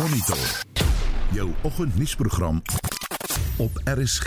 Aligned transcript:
Monitor. 0.00 0.64
Jou 1.32 1.50
oggendnuusprogram 1.62 2.62
op 3.56 3.70
RSG. 3.84 4.26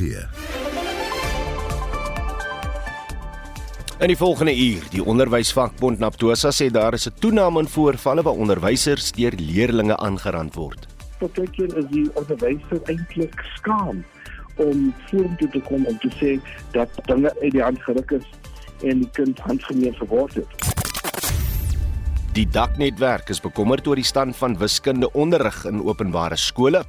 In 4.00 4.08
die 4.08 4.18
volgende 4.18 4.58
uur, 4.58 4.84
die 4.90 5.04
onderwysvakbond 5.04 6.00
Naptosa 6.00 6.52
sê 6.52 6.70
daar 6.72 6.94
is 6.94 7.08
'n 7.08 7.14
toename 7.20 7.60
in 7.60 7.68
voorvalle 7.68 8.22
waar 8.22 8.34
onderwysers 8.34 9.12
deur 9.12 9.34
leerders 9.38 9.96
aangerand 9.96 10.54
word. 10.54 10.88
Partykeer 11.18 11.78
is 11.78 11.86
die 11.90 12.10
onderwyser 12.14 12.82
eintlik 12.84 13.44
skaam 13.56 14.06
om 14.56 14.94
vorentoe 15.10 15.50
te 15.50 15.60
kom 15.60 15.86
om 15.86 15.98
te 15.98 16.12
sê 16.20 16.40
dat 16.72 16.90
dinge 17.06 17.36
uit 17.42 17.52
die 17.52 17.62
hand 17.62 17.82
geruk 17.82 18.12
is 18.12 18.30
en 18.82 19.00
die 19.00 19.10
kind 19.12 19.40
handgeneem 19.40 19.94
geword 19.94 20.34
het. 20.34 20.73
Die 22.34 22.48
daknetwerk 22.50 23.28
is 23.30 23.38
bekommerd 23.38 23.86
oor 23.86 24.00
die 24.00 24.08
stand 24.10 24.34
van 24.34 24.56
wiskunde 24.58 25.06
onderrig 25.14 25.60
in 25.70 25.84
openbare 25.86 26.34
skole. 26.42 26.80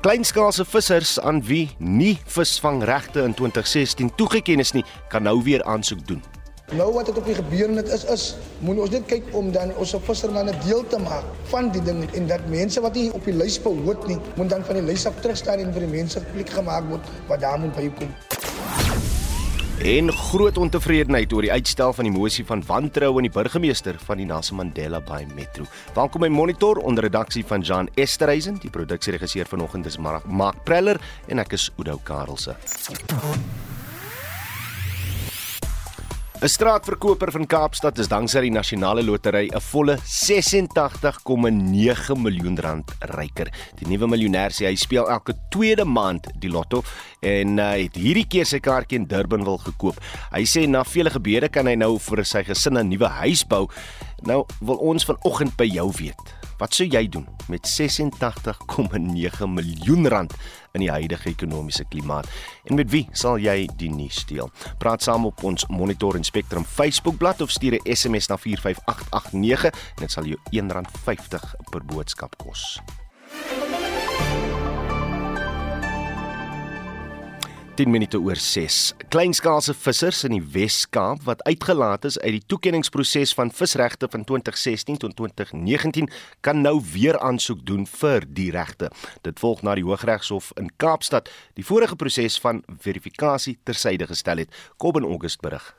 Kleinskaalse 0.00 0.64
vissers 0.64 1.18
aan 1.20 1.42
wie 1.44 1.66
nie 1.76 2.14
visvangregte 2.24 3.20
in 3.20 3.34
2016 3.36 4.14
toegeken 4.16 4.64
is 4.64 4.72
nie, 4.72 4.84
kan 5.12 5.28
nou 5.28 5.42
weer 5.44 5.60
aansoek 5.68 6.00
doen. 6.08 6.24
Nou 6.72 6.88
wat 6.94 7.12
het 7.12 7.20
op 7.20 7.28
die 7.28 7.36
gebeur 7.36 7.68
net 7.68 7.92
is 7.92 8.06
is 8.08 8.24
moet 8.64 8.80
ons 8.80 8.96
net 8.96 9.04
kyk 9.12 9.28
om 9.36 9.52
dan 9.52 9.76
ons 9.76 9.92
vissermanne 10.08 10.56
deel 10.64 10.80
te 10.88 11.04
maak 11.04 11.28
van 11.52 11.68
die 11.76 11.84
ding 11.84 12.06
en 12.08 12.32
dat 12.32 12.48
mense 12.48 12.80
wat 12.80 12.96
nie 12.96 13.10
op 13.12 13.28
die 13.28 13.36
lys 13.36 13.60
behoort 13.60 14.08
nie 14.08 14.16
moet 14.40 14.56
dan 14.56 14.64
van 14.64 14.80
die 14.80 14.88
lys 14.88 15.04
af 15.08 15.20
terugstaan 15.20 15.68
en 15.68 15.72
vir 15.76 15.84
die 15.84 15.94
mense 15.98 16.24
plek 16.32 16.56
gemaak 16.56 16.88
word 16.88 17.16
wat 17.28 17.44
daar 17.44 17.60
moet 17.60 17.76
bykom. 17.76 18.37
En 19.78 20.12
groot 20.12 20.56
ontevredenheid 20.58 21.32
oor 21.32 21.44
die 21.46 21.52
uitstel 21.52 21.92
van 21.94 22.08
die 22.08 22.12
mosie 22.12 22.42
van 22.44 22.64
wantroue 22.66 23.20
in 23.22 23.28
die 23.28 23.32
burgemeester 23.32 23.94
van 24.08 24.18
die 24.18 24.26
Nelson 24.26 24.58
Mandela 24.58 24.98
Bay 25.00 25.26
Metro. 25.36 25.68
Welkom 25.94 26.26
by 26.26 26.30
Monitor 26.34 26.82
onder 26.82 27.06
redaksie 27.06 27.44
van 27.46 27.62
Jean 27.62 27.88
Esterhuizen, 27.94 28.58
die 28.58 28.74
produksieregisseur 28.74 29.46
vanoggend 29.46 29.86
is 29.86 30.00
Mark 30.02 30.64
Preller 30.64 30.98
en 31.28 31.38
ek 31.38 31.54
is 31.54 31.70
Udo 31.78 32.00
Karelse. 32.02 32.56
'n 36.38 36.46
Straatverkoper 36.46 37.32
van 37.34 37.48
Kaapstad 37.50 37.98
is 37.98 38.06
danksy 38.06 38.44
die 38.44 38.52
nasionale 38.54 39.02
lotery 39.02 39.50
'n 39.50 39.60
volle 39.60 39.98
86,9 40.06 42.14
miljoen 42.14 42.58
rand 42.62 42.86
ryker. 43.00 43.50
Die 43.74 43.88
nuwe 43.90 44.06
miljonair 44.06 44.54
sê 44.54 44.70
hy 44.70 44.76
speel 44.76 45.10
elke 45.10 45.34
tweede 45.50 45.84
maand 45.84 46.28
die 46.38 46.50
lotto 46.50 46.84
en 47.20 47.58
uh, 47.58 47.74
het 47.74 47.96
hierdie 47.98 48.26
keer 48.26 48.46
sy 48.46 48.60
kaartjie 48.60 48.98
in 48.98 49.06
Durban 49.10 49.42
wil 49.42 49.58
gekoop. 49.58 49.98
Hy 50.30 50.44
sê 50.46 50.68
na 50.68 50.84
vele 50.84 51.10
gebede 51.10 51.48
kan 51.48 51.66
hy 51.66 51.74
nou 51.74 51.98
vir 51.98 52.24
sy 52.24 52.44
gesin 52.44 52.78
'n 52.78 52.88
nuwe 52.88 53.08
huis 53.18 53.42
bou. 53.42 53.68
Nou 54.22 54.46
wil 54.60 54.76
ons 54.76 55.04
vanoggend 55.04 55.56
by 55.56 55.66
jou 55.66 55.90
weet. 55.90 56.37
Wat 56.58 56.74
sou 56.74 56.88
jy 56.90 57.04
doen 57.06 57.26
met 57.46 57.66
86,9 57.70 59.46
miljoen 59.46 60.08
rand 60.10 60.34
in 60.74 60.82
die 60.82 60.90
huidige 60.90 61.30
ekonomiese 61.30 61.86
klimaat? 61.86 62.26
En 62.66 62.74
met 62.74 62.90
wie 62.90 63.04
sal 63.14 63.38
jy 63.38 63.68
die 63.78 63.90
nuus 63.94 64.24
deel? 64.26 64.50
Praat 64.82 65.06
saam 65.06 65.28
op 65.30 65.44
ons 65.46 65.68
Monitor 65.70 66.18
en 66.18 66.26
Spectrum 66.26 66.66
Facebookblad 66.66 67.40
of 67.46 67.54
stuur 67.54 67.78
'n 67.78 67.94
SMS 67.94 68.26
na 68.26 68.36
45889 68.36 69.64
en 69.64 70.02
dit 70.02 70.10
sal 70.10 70.24
jou 70.24 70.38
R1.50 70.50 71.54
per 71.70 71.84
boodskap 71.84 72.36
kos. 72.36 72.80
10 77.78 77.92
minute 77.94 78.18
oor 78.18 78.34
6. 78.34 78.76
Kleinskaalse 79.08 79.70
vissers 79.78 80.24
in 80.26 80.32
die 80.34 80.42
Wes-Kaap 80.50 81.20
wat 81.22 81.44
uitgelaat 81.46 82.08
is 82.08 82.16
uit 82.18 82.32
die 82.34 82.46
toekenningsproses 82.50 83.30
van 83.38 83.52
visregte 83.54 84.08
van 84.10 84.24
2016 84.26 84.96
tot 84.98 85.14
2019 85.20 86.08
kan 86.42 86.58
nou 86.64 86.80
weer 86.92 87.14
aansoek 87.22 87.60
doen 87.66 87.84
vir 87.86 88.26
die 88.26 88.48
regte. 88.50 88.88
Dit 89.22 89.38
volg 89.38 89.62
na 89.62 89.76
die 89.78 89.84
Hooggeregshof 89.86 90.48
in 90.58 90.72
Kaapstad 90.82 91.30
die 91.54 91.66
vorige 91.68 91.94
proses 92.00 92.40
van 92.42 92.64
verifikasie 92.82 93.54
tersyde 93.62 94.10
gestel 94.10 94.42
het. 94.42 94.58
Kobben 94.76 95.06
August 95.06 95.38
berig. 95.46 95.70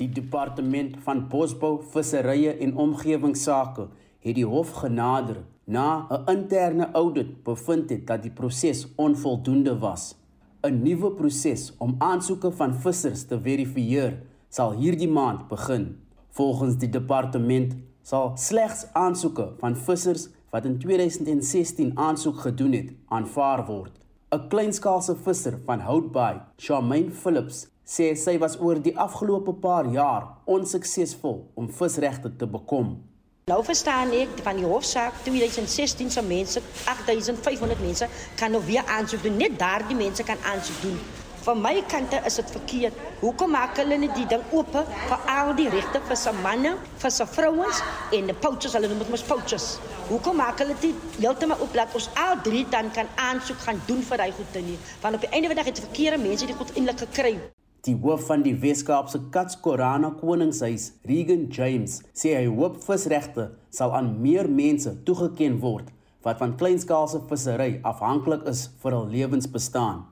Die 0.00 0.08
departement 0.08 0.96
van 1.04 1.26
Bosbou, 1.28 1.82
Visserye 1.92 2.56
en 2.64 2.72
Omgewingsake 2.80 3.90
het 4.24 4.40
die 4.40 4.48
hof 4.48 4.72
genader 4.80 5.44
na 5.68 6.08
'n 6.08 6.24
interne 6.32 6.88
audit 6.96 7.44
bevind 7.44 7.90
het 7.90 8.06
dat 8.06 8.22
die 8.22 8.32
proses 8.32 8.88
onvoldoende 8.96 9.78
was. 9.78 10.21
'n 10.62 10.82
nuwe 10.82 11.10
proses 11.18 11.72
om 11.78 11.94
aansoeke 11.98 12.50
van 12.58 12.74
vissers 12.74 13.24
te 13.26 13.38
verifieer 13.40 14.12
sal 14.48 14.76
hierdie 14.78 15.08
maand 15.10 15.48
begin. 15.48 15.96
Volgens 16.38 16.76
die 16.78 16.88
departement 16.88 17.74
sal 18.02 18.30
slegs 18.38 18.84
aansoeke 18.92 19.48
van 19.58 19.76
vissers 19.76 20.28
wat 20.54 20.64
in 20.64 20.78
2016 20.78 21.98
aansoek 21.98 22.38
gedoen 22.44 22.72
het, 22.72 22.92
aanvaar 23.08 23.66
word. 23.66 23.98
'n 24.30 24.48
Kleinskaalse 24.48 25.16
visser 25.16 25.58
van 25.66 25.80
Houtbaai, 25.80 26.40
Charmaine 26.56 27.10
Phillips, 27.10 27.66
sê 27.84 28.14
sy 28.14 28.38
was 28.38 28.54
oor 28.60 28.78
die 28.82 28.94
afgelope 28.98 29.52
paar 29.52 29.90
jaar 29.90 30.28
onsuksesvol 30.44 31.50
om 31.54 31.68
visregte 31.68 32.36
te 32.36 32.46
bekom. 32.46 33.02
Nou 33.50 33.56
verstaan 33.66 34.12
ek 34.14 34.36
van 34.46 34.54
die 34.54 34.68
hofsaak 34.70 35.16
2016 35.24 36.12
se 36.14 36.22
mense 36.22 36.60
8500 36.86 37.80
mense 37.82 38.06
kan 38.38 38.52
nou 38.54 38.60
weer 38.62 38.84
aansoek 38.86 39.24
doen. 39.26 39.40
Net 39.40 39.56
daardie 39.58 39.96
mense 39.98 40.22
kan 40.22 40.44
aansoek 40.46 40.76
doen. 40.84 41.00
Van 41.42 41.58
my 41.58 41.72
kant 41.90 42.12
is 42.22 42.36
dit 42.38 42.52
verkeerd. 42.54 43.00
Hoekom 43.18 43.50
maak 43.50 43.80
hulle 43.82 43.96
nie 43.98 44.10
die 44.14 44.28
ding 44.30 44.44
oop 44.54 44.70
vir 44.76 45.24
al 45.32 45.50
die 45.58 45.66
regte 45.72 45.98
vir 46.06 46.20
se 46.20 46.30
manne, 46.44 46.76
vir 47.02 47.10
se 47.10 47.26
vrouens 47.32 47.80
en 48.14 48.30
die 48.30 48.36
poachers, 48.44 48.76
hulle 48.78 48.90
noem 48.92 49.02
dit 49.02 49.10
mos 49.16 49.26
poachers. 49.26 49.66
Hoekom 50.12 50.38
maak 50.38 50.62
hulle 50.62 50.76
dit 50.84 51.16
heeltemal 51.16 51.64
oop 51.66 51.74
dat 51.74 51.96
ons 51.98 52.06
al 52.26 52.38
drie 52.46 52.62
dan 52.70 52.92
kan 52.94 53.10
aansoek 53.24 53.58
gaan 53.66 53.82
doen 53.90 54.06
vir 54.06 54.22
daai 54.22 54.30
goede 54.38 54.62
nie? 54.68 54.78
Want 55.02 55.18
op 55.18 55.26
die 55.26 55.32
einde 55.32 55.50
van 55.50 55.58
die 55.58 55.64
dag 55.64 55.72
het 55.72 55.82
verkeerde 55.88 56.22
mense 56.28 56.46
die 56.46 56.58
goed 56.62 56.70
eintlik 56.76 57.02
gekry. 57.08 57.34
Die 57.82 57.96
hoof 57.98 58.28
van 58.28 58.44
die 58.44 58.54
Weskaapse 58.62 59.18
Katskorana 59.34 60.12
Koningshuis, 60.20 60.92
Regan 61.02 61.48
James, 61.50 61.96
sê 62.14 62.36
hy 62.36 62.44
hoop 62.46 62.76
visregte 62.84 63.48
sal 63.74 63.90
aan 63.98 64.12
meer 64.22 64.46
mense 64.46 64.92
toegeken 65.08 65.56
word 65.64 65.88
wat 66.22 66.38
van 66.38 66.54
kleinskaalse 66.60 67.24
vissery 67.26 67.80
afhanklik 67.90 68.46
is 68.52 68.68
vir 68.84 68.94
hul 68.94 69.10
lewensbestaan. 69.10 70.04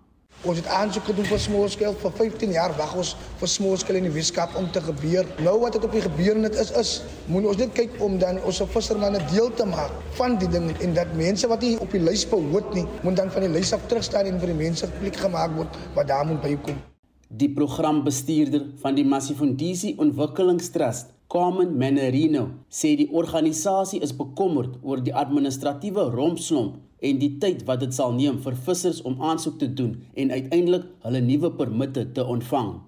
Ons 0.43 0.59
het 0.59 0.73
aansoek 0.81 1.07
gedoen 1.13 1.31
vir 1.31 1.43
smoorskeel 1.47 1.95
vir 2.03 2.17
15 2.19 2.59
jaar 2.59 2.75
wag 2.81 2.99
ons 3.05 3.15
vir 3.39 3.55
smoorskeel 3.55 4.03
in 4.03 4.11
die 4.11 4.15
Weskaap 4.19 4.59
om 4.59 4.67
te 4.75 4.83
gebeur. 4.91 5.31
Nou 5.47 5.55
wat 5.63 5.79
dit 5.79 5.87
op 5.87 5.95
die 5.95 6.03
gebeur 6.11 6.43
net 6.43 6.59
is 6.59 6.75
is 6.83 6.95
moet 7.31 7.47
ons 7.55 7.63
net 7.63 7.79
kyk 7.79 7.99
om 8.03 8.19
dan 8.19 8.43
ons 8.43 8.65
vissermanne 8.75 9.23
deel 9.31 9.55
te 9.55 9.71
maak 9.79 9.95
van 10.19 10.41
die 10.43 10.51
ding 10.51 10.73
en 10.75 10.99
dat 10.99 11.15
mense 11.23 11.55
wat 11.55 11.63
nie 11.63 11.77
op 11.79 11.95
die 11.95 12.03
lys 12.03 12.27
behoort 12.35 12.75
nie, 12.75 12.89
moet 13.07 13.23
dan 13.23 13.31
van 13.31 13.47
die 13.47 13.57
lys 13.61 13.77
af 13.79 13.87
terugstaan 13.87 14.27
en 14.27 14.43
vir 14.43 14.57
die 14.57 14.63
mense 14.67 14.91
plek 14.99 15.23
gemaak 15.23 15.55
word 15.61 15.85
wat 15.95 16.11
daar 16.11 16.27
moet 16.27 16.43
bykom. 16.43 16.89
Die 17.31 17.47
programbestuurder 17.55 18.65
van 18.83 18.97
die 18.97 19.05
Massifundisi 19.07 19.93
Ontwikkelingstrust, 20.03 21.13
Carmen 21.31 21.77
Manerino, 21.79 22.49
sê 22.67 22.97
die 22.99 23.07
organisasie 23.15 24.01
is 24.03 24.11
bekommerd 24.19 24.73
oor 24.83 24.99
die 24.99 25.15
administratiewe 25.15 26.09
rompslomp 26.11 26.81
en 27.07 27.21
die 27.23 27.37
tyd 27.39 27.63
wat 27.69 27.85
dit 27.85 27.95
sal 27.95 28.17
neem 28.17 28.41
vir 28.43 28.59
vissers 28.67 28.99
om 29.07 29.23
aansoek 29.23 29.61
te 29.61 29.69
doen 29.79 29.93
en 30.19 30.35
uiteindelik 30.35 30.89
hulle 31.07 31.21
nuwe 31.29 31.53
permitte 31.61 32.09
te 32.19 32.25
ontvang. 32.35 32.81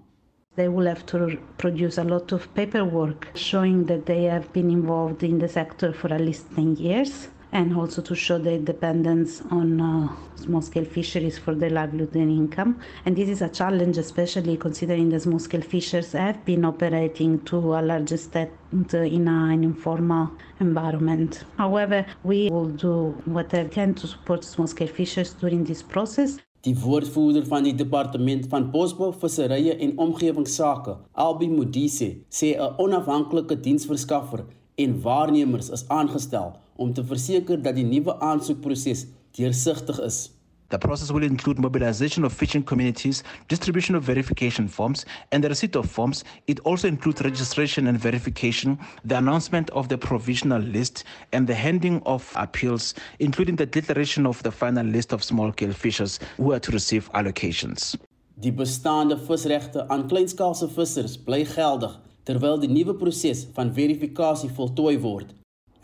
They 0.59 0.67
will 0.67 0.91
have 0.91 1.07
to 1.13 1.39
produce 1.57 1.97
a 1.97 2.03
lot 2.03 2.35
of 2.35 2.51
paperwork 2.53 3.29
showing 3.39 3.85
that 3.87 4.03
they 4.11 4.27
have 4.27 4.51
been 4.51 4.69
involved 4.69 5.23
in 5.23 5.39
the 5.39 5.47
sector 5.47 5.93
for 5.93 6.11
at 6.11 6.19
least 6.19 6.51
10 6.59 6.75
years 6.83 7.29
and 7.53 7.75
also 7.77 8.01
to 8.01 8.15
show 8.15 8.37
their 8.37 8.59
dependence 8.59 9.41
on 9.51 9.79
uh, 9.79 10.09
small-scale 10.35 10.85
fisheries 10.85 11.37
for 11.37 11.53
their 11.55 11.69
livelihood 11.69 12.15
and 12.15 12.31
income. 12.31 12.79
And 13.05 13.15
this 13.15 13.29
is 13.29 13.41
a 13.41 13.49
challenge, 13.49 13.97
especially 13.97 14.57
considering 14.57 15.09
the 15.09 15.19
small-scale 15.19 15.61
fishers 15.61 16.11
have 16.13 16.43
been 16.45 16.65
operating 16.65 17.39
to 17.45 17.57
a 17.75 17.81
large 17.81 18.11
extent 18.11 18.51
in 18.71 19.27
an 19.27 19.63
informal 19.63 20.31
environment. 20.59 21.43
However, 21.57 22.05
we 22.23 22.49
will 22.49 22.69
do 22.69 23.11
whatever 23.25 23.69
we 23.69 23.69
can 23.69 23.93
to 23.95 24.07
support 24.07 24.43
small-scale 24.43 24.87
fishers 24.87 25.33
during 25.33 25.63
this 25.63 25.83
process. 25.83 26.39
Die 26.63 26.75
woordvoerder 26.79 27.43
van 27.45 27.65
die 27.67 27.75
departement 27.75 28.45
van 28.47 28.69
Bosbou, 28.71 29.11
Visserye 29.19 29.73
en 29.83 29.97
Omgewingsake, 29.99 30.95
Albi 31.11 31.49
Modise, 31.51 32.23
sê 32.31 32.55
'n 32.55 32.73
onafhanklike 32.77 33.59
diensverskaffer 33.59 34.45
en 34.75 35.01
waarnemers 35.01 35.69
is 35.69 35.87
aangestel 35.87 36.55
om 36.75 36.93
te 36.93 37.03
verseker 37.05 37.61
dat 37.61 37.75
die 37.75 37.85
nuwe 37.85 38.19
aansoekproses 38.19 39.05
deursigtig 39.31 39.99
is. 40.01 40.31
The 40.73 40.77
process 40.79 41.11
will 41.11 41.23
include 41.23 41.61
mobilization 41.61 42.25
of 42.25 42.33
fishing 42.33 42.63
communities, 42.65 43.21
distribution 43.47 43.95
of 43.95 44.03
verification 44.05 44.67
forms, 44.67 45.05
and 45.29 45.43
the 45.43 45.49
receipt 45.49 45.75
of 45.75 45.85
forms. 45.85 46.23
It 46.47 46.59
also 46.61 46.87
includes 46.87 47.21
registration 47.21 47.87
and 47.87 47.99
verification, 47.99 48.79
the 49.05 49.17
announcement 49.17 49.69
of 49.69 49.87
the 49.87 49.97
provisional 49.97 50.59
list, 50.59 51.03
and 51.31 51.45
the 51.47 51.53
handing 51.53 52.01
of 52.05 52.33
appeals, 52.35 52.95
including 53.19 53.55
the 53.55 53.67
declaration 53.67 54.25
of 54.25 54.41
the 54.41 54.51
final 54.51 54.85
list 54.85 55.13
of 55.13 55.23
small-scale 55.23 55.73
fishers 55.73 56.19
who 56.37 56.53
are 56.53 56.59
to 56.59 56.71
receive 56.71 57.07
allocations. 57.13 57.95
Die 58.41 58.51
bestaande 58.51 59.17
visregte 59.27 59.87
aan 59.87 60.07
kleinskaalse 60.07 60.67
vissers 60.73 61.19
bly 61.21 61.45
geldig 61.45 61.99
terwyl 62.27 62.59
die 62.59 62.71
nuwe 62.71 62.95
proses 62.99 63.45
van 63.55 63.73
verifikasie 63.75 64.49
voltooi 64.55 64.97
word. 65.03 65.33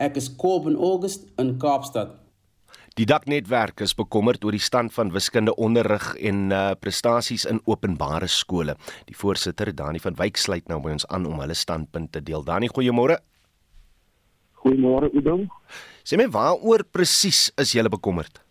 Ek 0.00 0.16
is 0.16 0.30
Kob 0.40 0.68
in 0.70 0.76
August 0.76 1.28
in 1.38 1.58
Kaapstad. 1.60 2.16
Die 2.98 3.06
daknetwerk 3.06 3.80
is 3.84 3.94
bekommerd 3.94 4.42
oor 4.44 4.56
die 4.56 4.62
stand 4.62 4.92
van 4.92 5.12
wiskunde 5.14 5.54
onderrig 5.54 6.04
en 6.18 6.50
uh, 6.50 6.72
prestasies 6.80 7.46
in 7.48 7.60
openbare 7.70 8.26
skole. 8.28 8.74
Die 9.06 9.16
voorsitter, 9.16 9.70
Dani 9.76 10.00
van 10.02 10.16
Wyk, 10.18 10.40
sluit 10.40 10.66
nou 10.68 10.80
by 10.82 10.96
ons 10.96 11.06
aan 11.08 11.28
om 11.28 11.38
hulle 11.40 11.54
standpunt 11.54 12.10
te 12.12 12.22
deel. 12.24 12.42
Dani, 12.44 12.68
goeiemôre. 12.72 13.20
Goeiemôre, 14.64 15.08
Udo. 15.16 15.38
Sê 16.04 16.18
my 16.20 16.26
waaroor 16.32 16.84
presies 16.92 17.48
is 17.60 17.74
jy 17.76 17.86
bekommerd? 17.88 18.42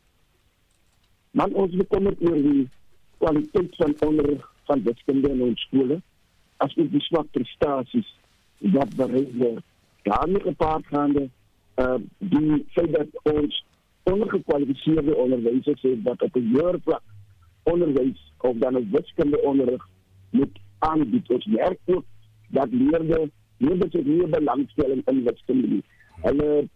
Man 1.37 1.53
ons 1.53 1.75
bekommerd 1.77 2.21
oor 2.25 2.39
die 2.39 2.63
kwaliteit 3.19 3.75
van 3.77 3.93
onderrig 4.07 4.45
van 4.69 4.81
wiskunde 4.85 5.29
in 5.33 5.43
ons 5.49 5.67
skole, 5.67 5.99
asook 6.65 6.91
die 6.91 7.03
swak 7.07 7.31
prestasies 7.31 8.09
wat 8.75 8.95
bereik 8.95 9.33
word. 9.39 9.63
Daarmee 10.07 10.41
gepaard 10.41 10.85
gaande 10.93 11.29
uh 11.79 11.99
die 12.17 12.65
feit 12.75 12.91
dat 12.95 13.33
ons 13.33 13.63
ongekwalifiseerde 14.03 15.15
onderwysers 15.15 15.81
het 15.81 16.03
wat 16.03 16.21
op 16.21 16.35
'n 16.35 16.49
hoër 16.53 16.79
vlak 16.83 17.03
onderwys 17.63 18.21
of 18.37 18.57
dan 18.57 18.77
'n 18.77 18.89
wiskunde 18.91 19.41
onderrig 19.41 19.87
moet 20.29 20.59
aanbied. 20.79 21.29
Ons 21.29 21.45
merk 21.45 21.79
ook 21.85 22.05
dat 22.47 22.67
leerders 22.71 23.93
het 23.93 24.05
nie 24.05 24.27
belangstelling 24.27 25.01
in 25.05 25.23
wiskunde 25.23 25.67
nie. 25.67 25.83
Hulle 26.21 26.67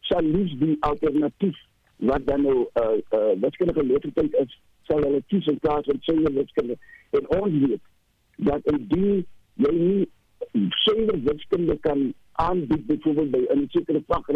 sal 0.00 0.22
liefs 0.22 0.58
die 0.58 0.76
alternatief 0.80 1.58
wat 1.96 2.26
dan 2.26 2.42
nou 2.42 2.66
uh 2.82 2.98
uh 3.18 3.40
wiskunde 3.40 3.72
geletterdheid 3.72 4.34
is, 4.34 4.60
sal 4.82 5.02
hulle 5.02 5.22
kies 5.26 5.46
in 5.46 5.58
plaas 5.58 5.84
van 5.84 5.96
senior 6.00 6.32
wiskunde. 6.32 6.78
En 7.10 7.28
ons 7.40 7.52
weet 7.66 7.80
dat 8.46 8.64
indien 8.72 9.26
jy 9.60 9.72
nie 9.76 10.08
senior 10.84 11.18
wiskunde 11.24 11.76
kan 11.86 12.12
aanbied 12.32 12.86
byvoorbeeld 12.86 13.30
by 13.30 13.42
'n 13.54 13.66
sekere 13.68 14.02
vak 14.06 14.30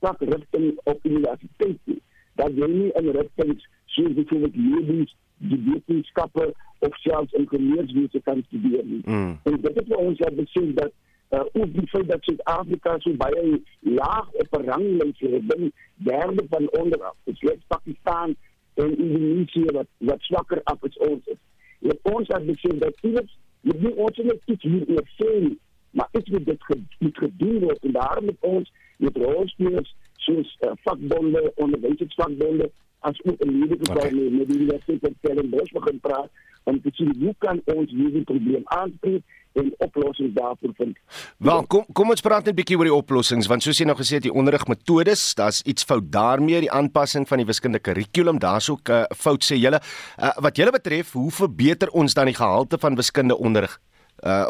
vakrigting 0.00 0.80
op 0.84 0.98
universiteit 1.02 1.78
nie. 1.84 2.02
Dat 2.34 2.50
jy 2.54 2.66
nie 2.66 2.90
in 2.92 3.10
rigtings 3.10 3.68
soos 3.86 4.12
byvoorbeeld 4.14 4.56
medies, 4.56 5.16
die 5.36 5.62
wetenskappe 5.66 6.54
of 6.78 6.96
selfs 6.96 7.32
ingenieurswese 7.32 8.20
kan 8.20 8.42
studeer 8.46 8.84
nie. 8.84 9.02
Mm. 9.04 9.38
En 9.42 9.60
dit 9.60 9.80
is 9.80 9.88
vir 9.88 9.96
ons 9.96 10.18
dat 10.18 10.36
besef 10.36 10.74
dat 10.74 10.92
uh, 11.30 11.40
ook 11.52 11.72
die 11.74 11.88
feit 11.88 12.08
dat 12.08 12.22
Suid-Afrika 12.22 12.98
so 12.98 13.14
baie 13.16 13.62
laag 13.80 14.32
op 14.32 14.58
'n 14.58 14.64
ranglys 14.70 15.18
het, 15.18 15.46
binne 15.46 15.72
derde 15.94 16.44
van 16.48 16.70
onderaf. 16.70 17.16
Dit 17.24 17.42
is 17.42 17.66
Pakistan 17.66 18.36
en 18.74 18.98
Indonesië 18.98 19.72
wat 19.72 19.88
wat 19.98 20.20
swakker 20.20 20.60
af 20.64 20.82
as 20.82 20.98
ons 20.98 21.24
is. 21.24 21.41
En 21.82 21.98
ons 22.14 22.28
het 22.28 22.46
besef 22.46 22.78
dat 22.82 23.02
iewers 23.02 23.38
jy 23.66 23.74
nie 23.78 23.94
ons 23.94 24.22
net 24.26 24.40
iets 24.54 24.62
hier 24.66 24.88
in 24.88 25.10
sien, 25.16 25.58
maar 25.90 26.08
iets 26.18 26.30
wat 26.34 26.46
dit 26.46 26.68
moet 26.98 27.18
gedoen 27.18 27.58
word 27.66 27.84
en 27.88 27.92
daarom 27.92 28.24
met 28.30 28.46
ons 28.54 28.72
met 28.96 29.16
rolspelers 29.16 29.94
soos 30.26 30.56
uh, 30.60 30.70
vakbonde, 30.86 31.52
onderwysersvakbonde 31.54 32.70
as 33.02 33.18
ook 33.22 33.40
in 33.42 33.54
hierdie 33.58 33.78
geval 33.78 33.96
okay. 33.96 34.30
met 34.38 34.48
die 34.48 34.58
universiteit 34.58 35.00
van 35.00 35.14
Stellenbosch 35.18 35.72
begin 35.72 36.00
praat 36.00 36.30
om 36.70 36.80
te 36.82 36.90
sien 36.94 37.14
hoe 37.18 37.34
kan 37.38 37.60
ons 37.74 37.90
hierdie 37.90 38.24
probleem 38.24 38.62
aanspreek 38.64 39.22
en 39.52 39.74
oplossings 39.78 40.34
daarvoor 40.34 40.72
vind. 40.76 40.98
Wel, 41.36 41.66
kom 41.66 41.84
kom 41.92 42.10
ons 42.10 42.20
praat 42.20 42.44
net 42.44 42.54
'n 42.54 42.56
bietjie 42.56 42.78
oor 42.78 42.88
die 42.88 42.94
oplossings 42.94 43.46
want 43.46 43.62
soos 43.62 43.78
jy 43.78 43.86
nou 43.86 43.96
gesê 43.96 44.14
het, 44.14 44.22
die 44.22 44.32
onderrigmetodes, 44.32 45.34
daar's 45.34 45.62
iets 45.62 45.84
fout 45.84 46.10
daarmee, 46.12 46.60
die 46.60 46.72
aanpassing 46.72 47.28
van 47.28 47.38
die 47.38 47.46
wiskundige 47.46 47.82
kurrikulum, 47.82 48.38
daar's 48.38 48.70
ook 48.70 48.88
'n 48.88 48.92
uh, 48.92 49.04
fout 49.16 49.44
sê 49.44 49.56
julle. 49.56 49.80
Uh, 50.18 50.32
wat 50.40 50.56
julle 50.56 50.70
betref, 50.70 51.12
hoe 51.12 51.30
verbeter 51.30 51.88
ons 51.90 52.14
dan 52.14 52.26
die 52.26 52.34
gehalte 52.34 52.78
van 52.78 52.94
wiskunde 52.94 53.38
onderrig? 53.38 53.80
Uh 54.22 54.46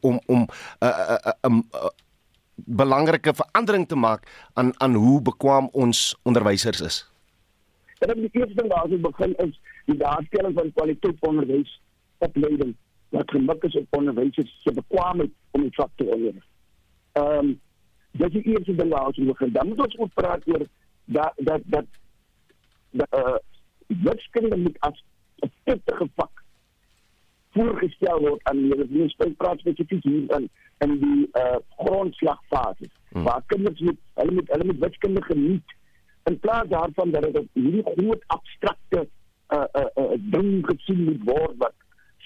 om 0.00 0.20
om 0.26 0.40
'n 0.40 0.48
uh, 0.80 0.88
uh, 0.88 1.16
uh, 1.26 1.32
um, 1.42 1.64
uh, 1.74 1.88
belangrike 2.54 3.34
verandering 3.34 3.88
te 3.88 3.96
maak 3.96 4.48
aan 4.54 4.72
aan 4.80 4.94
hoe 4.94 5.22
bekwam 5.22 5.68
ons 5.72 6.16
onderwysers 6.22 6.80
is. 6.80 7.10
En 7.98 8.08
dan 8.08 8.16
die 8.16 8.30
eerste 8.32 8.54
ding 8.54 8.68
waar 8.68 8.84
ons 8.84 9.00
begin 9.00 9.36
is 9.36 9.60
die 9.84 9.96
daarstelling 9.96 10.54
van 10.54 10.72
kwaliteit 10.72 11.16
onderwys 11.20 11.80
opleiding 12.18 12.76
wat 13.08 13.30
gemik 13.30 13.62
is 13.62 13.76
op 13.76 13.86
onderwysers 13.90 14.60
se 14.62 14.72
bekwaamheid 14.72 15.30
om 15.50 15.60
die 15.60 15.74
vak 15.74 15.90
te 15.94 16.04
onderrig. 16.04 16.46
Ehm 17.12 17.38
um, 17.38 17.60
dit 18.10 18.34
is 18.34 18.42
die 18.42 18.52
eerste 18.52 18.74
ding 18.74 18.90
waar 18.90 19.06
ons 19.06 19.18
begin. 19.18 19.52
Dan 19.52 19.68
moet 19.68 19.84
ons 19.84 19.98
ook 19.98 20.14
praat 20.14 20.48
oor 20.48 20.66
dat 21.04 21.32
dat 21.36 21.62
dat 21.64 21.84
dat 22.90 23.14
uh 23.14 23.36
wiskunde 23.86 24.56
moet 24.56 24.80
as 24.80 25.02
'n 25.40 25.52
pittige 25.62 26.08
vak 26.14 26.44
voorgestel 27.50 28.20
word 28.20 28.40
aan 28.42 28.66
leerders. 28.68 29.16
Ons 29.16 29.36
praat 29.36 29.58
spesifiek 29.58 30.02
hier 30.02 30.34
aan 30.34 30.48
in 30.78 30.98
die 31.00 31.28
uh 31.32 31.56
grondslagfase 31.76 32.88
hmm. 33.08 33.22
waar 33.22 33.42
kinders 33.46 33.80
met 33.80 33.96
hulle 34.14 34.32
met 34.32 34.48
hulle 34.48 34.64
met 34.64 34.78
wiskunde 34.78 35.22
geniet 35.22 35.74
in 36.24 36.38
plaas 36.40 36.68
daarvan 36.68 37.10
dat 37.10 37.32
dit 37.32 37.48
hierdie 37.52 37.82
groot 37.82 38.22
abstrakte 38.26 39.08
uh 39.48 39.64
uh, 39.72 39.86
uh 39.94 40.18
ding 40.18 40.66
gesien 40.66 41.04
moet 41.04 41.22
word 41.24 41.54
wat 41.56 41.74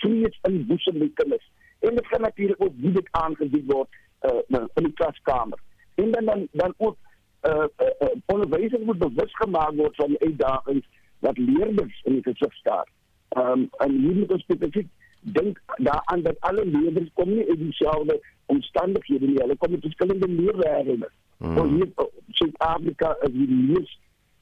vrees 0.03 0.39
in 0.49 0.67
boesem 0.67 0.99
met 0.99 1.15
kinders 1.15 1.51
en 1.79 1.95
dit 1.95 2.07
gaan 2.07 2.21
natuurlik 2.21 2.63
ook 2.63 2.75
wie 2.77 2.93
dit 2.93 3.09
aangebied 3.11 3.73
word 3.73 4.01
uh 4.31 4.65
in 4.75 4.85
die 4.89 4.93
klaskamer 4.93 5.59
en 5.95 6.11
dan 6.11 6.25
dan, 6.25 6.49
dan 6.53 6.75
ook 6.77 6.97
uh, 7.43 7.65
uh, 7.81 7.87
uh 8.01 8.09
onderwysers 8.27 8.85
moet 8.85 8.99
bewus 8.99 9.37
gemaak 9.37 9.75
word 9.75 9.97
van 9.97 10.09
die 10.09 10.21
uitdagings 10.21 10.87
wat 11.19 11.39
leerders 11.39 12.01
in 12.05 12.13
die 12.13 12.23
gesig 12.23 12.55
staar. 12.55 12.89
Ehm 13.29 13.51
um, 13.51 13.69
en 13.79 13.91
hier 13.91 14.15
moet 14.15 14.33
ons 14.33 14.43
spesifiek 14.43 14.89
dink 15.21 15.61
daaraan 15.77 16.23
dat 16.23 16.41
alle 16.41 16.65
leerders 16.67 17.11
kom 17.15 17.29
nie 17.29 17.47
in 17.47 17.57
dieselfde 17.57 18.21
omstandighede 18.47 19.27
nie. 19.27 19.41
Hulle 19.41 19.57
kom 19.57 19.71
met 19.71 19.81
verskillende 19.81 20.29
leerwêrelde. 20.29 21.11
Hmm. 21.37 21.59
Ons 21.59 21.71
hier 21.71 22.09
Suid-Afrika 22.31 23.17
is 23.21 23.33
die 23.33 23.49
mees 23.51 23.99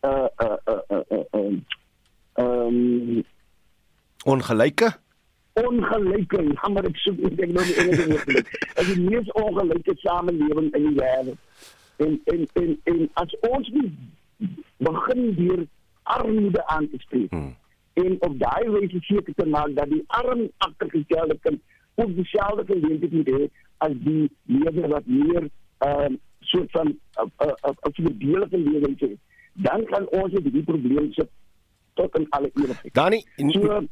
uh 0.06 0.28
uh 0.44 0.56
uh 0.66 0.80
uh 0.90 1.02
ehm 1.34 1.58
uh, 2.34 2.44
um, 2.44 3.24
ongelyke 4.24 4.92
ongelyke 5.62 6.42
jammer 6.54 6.88
ek 6.90 6.96
soek 7.04 7.22
ek 7.30 7.36
dink 7.36 7.52
nou 7.56 7.64
die 7.64 7.78
Engelse 7.82 8.08
woord. 8.10 8.26
Dit 8.26 8.82
is 8.82 8.92
die 8.92 9.04
mees 9.06 9.32
ongelyke 9.42 9.94
samelewing 10.04 10.72
in 10.74 10.90
die 10.90 10.96
wêreld. 11.00 11.38
En 11.96 12.20
en 12.34 12.44
en 12.62 12.76
en 12.92 13.08
as 13.22 13.38
ons 13.50 13.72
nie 13.76 13.88
begin 14.78 15.24
deur 15.34 15.64
armoede 16.02 16.66
aan 16.66 16.90
te 16.90 17.00
spreek. 17.06 17.32
Hmm 17.32 17.56
en 18.04 18.16
op 18.20 18.38
daai 18.38 18.70
wyse 18.74 19.00
seker 19.00 19.34
te 19.34 19.46
maak 19.54 19.74
dat 19.78 19.90
die 19.90 20.02
arm 20.20 20.46
agtergestelde 20.66 21.38
kind 21.46 21.60
ook 21.94 22.14
dieselfde 22.14 22.64
geleenthede 22.70 23.16
moet 23.16 23.30
hê 23.34 23.48
as 23.86 23.94
die 24.06 24.24
leerder 24.54 24.88
wat 24.94 25.06
meer 25.06 25.48
ehm 25.86 26.12
uh, 26.12 26.18
soort 26.50 26.70
van 26.70 26.88
'n 26.88 26.98
uh, 27.22 27.48
'n 27.48 27.74
uh, 27.88 27.98
'n 27.98 28.10
uh, 28.10 28.18
deel 28.24 28.46
van 28.50 28.62
lewe 28.68 28.90
het. 28.98 29.18
Dan 29.52 29.84
kan 29.84 30.08
ons 30.20 30.32
dit 30.32 30.52
die 30.52 30.62
probleem 30.62 31.12
sit 31.12 31.30
tot 31.94 32.18
in 32.18 32.26
alle 32.30 32.50
ewigheid. 32.54 32.94
Dani, 32.94 33.24
so, 33.36 33.82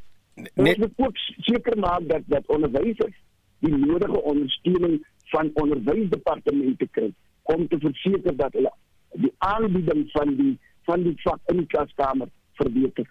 net 0.54 0.78
moet 0.78 0.92
ook 0.96 1.16
seker 1.48 1.78
maak 1.78 2.08
dat 2.08 2.22
dat 2.26 2.46
onderwysers 2.46 3.16
die 3.58 3.76
nodige 3.76 4.22
ondersteuning 4.22 5.06
van 5.32 5.50
onderwysdepartemente 5.54 6.88
kry 6.90 7.12
om 7.42 7.68
te 7.68 7.78
verseker 7.78 8.36
dat 8.36 8.52
hulle 8.52 8.72
die 9.12 9.32
aanbieding 9.38 10.10
van 10.12 10.34
die 10.36 10.58
van 10.84 11.02
die 11.02 11.14
vak 11.22 11.40
in 11.50 11.62
die 11.62 11.66
klaskamer 11.66 12.28
verbeter. 12.60 13.08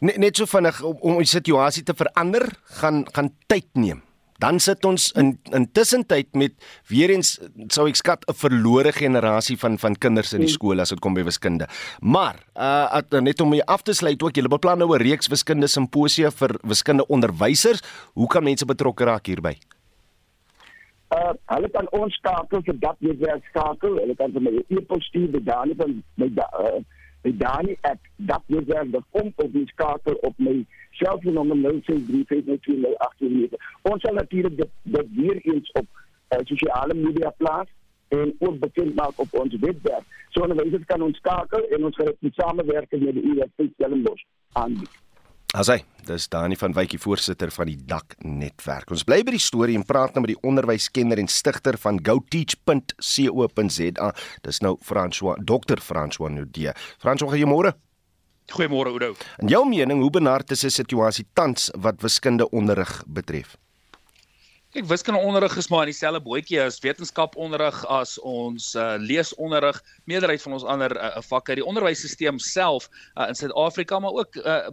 Net 0.00 0.18
net 0.22 0.36
so 0.36 0.46
vinnig 0.46 0.82
om, 0.82 0.96
om 0.96 1.16
die 1.22 1.30
situasie 1.30 1.82
te 1.82 1.96
verander, 1.96 2.46
gaan 2.80 3.04
gaan 3.12 3.32
tyd 3.46 3.68
neem. 3.72 4.02
Dan 4.38 4.60
sit 4.62 4.84
ons 4.86 5.10
in 5.18 5.32
intussen 5.50 6.04
tyd 6.06 6.30
met 6.38 6.54
weer 6.86 7.10
eens 7.10 7.36
sou 7.74 7.88
ek 7.90 7.98
skat 7.98 8.24
'n 8.28 8.34
verlore 8.34 8.92
generasie 8.92 9.58
van 9.58 9.78
van 9.78 9.96
kinders 9.98 10.32
in 10.32 10.40
die 10.40 10.54
skool 10.54 10.80
as 10.80 10.90
dit 10.90 11.00
kom 11.00 11.14
by 11.14 11.24
wiskunde. 11.24 11.66
Maar 12.00 12.36
uh 12.54 13.00
net 13.20 13.40
om 13.40 13.52
jy 13.52 13.62
af 13.66 13.82
te 13.82 13.92
sluit 13.92 14.22
ook, 14.22 14.34
julle 14.34 14.48
beplan 14.48 14.78
nou 14.78 14.94
'n 14.94 15.02
reeks 15.02 15.28
wiskunde 15.28 15.66
simposia 15.66 16.30
vir 16.30 16.54
wiskunde 16.62 17.06
onderwysers. 17.06 17.82
Hoe 18.14 18.26
kan 18.26 18.44
mense 18.44 18.64
betrokke 18.64 19.04
raak 19.04 19.26
hierby? 19.26 19.58
Uh 21.08 21.32
hulle 21.46 21.68
kan 21.68 21.86
ons 21.90 22.14
skakel 22.14 22.62
vir 22.62 22.78
dat 22.78 22.96
jy 23.00 23.16
werk 23.18 23.44
skakel. 23.50 23.98
Hulle 23.98 24.14
kan 24.14 24.32
vir 24.32 24.42
my 24.44 24.52
e-pos 24.68 25.04
stuur 25.08 25.30
by 25.32 25.40
Dani 25.40 25.74
van 25.74 26.02
by 26.20 26.28
uh, 26.36 26.80
by 27.24 27.32
Dani 27.36 27.76
at 27.80 27.98
datwezerg.com 28.16 29.32
of 29.36 29.50
die 29.52 29.66
skakel 29.66 30.18
op 30.22 30.34
my 30.38 30.66
selfoonnommer 31.00 31.56
0635920898. 31.56 33.56
Ons 33.90 34.00
sal 34.04 34.14
natuurlik 34.18 34.54
dit, 34.60 34.72
dit 34.82 35.08
weer 35.16 35.38
eens 35.52 35.68
op 35.80 35.88
uh, 35.88 35.94
sosiale 36.44 36.94
media 36.94 37.30
plaas 37.40 37.68
en 38.08 38.34
ook 38.38 38.58
bekend 38.58 38.94
maak 38.94 39.12
op 39.16 39.34
ons 39.42 39.56
webwerf. 39.60 40.04
So 40.28 40.44
onderwysers 40.44 40.84
kan 40.86 41.02
ons 41.02 41.16
skakel 41.16 41.62
en 41.74 41.84
ons 41.84 41.96
gaan 41.96 42.14
dit 42.20 42.34
samewerking 42.34 43.04
met 43.04 43.14
die 43.18 43.24
Universiteit 43.24 43.70
Stellenbosch 43.76 44.24
aanbied. 44.52 44.90
Asai, 45.56 45.78
dis 46.04 46.28
Dani 46.28 46.58
van 46.60 46.74
Wykie 46.76 46.98
voorsitter 47.00 47.48
van 47.50 47.66
die 47.70 47.78
Dak 47.88 48.18
netwerk. 48.20 48.90
Ons 48.92 49.06
bly 49.08 49.22
by 49.24 49.32
die 49.32 49.40
storie 49.40 49.78
en 49.80 49.86
praat 49.88 50.12
nou 50.12 50.20
met 50.26 50.34
die 50.34 50.42
onderwyskenner 50.44 51.16
en 51.22 51.30
stigter 51.32 51.78
van 51.80 51.96
goteach.co.za. 52.04 54.08
Dis 54.44 54.60
nou 54.60 54.76
François, 54.84 55.40
Dr. 55.40 55.80
François 55.80 56.28
Nudee. 56.34 56.76
François, 57.00 57.32
goeiemôre. 57.32 57.72
Goeiemôre 58.52 58.88
Oudo. 58.88 59.14
In 59.42 59.48
jou 59.52 59.64
mening, 59.68 60.00
hoe 60.00 60.10
benard 60.10 60.50
is 60.50 60.64
die 60.64 60.72
situasie 60.72 61.26
tans 61.36 61.68
wat 61.76 62.00
wiskunde 62.00 62.48
onderrig 62.50 63.02
betref? 63.06 63.56
Ek 64.76 64.84
wiskunde 64.84 65.20
onderrig 65.24 65.54
is 65.56 65.70
maar 65.72 65.86
in 65.86 65.90
dieselfde 65.94 66.20
bootjie 66.20 66.58
as 66.60 66.76
wetenskaponderrig 66.84 67.76
as 67.88 68.18
ons 68.20 68.74
uh, 68.76 68.98
leesonderrig, 69.00 69.78
meerderheid 70.04 70.44
van 70.44 70.56
ons 70.58 70.66
ander 70.68 70.92
uh, 70.92 71.14
vakke. 71.24 71.56
Die 71.56 71.64
onderwysstelsel 71.64 72.40
self 72.44 72.88
uh, 73.16 73.30
in 73.30 73.38
Suid-Afrika 73.38 73.98
maar 74.04 74.20
ook 74.20 74.36
uh, 74.42 74.68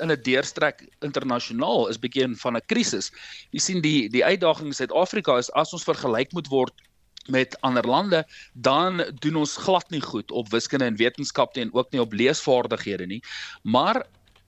in 0.00 0.12
'n 0.12 0.20
deurstrek 0.24 0.80
internasionaal 1.04 1.88
is 1.92 2.00
bietjie 2.00 2.28
van 2.40 2.56
'n 2.56 2.64
krisis. 2.72 3.12
Jy 3.52 3.60
sien 3.60 3.84
die 3.84 4.08
die 4.08 4.24
uitdaging 4.24 4.72
in 4.72 4.80
Suid-Afrika 4.80 5.36
is 5.36 5.52
as 5.52 5.76
ons 5.76 5.84
vergelyk 5.84 6.32
moet 6.32 6.48
word 6.48 6.87
met 7.28 7.56
ander 7.60 7.86
lande 7.86 8.26
dan 8.52 9.04
doen 9.18 9.36
ons 9.36 9.56
glad 9.56 9.90
nie 9.90 10.02
goed 10.02 10.30
op 10.30 10.50
wiskunde 10.50 10.84
en 10.84 10.96
wetenskap 10.96 11.56
en 11.56 11.74
ook 11.74 11.90
nie 11.90 12.00
op 12.00 12.12
leesvaardighede 12.12 13.06
nie. 13.06 13.22
Maar 13.62 14.04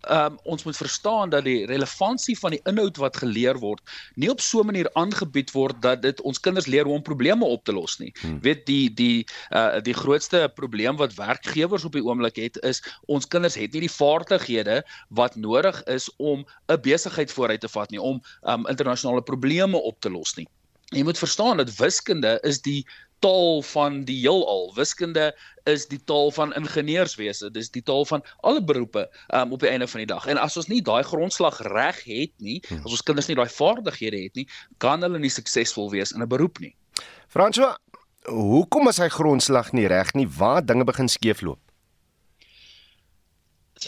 um, 0.09 0.39
ons 0.43 0.65
moet 0.65 0.77
verstaan 0.77 1.31
dat 1.31 1.45
die 1.45 1.67
relevantie 1.67 2.39
van 2.39 2.55
die 2.55 2.61
inhoud 2.65 2.97
wat 2.97 3.17
geleer 3.21 3.59
word 3.61 3.81
nie 4.15 4.31
op 4.31 4.41
so 4.41 4.61
'n 4.61 4.67
manier 4.67 4.91
aangebied 4.93 5.51
word 5.51 5.83
dat 5.83 6.03
dit 6.03 6.21
ons 6.21 6.41
kinders 6.41 6.67
leer 6.67 6.85
hoe 6.85 6.95
om 6.95 7.03
probleme 7.03 7.45
op 7.45 7.65
te 7.65 7.73
los 7.73 7.99
nie. 7.99 8.13
Hmm. 8.21 8.41
Weet 8.41 8.67
die 8.67 8.95
die 8.95 9.27
uh 9.51 9.81
die 9.81 9.95
grootste 9.95 10.51
probleem 10.55 10.97
wat 10.97 11.15
werkgewers 11.15 11.85
op 11.85 11.93
die 11.93 12.05
oomblik 12.05 12.37
het 12.37 12.57
is 12.63 12.83
ons 13.07 13.27
kinders 13.27 13.55
het 13.55 13.73
nie 13.73 13.81
die 13.81 13.97
vaardighede 13.97 14.83
wat 15.09 15.37
nodig 15.37 15.83
is 15.85 16.11
om 16.17 16.47
'n 16.69 16.81
besigheid 16.81 17.33
vooruit 17.33 17.61
te 17.61 17.69
vat 17.69 17.91
nie, 17.91 18.01
om 18.01 18.23
um 18.43 18.67
internasionale 18.67 19.23
probleme 19.23 19.77
op 19.77 20.01
te 20.01 20.11
los 20.11 20.35
nie. 20.37 20.49
Jy 20.91 21.05
moet 21.07 21.19
verstaan 21.19 21.57
dat 21.57 21.71
wiskunde 21.79 22.39
is 22.43 22.59
die 22.63 22.83
taal 23.23 23.63
van 23.63 24.01
die 24.09 24.17
heelal. 24.25 24.73
Wiskunde 24.75 25.29
is 25.71 25.85
die 25.87 26.01
taal 26.05 26.33
van 26.35 26.55
ingenieurswese. 26.59 27.51
Dis 27.55 27.71
die 27.71 27.83
taal 27.87 28.03
van 28.11 28.25
alle 28.43 28.63
beroepe 28.65 29.05
um, 29.29 29.53
op 29.55 29.63
die 29.63 29.71
einde 29.71 29.87
van 29.87 30.03
die 30.03 30.09
dag. 30.11 30.27
En 30.27 30.41
as 30.41 30.57
ons 30.59 30.67
nie 30.67 30.81
daai 30.83 31.05
grondslag 31.07 31.61
reg 31.69 32.03
het 32.09 32.33
nie, 32.43 32.59
hmm. 32.67 32.83
as 32.83 32.97
ons 32.97 33.07
kinders 33.07 33.31
nie 33.31 33.39
daai 33.39 33.47
vaardighede 33.55 34.25
het 34.25 34.41
nie, 34.41 34.49
kan 34.83 35.07
hulle 35.07 35.23
nie 35.23 35.31
suksesvol 35.31 35.93
wees 35.95 36.11
in 36.17 36.27
'n 36.27 36.29
beroep 36.33 36.59
nie. 36.59 36.75
François, 37.31 37.77
hoekom 38.27 38.91
is 38.91 38.99
hy 38.99 39.09
grondslag 39.09 39.71
nie 39.73 39.87
reg 39.87 40.11
nie? 40.19 40.27
Waar 40.27 40.67
dinge 40.67 40.85
begin 40.85 41.09
skeefloop? 41.09 41.61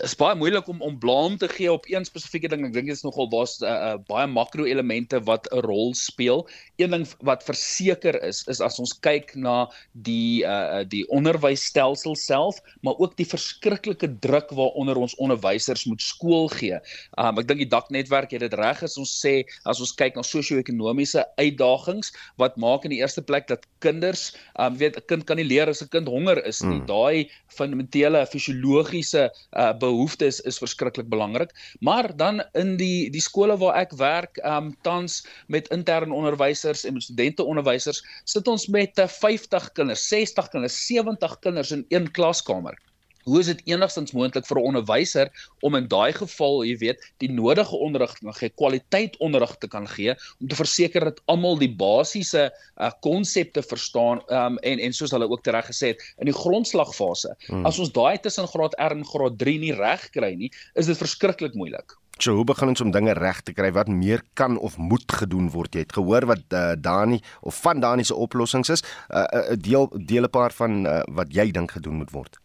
Is 0.00 0.14
baie 0.16 0.36
moeilik 0.38 0.68
om 0.72 0.80
om 0.80 0.94
blame 0.98 1.36
te 1.36 1.48
gee 1.52 1.72
op 1.72 1.84
een 1.90 2.04
spesifieke 2.08 2.48
ding. 2.48 2.64
Ek 2.64 2.72
dink 2.72 2.88
dit 2.88 2.96
is 2.96 3.04
nogal 3.04 3.28
daar's 3.28 3.58
uh, 3.60 3.68
uh, 3.68 3.96
baie 4.08 4.24
makro-elemente 4.30 5.20
wat 5.28 5.48
'n 5.52 5.60
rol 5.66 5.92
speel. 5.94 6.46
Een 6.80 6.96
ding 6.96 7.04
wat 7.20 7.44
verseker 7.44 8.16
is, 8.24 8.40
is 8.48 8.60
as 8.60 8.78
ons 8.80 8.94
kyk 9.04 9.34
na 9.36 9.68
die 9.92 10.44
uh, 10.48 10.80
die 10.88 11.04
onderwysstelsel 11.12 12.16
self, 12.16 12.60
maar 12.80 12.96
ook 12.96 13.16
die 13.16 13.28
verskriklike 13.28 14.08
druk 14.24 14.48
waaronder 14.56 14.96
ons 14.96 15.16
onderwysers 15.20 15.84
moet 15.84 16.00
skool 16.00 16.48
gee. 16.48 16.80
Um, 17.18 17.38
ek 17.38 17.48
dink 17.48 17.60
die 17.60 17.68
daknetwerk 17.68 18.32
het 18.32 18.40
dit 18.40 18.54
reg 18.54 18.82
as 18.82 18.96
ons 18.96 19.12
sê 19.12 19.44
as 19.68 19.80
ons 19.80 19.92
kyk 19.92 20.16
na 20.16 20.24
sosio-ekonomiese 20.24 21.26
uitdagings 21.36 22.14
wat 22.40 22.56
maak 22.56 22.88
in 22.88 22.96
die 22.96 23.02
eerste 23.04 23.22
plek 23.22 23.48
dat 23.48 23.68
kinders, 23.84 24.32
um, 24.56 24.72
weet 24.80 24.96
'n 24.96 25.04
kind 25.06 25.26
kan 25.26 25.36
nie 25.36 25.44
leer 25.44 25.68
as 25.68 25.82
'n 25.82 25.92
kind 25.92 26.08
honger 26.08 26.40
is 26.46 26.62
nie. 26.62 26.80
Mm. 26.80 26.86
Daai 26.86 27.28
fundamentele 27.52 28.24
fisiologiese 28.26 29.28
uh, 29.28 29.72
behoeftes 29.82 30.40
is 30.48 30.60
verskriklik 30.62 31.08
belangrik. 31.12 31.52
Maar 31.80 32.10
dan 32.16 32.42
in 32.58 32.76
die 32.80 33.10
die 33.12 33.24
skole 33.24 33.56
waar 33.60 33.80
ek 33.82 33.96
werk, 34.00 34.38
ehm 34.42 34.70
um, 34.70 34.70
tans 34.86 35.22
met 35.46 35.70
interne 35.74 36.14
onderwysers 36.14 36.86
en 36.88 37.00
studente 37.02 37.44
onderwysers, 37.44 38.02
sit 38.24 38.48
ons 38.48 38.68
met 38.72 38.96
50 38.96 39.68
eh, 39.68 39.74
kinders, 39.74 40.08
60 40.08 40.48
kinders, 40.54 40.80
70 40.86 41.38
kinders 41.44 41.74
in 41.74 41.84
een 41.88 42.10
klaskamer. 42.10 42.78
Hoe 43.24 43.40
is 43.40 43.46
dit 43.46 43.62
enigstens 43.70 44.12
moontlik 44.12 44.46
vir 44.46 44.58
'n 44.58 44.66
onderwyser 44.72 45.30
om 45.60 45.74
in 45.74 45.88
daai 45.88 46.12
geval, 46.12 46.64
jy 46.64 46.76
weet, 46.78 47.12
die 47.18 47.30
nodige 47.30 47.76
onderrig 47.76 48.14
kwaliteit 48.56 49.16
onderrig 49.18 49.56
te 49.58 49.68
kan 49.68 49.86
gee 49.88 50.14
om 50.40 50.48
te 50.48 50.56
verseker 50.56 51.04
dat 51.04 51.20
almal 51.26 51.58
die 51.58 51.70
basiese 51.70 52.50
uh, 52.50 52.90
konsepte 53.00 53.60
uh, 53.60 53.66
verstaan 53.66 54.22
um, 54.28 54.58
en 54.58 54.78
en 54.78 54.92
soos 54.92 55.10
hulle 55.10 55.28
ook 55.28 55.42
tereg 55.42 55.66
gesê 55.66 55.94
het 55.94 56.02
in 56.18 56.26
die 56.26 56.36
grondslagfase. 56.36 57.36
Hmm. 57.46 57.66
As 57.66 57.78
ons 57.78 57.92
daai 57.92 58.18
tussen 58.18 58.48
graad 58.48 58.74
R 58.78 58.96
en 58.96 59.06
graad 59.06 59.38
3 59.38 59.58
nie 59.58 59.74
reg 59.74 60.10
kry 60.10 60.34
nie, 60.34 60.50
is 60.74 60.86
dit 60.86 60.98
verskriklik 60.98 61.54
moeilik. 61.54 61.96
So 62.20 62.36
hoe 62.36 62.44
begin 62.44 62.70
ons 62.70 62.82
om 62.84 62.92
dinge 62.92 63.14
reg 63.16 63.40
te 63.42 63.54
kry 63.56 63.72
wat 63.72 63.88
meer 63.88 64.20
kan 64.38 64.58
of 64.58 64.76
moet 64.78 65.08
gedoen 65.10 65.48
word? 65.50 65.74
Jy 65.74 65.86
het 65.86 65.96
gehoor 65.96 66.26
wat 66.30 66.44
uh, 66.54 66.74
Dani 66.78 67.18
of 67.40 67.56
van 67.64 67.80
Dani 67.80 68.04
se 68.04 68.14
oplossings 68.14 68.70
is. 68.70 68.82
'n 68.82 69.16
uh, 69.16 69.24
uh, 69.24 69.56
deel 69.56 69.88
deel 69.96 70.28
'n 70.28 70.30
paar 70.30 70.52
van 70.52 70.86
uh, 70.86 71.00
wat 71.08 71.34
jy 71.34 71.50
dink 71.50 71.70
gedoen 71.70 71.96
moet 72.02 72.10
word. 72.10 72.41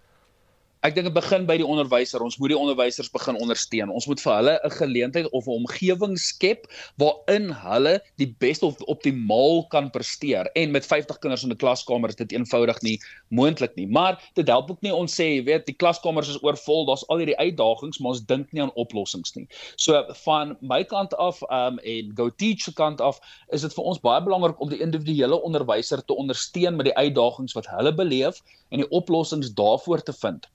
Ek 0.85 0.93
dink 0.93 1.07
dit 1.09 1.13
begin 1.15 1.47
by 1.49 1.55
die 1.57 1.65
onderwyser. 1.65 2.21
Ons 2.21 2.35
moet 2.37 2.51
die 2.51 2.57
onderwysers 2.57 3.07
begin 3.09 3.37
ondersteun. 3.41 3.89
Ons 3.89 4.05
moet 4.05 4.19
vir 4.21 4.33
hulle 4.35 4.51
'n 4.63 4.71
geleentheid 4.77 5.29
of 5.33 5.47
'n 5.47 5.65
omgewing 5.65 6.17
skep 6.21 6.67
waarin 7.01 7.49
hulle 7.49 7.99
die 8.21 8.27
beste 8.39 8.65
of 8.65 8.77
optimaal 8.85 9.65
kan 9.73 9.89
presteer. 9.89 10.45
En 10.53 10.71
met 10.71 10.85
50 10.85 11.17
kinders 11.17 11.43
in 11.43 11.49
'n 11.49 11.57
klaskamer 11.57 12.09
is 12.09 12.15
dit 12.15 12.31
eenvoudig 12.31 12.81
nie 12.81 12.99
moontlik 13.29 13.75
nie. 13.75 13.87
Maar 13.87 14.21
dit 14.35 14.47
help 14.47 14.69
ook 14.69 14.81
nie 14.81 14.93
ons 14.93 15.11
sê, 15.11 15.23
jy 15.23 15.43
weet, 15.43 15.65
die 15.65 15.73
klaskamers 15.73 16.29
is 16.29 16.43
oorvol, 16.43 16.85
daar's 16.85 17.07
al 17.07 17.17
hierdie 17.17 17.37
uitdagings, 17.37 17.99
maar 17.99 18.11
ons 18.11 18.25
dink 18.25 18.51
nie 18.53 18.61
aan 18.61 18.75
oplossings 18.75 19.35
nie. 19.35 19.47
So 19.77 20.05
van 20.25 20.57
my 20.61 20.83
kant 20.83 21.17
af 21.17 21.41
um 21.49 21.79
en 21.79 22.11
Go 22.15 22.29
Teach 22.29 22.61
se 22.61 22.73
kant 22.73 23.01
af, 23.01 23.19
is 23.51 23.61
dit 23.61 23.73
vir 23.73 23.83
ons 23.83 23.99
baie 23.99 24.21
belangrik 24.21 24.61
om 24.61 24.69
die 24.69 24.79
individuele 24.79 25.41
onderwyser 25.41 26.05
te 26.05 26.13
ondersteun 26.13 26.75
met 26.75 26.85
die 26.85 26.95
uitdagings 26.95 27.53
wat 27.53 27.65
hulle 27.65 27.93
beleef 27.93 28.43
en 28.69 28.77
die 28.77 28.89
oplossings 28.89 29.53
daarvoor 29.53 30.03
te 30.03 30.13
vind. 30.13 30.47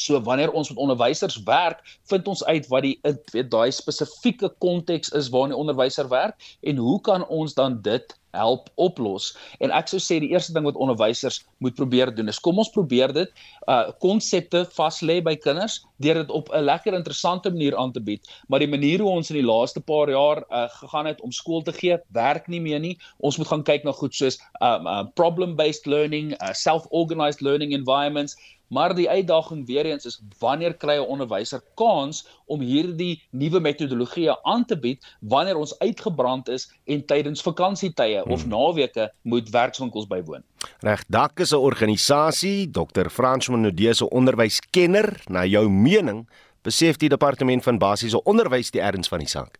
So 0.00 0.20
wanneer 0.24 0.52
ons 0.56 0.70
met 0.72 0.78
onderwysers 0.80 1.42
werk, 1.44 1.82
vind 2.08 2.28
ons 2.32 2.44
uit 2.44 2.68
wat 2.72 2.86
die 2.86 2.96
weet 3.34 3.50
daai 3.52 3.68
spesifieke 3.74 4.48
konteks 4.64 5.12
is 5.18 5.28
waarin 5.28 5.52
die 5.52 5.60
onderwyser 5.60 6.08
werk 6.08 6.40
en 6.64 6.80
hoe 6.80 6.96
kan 7.04 7.26
ons 7.28 7.54
dan 7.58 7.82
dit 7.84 8.16
help 8.30 8.68
oplos. 8.78 9.32
En 9.58 9.72
ek 9.74 9.90
sou 9.90 9.98
sê 10.00 10.20
die 10.22 10.30
eerste 10.30 10.54
ding 10.54 10.64
wat 10.64 10.78
onderwysers 10.78 11.40
moet 11.64 11.74
probeer 11.74 12.12
doen 12.14 12.30
is 12.30 12.38
kom 12.38 12.60
ons 12.62 12.70
probeer 12.70 13.12
dit 13.14 13.32
uh 13.66 13.90
konsepte 14.02 14.62
vas 14.76 15.00
lê 15.02 15.18
by 15.24 15.34
kinders 15.36 15.80
deur 16.04 16.20
dit 16.22 16.30
op 16.30 16.48
'n 16.54 16.62
lekker 16.64 16.94
interessante 16.94 17.50
manier 17.50 17.76
aan 17.76 17.92
te 17.92 18.00
bied. 18.00 18.22
Maar 18.48 18.62
die 18.62 18.70
manier 18.70 19.02
hoe 19.02 19.10
ons 19.10 19.30
in 19.30 19.40
die 19.40 19.46
laaste 19.46 19.80
paar 19.80 20.10
jaar 20.10 20.44
uh 20.48 20.68
gegaan 20.68 21.06
het 21.06 21.20
om 21.20 21.32
skool 21.32 21.62
te 21.62 21.72
gee, 21.72 21.98
werk 22.14 22.48
nie 22.48 22.60
meer 22.60 22.80
nie. 22.80 22.96
Ons 23.18 23.36
moet 23.36 23.48
gaan 23.48 23.62
kyk 23.62 23.84
na 23.84 23.92
goed 23.92 24.14
soos 24.14 24.38
um 24.62 24.86
uh, 24.86 25.04
problem 25.14 25.56
based 25.56 25.86
learning, 25.86 26.32
uh, 26.40 26.52
self 26.52 26.86
organized 26.90 27.40
learning 27.40 27.72
environments 27.72 28.36
Maar 28.70 28.94
die 28.94 29.08
uitdaging 29.10 29.66
weer 29.66 29.86
eens 29.90 30.06
is 30.06 30.20
wanneer 30.38 30.76
kry 30.78 30.96
'n 30.98 31.10
onderwyser 31.10 31.60
kans 31.74 32.26
om 32.46 32.60
hierdie 32.60 33.22
nuwe 33.30 33.60
metodologieë 33.60 34.36
aan 34.42 34.64
te 34.64 34.78
bied 34.78 35.06
wanneer 35.20 35.56
ons 35.56 35.78
uitgebrand 35.78 36.48
is 36.48 36.70
en 36.84 37.04
tydens 37.06 37.42
vakansietye 37.42 38.22
hmm. 38.22 38.32
of 38.32 38.46
naweke 38.46 39.10
moet 39.22 39.50
werkswinkels 39.50 40.06
bywoon. 40.06 40.42
Reg, 40.80 41.04
dak 41.08 41.40
is 41.40 41.52
'n 41.52 41.56
organisasie, 41.56 42.70
Dr. 42.70 43.10
Frans 43.10 43.48
Monodee 43.48 43.94
se 43.94 44.08
onderwyskenner, 44.08 45.22
na 45.26 45.44
jou 45.44 45.68
mening, 45.68 46.28
besef 46.62 46.96
die 46.96 47.08
departement 47.08 47.62
van 47.62 47.78
basiese 47.78 48.22
onderwys 48.22 48.70
die 48.70 48.80
erns 48.80 49.08
van 49.08 49.18
die 49.18 49.28
saak. 49.28 49.59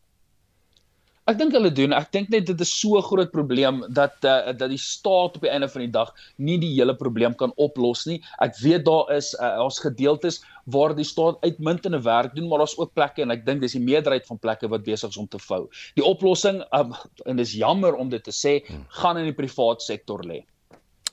Ek 1.30 1.38
dink 1.38 1.52
hulle 1.54 1.70
doen. 1.70 1.92
Ek 1.94 2.08
dink 2.10 2.30
net 2.32 2.48
dit 2.48 2.62
is 2.64 2.70
so 2.74 2.98
'n 2.98 3.06
groot 3.06 3.30
probleem 3.30 3.84
dat 3.94 4.16
uh, 4.26 4.50
dat 4.50 4.70
die 4.72 4.80
staat 4.82 5.36
op 5.38 5.44
die 5.44 5.50
einde 5.50 5.68
van 5.70 5.84
die 5.84 5.92
dag 5.94 6.10
nie 6.38 6.58
die 6.58 6.72
hele 6.74 6.96
probleem 6.96 7.36
kan 7.38 7.52
oplos 7.56 8.02
nie. 8.06 8.18
Ek 8.42 8.58
weet 8.58 8.84
daar 8.84 9.12
is 9.14 9.30
uh, 9.38 9.62
ons 9.62 9.78
gedeeltes 9.78 10.40
waar 10.66 10.94
die 10.94 11.06
staat 11.06 11.38
uitmuntende 11.46 12.02
werk 12.02 12.34
doen, 12.34 12.48
maar 12.48 12.58
daar's 12.58 12.78
ook 12.78 12.94
plekke 12.94 13.22
en 13.22 13.30
ek 13.30 13.46
dink 13.46 13.62
dis 13.62 13.78
die 13.78 13.84
meerderheid 13.84 14.26
van 14.26 14.42
plekke 14.42 14.68
wat 14.68 14.82
besig 14.82 15.10
is 15.10 15.20
om 15.22 15.28
te 15.28 15.38
vou. 15.38 15.68
Die 15.94 16.04
oplossing 16.04 16.64
um, 16.74 16.94
en 17.26 17.36
dis 17.36 17.54
jammer 17.54 17.94
om 17.94 18.10
dit 18.10 18.24
te 18.24 18.34
sê, 18.34 18.58
hmm. 18.66 18.84
gaan 18.88 19.22
in 19.22 19.30
die 19.30 19.36
privaat 19.36 19.82
sektor 19.86 20.26
lê. 20.26 20.42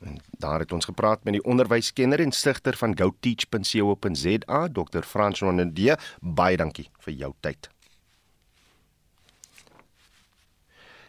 En 0.01 0.17
daar 0.41 0.65
het 0.65 0.73
ons 0.73 0.85
gepraat 0.85 1.23
met 1.25 1.37
die 1.37 1.45
onderwyskenner 1.45 2.21
en 2.21 2.31
stigter 2.31 2.77
van 2.77 2.97
GoTeach.co.za, 2.97 4.67
Dr. 4.73 5.01
Frans 5.01 5.41
Ronde. 5.41 5.97
Baie 6.21 6.57
dankie 6.57 6.89
vir 7.05 7.13
jou 7.13 7.33
tyd. 7.41 7.69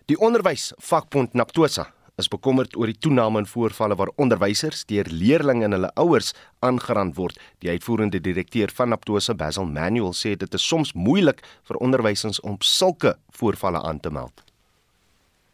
Die 0.09 0.17
onderwysvakbond 0.25 1.35
Naptosa 1.37 1.83
is 2.17 2.31
bekommerd 2.33 2.73
oor 2.81 2.89
die 2.89 2.97
toename 2.97 3.43
in 3.43 3.47
voorvalle 3.47 3.97
waar 4.01 4.09
onderwysers 4.25 4.87
deur 4.89 5.09
leerders 5.13 5.65
en 5.67 5.75
hulle 5.77 5.91
ouers 6.01 6.31
aangerand 6.65 7.19
word. 7.19 7.37
Die 7.61 7.69
uitvoerende 7.69 8.17
direkteur 8.25 8.73
van 8.79 8.89
Naptosa, 8.89 9.35
Basil 9.37 9.67
Manuel, 9.69 10.15
sê 10.17 10.33
dit 10.41 10.55
is 10.57 10.65
soms 10.65 10.95
moeilik 10.97 11.43
vir 11.69 11.81
onderwysers 11.85 12.41
om 12.41 12.57
sulke 12.65 13.13
voorvalle 13.37 13.83
aan 13.85 14.01
te 14.01 14.09
meld. 14.09 14.41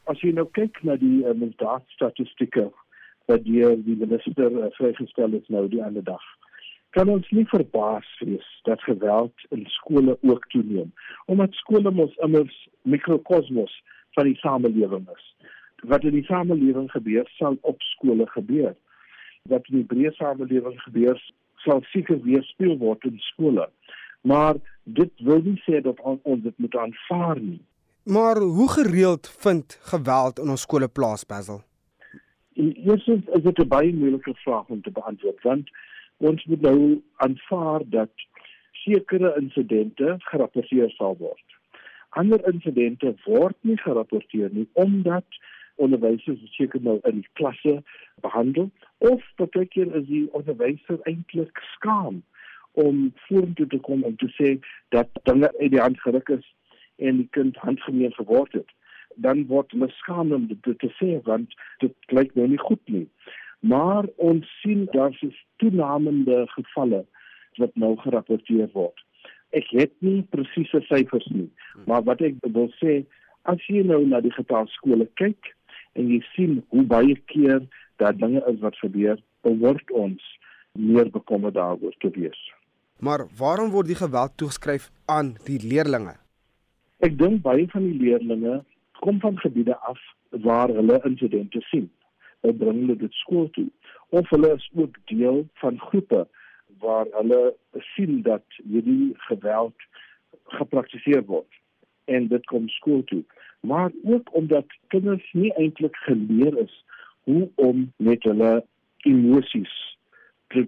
As 0.06 0.22
jy 0.22 0.30
nou 0.36 0.44
kyk 0.54 0.78
na 0.86 0.94
die 1.02 1.24
uh, 1.24 1.34
misdaadstatistieke 1.34 2.68
wat 3.26 3.42
die 3.48 3.64
die 3.88 3.96
minister 4.04 4.54
uh, 4.54 4.68
vrygestel 4.76 5.34
het 5.34 5.50
nou 5.50 5.64
die 5.72 5.82
ander 5.82 6.06
dag, 6.06 6.22
kan 6.94 7.10
ons 7.10 7.26
nie 7.34 7.48
verbaas 7.50 8.06
wees 8.22 8.46
dat 8.70 8.86
geweld 8.86 9.34
in 9.50 9.66
skole 9.80 10.14
ook 10.22 10.46
toeneem, 10.54 10.94
omdat 11.26 11.58
skole 11.58 11.90
mos 11.90 12.14
immers 12.22 12.54
mikrokosmos 12.86 13.74
van 14.14 14.30
die 14.30 14.38
samelewing 14.40 15.06
is. 15.14 15.26
Wat 15.84 16.04
in 16.04 16.16
die 16.16 16.24
samelewing 16.24 16.90
gebeur, 16.90 17.28
sal 17.38 17.58
op 17.60 17.82
skole 17.82 18.26
gebeur. 18.26 18.74
Wat 19.50 19.66
in 19.68 19.82
die 19.82 19.88
breë 19.90 20.14
samelewing 20.16 20.78
gebeur, 20.86 21.20
sal 21.64 21.82
seker 21.92 22.20
weer 22.24 22.42
speel 22.42 22.76
word 22.80 23.04
in 23.04 23.18
skole. 23.32 23.68
Maar 24.24 24.60
dit 24.84 25.12
wil 25.28 25.42
nie 25.44 25.60
sê 25.66 25.80
dat 25.84 26.00
ons 26.04 26.42
dit 26.42 26.58
moet 26.58 26.76
aanvaar 26.76 27.40
nie. 27.40 27.60
Maar 28.04 28.36
hoe 28.36 28.68
gereeld 28.70 29.28
vind 29.38 29.78
geweld 29.80 30.38
in 30.38 30.50
ons 30.52 30.60
skole 30.60 30.88
plaas, 30.88 31.24
Basil? 31.24 31.62
Eers 32.54 33.06
is 33.06 33.42
dit 33.42 33.58
'n 33.58 33.68
baie 33.68 33.92
moeilike 33.94 34.34
vraag 34.34 34.68
om 34.68 34.82
te 34.82 34.90
beantwoord 34.90 35.42
want 35.42 35.70
ons 36.16 36.44
moet 36.44 36.60
nou 36.60 37.02
aanvaar 37.16 37.82
dat 37.84 38.10
sekere 38.72 39.34
insidente 39.40 40.16
gerapporteer 40.18 40.90
sal 40.90 41.16
word. 41.18 41.53
Ander 42.14 42.38
insidente 42.46 43.14
word 43.24 43.56
nie 43.66 43.76
gerapporteer 43.82 44.52
nie 44.54 44.68
omdat 44.72 45.38
onderwysers 45.82 46.42
seker 46.54 46.82
nou 46.82 47.00
in 47.10 47.16
die 47.22 47.30
klasse 47.40 47.80
behandel 48.22 48.68
of 48.98 49.24
partykeer 49.40 49.90
is 49.98 50.06
die 50.06 50.28
onderwyser 50.38 51.00
eintlik 51.10 51.58
skaam 51.72 52.20
om 52.84 53.00
vorentoe 53.26 53.66
te 53.72 53.80
kom 53.88 54.04
om 54.06 54.14
te 54.22 54.30
sê 54.36 54.52
dat 54.94 55.10
dinge 55.30 55.50
uit 55.58 55.72
die 55.74 55.82
hand 55.82 55.98
geruk 56.06 56.30
is 56.36 56.46
en 57.02 57.18
die 57.22 57.28
kind 57.38 57.58
handgemeen 57.66 58.14
geword 58.14 58.54
het. 58.60 58.70
Dan 59.26 59.46
word 59.50 59.74
hulle 59.74 59.90
skaam 59.98 60.30
om 60.38 60.46
dit 60.52 60.70
te 60.84 60.90
sê 61.00 61.16
want 61.26 61.58
dit 61.82 61.94
klink 62.12 62.38
nou 62.38 62.46
nie 62.52 62.62
goed 62.62 62.94
nie. 62.98 63.08
Maar 63.74 64.06
ons 64.30 64.46
sien 64.60 64.86
daar 64.94 65.18
is 65.26 65.42
toenamende 65.62 66.44
gevalle 66.54 67.02
wat 67.58 67.74
nou 67.74 67.96
gerapporteer 68.06 68.70
word 68.78 69.03
ek 69.60 69.70
het 69.78 69.92
nie 70.06 70.22
presiese 70.34 70.82
syfers 70.88 71.28
nie 71.34 71.50
maar 71.90 72.04
wat 72.08 72.24
ek 72.30 72.40
wil 72.56 72.70
sê 72.80 73.02
as 73.50 73.62
jy 73.70 73.84
nou 73.86 74.02
na 74.08 74.22
die 74.24 74.34
getal 74.34 74.68
skole 74.78 75.06
kyk 75.20 75.54
en 75.94 76.10
jy 76.10 76.20
sien 76.32 76.58
hoe 76.74 76.86
baie 76.96 77.16
keer 77.32 77.62
dat 78.02 78.18
dinge 78.18 78.42
is 78.50 78.60
wat 78.64 78.78
gebeur 78.82 79.20
behoort 79.46 79.96
ons 80.06 80.34
meer 80.74 81.10
bekommerd 81.14 81.54
daaroor 81.54 81.94
te 82.02 82.10
wees 82.18 82.42
Maar 82.98 83.26
waarom 83.36 83.70
word 83.70 83.86
die 83.86 83.98
geweld 83.98 84.36
toegeskryf 84.36 84.90
aan 85.04 85.34
die 85.44 85.58
leerdlinge? 85.60 86.14
Ek 87.04 87.18
dink 87.18 87.42
baie 87.42 87.66
van 87.72 87.82
die 87.88 87.98
leerdlinge 88.00 88.62
kom 89.04 89.18
van 89.20 89.38
gebiede 89.42 89.76
af 89.76 89.98
waar 90.46 90.70
hulle 90.72 91.00
insidente 91.04 91.60
sien. 91.70 91.90
Hulle 92.40 92.54
bring 92.54 92.78
hulle 92.80 92.96
dit 92.96 93.12
skool 93.24 93.50
toe 93.56 93.68
of 94.14 94.30
hulle 94.30 94.52
is 94.54 94.70
ook 94.78 94.96
deel 95.10 95.42
van 95.60 95.78
groepe 95.78 96.22
waar 96.84 97.06
hulle 97.16 97.42
sien 97.94 98.22
dat 98.22 98.44
hierdie 98.62 99.12
geweld 99.28 99.88
gepraktiseer 100.58 101.24
word 101.30 101.60
en 102.04 102.28
dit 102.28 102.44
kom 102.52 102.68
skool 102.68 103.02
toe. 103.08 103.22
Maar 103.60 103.90
ook 104.04 104.34
omdat 104.36 104.66
kinders 104.92 105.24
nie 105.32 105.52
eintlik 105.56 105.96
geleer 106.04 106.58
is 106.66 106.74
hoe 107.24 107.48
om 107.54 107.92
met 107.96 108.22
hulle 108.22 108.64
emosies 109.08 109.74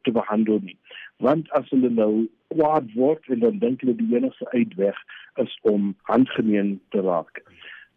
te 0.03 0.13
behandel 0.13 0.59
nie 0.63 0.79
want 1.25 1.51
as 1.57 1.69
hulle 1.73 1.91
nou 1.91 2.27
kwaad 2.53 2.89
word 2.95 3.29
en 3.33 3.41
dan 3.45 3.61
dink 3.63 3.85
hulle 3.85 3.97
die 3.99 4.09
enigste 4.17 4.49
uitweg 4.53 4.99
is 5.43 5.53
om 5.71 5.95
handgemeen 6.11 6.77
te 6.95 7.05
raak 7.07 7.41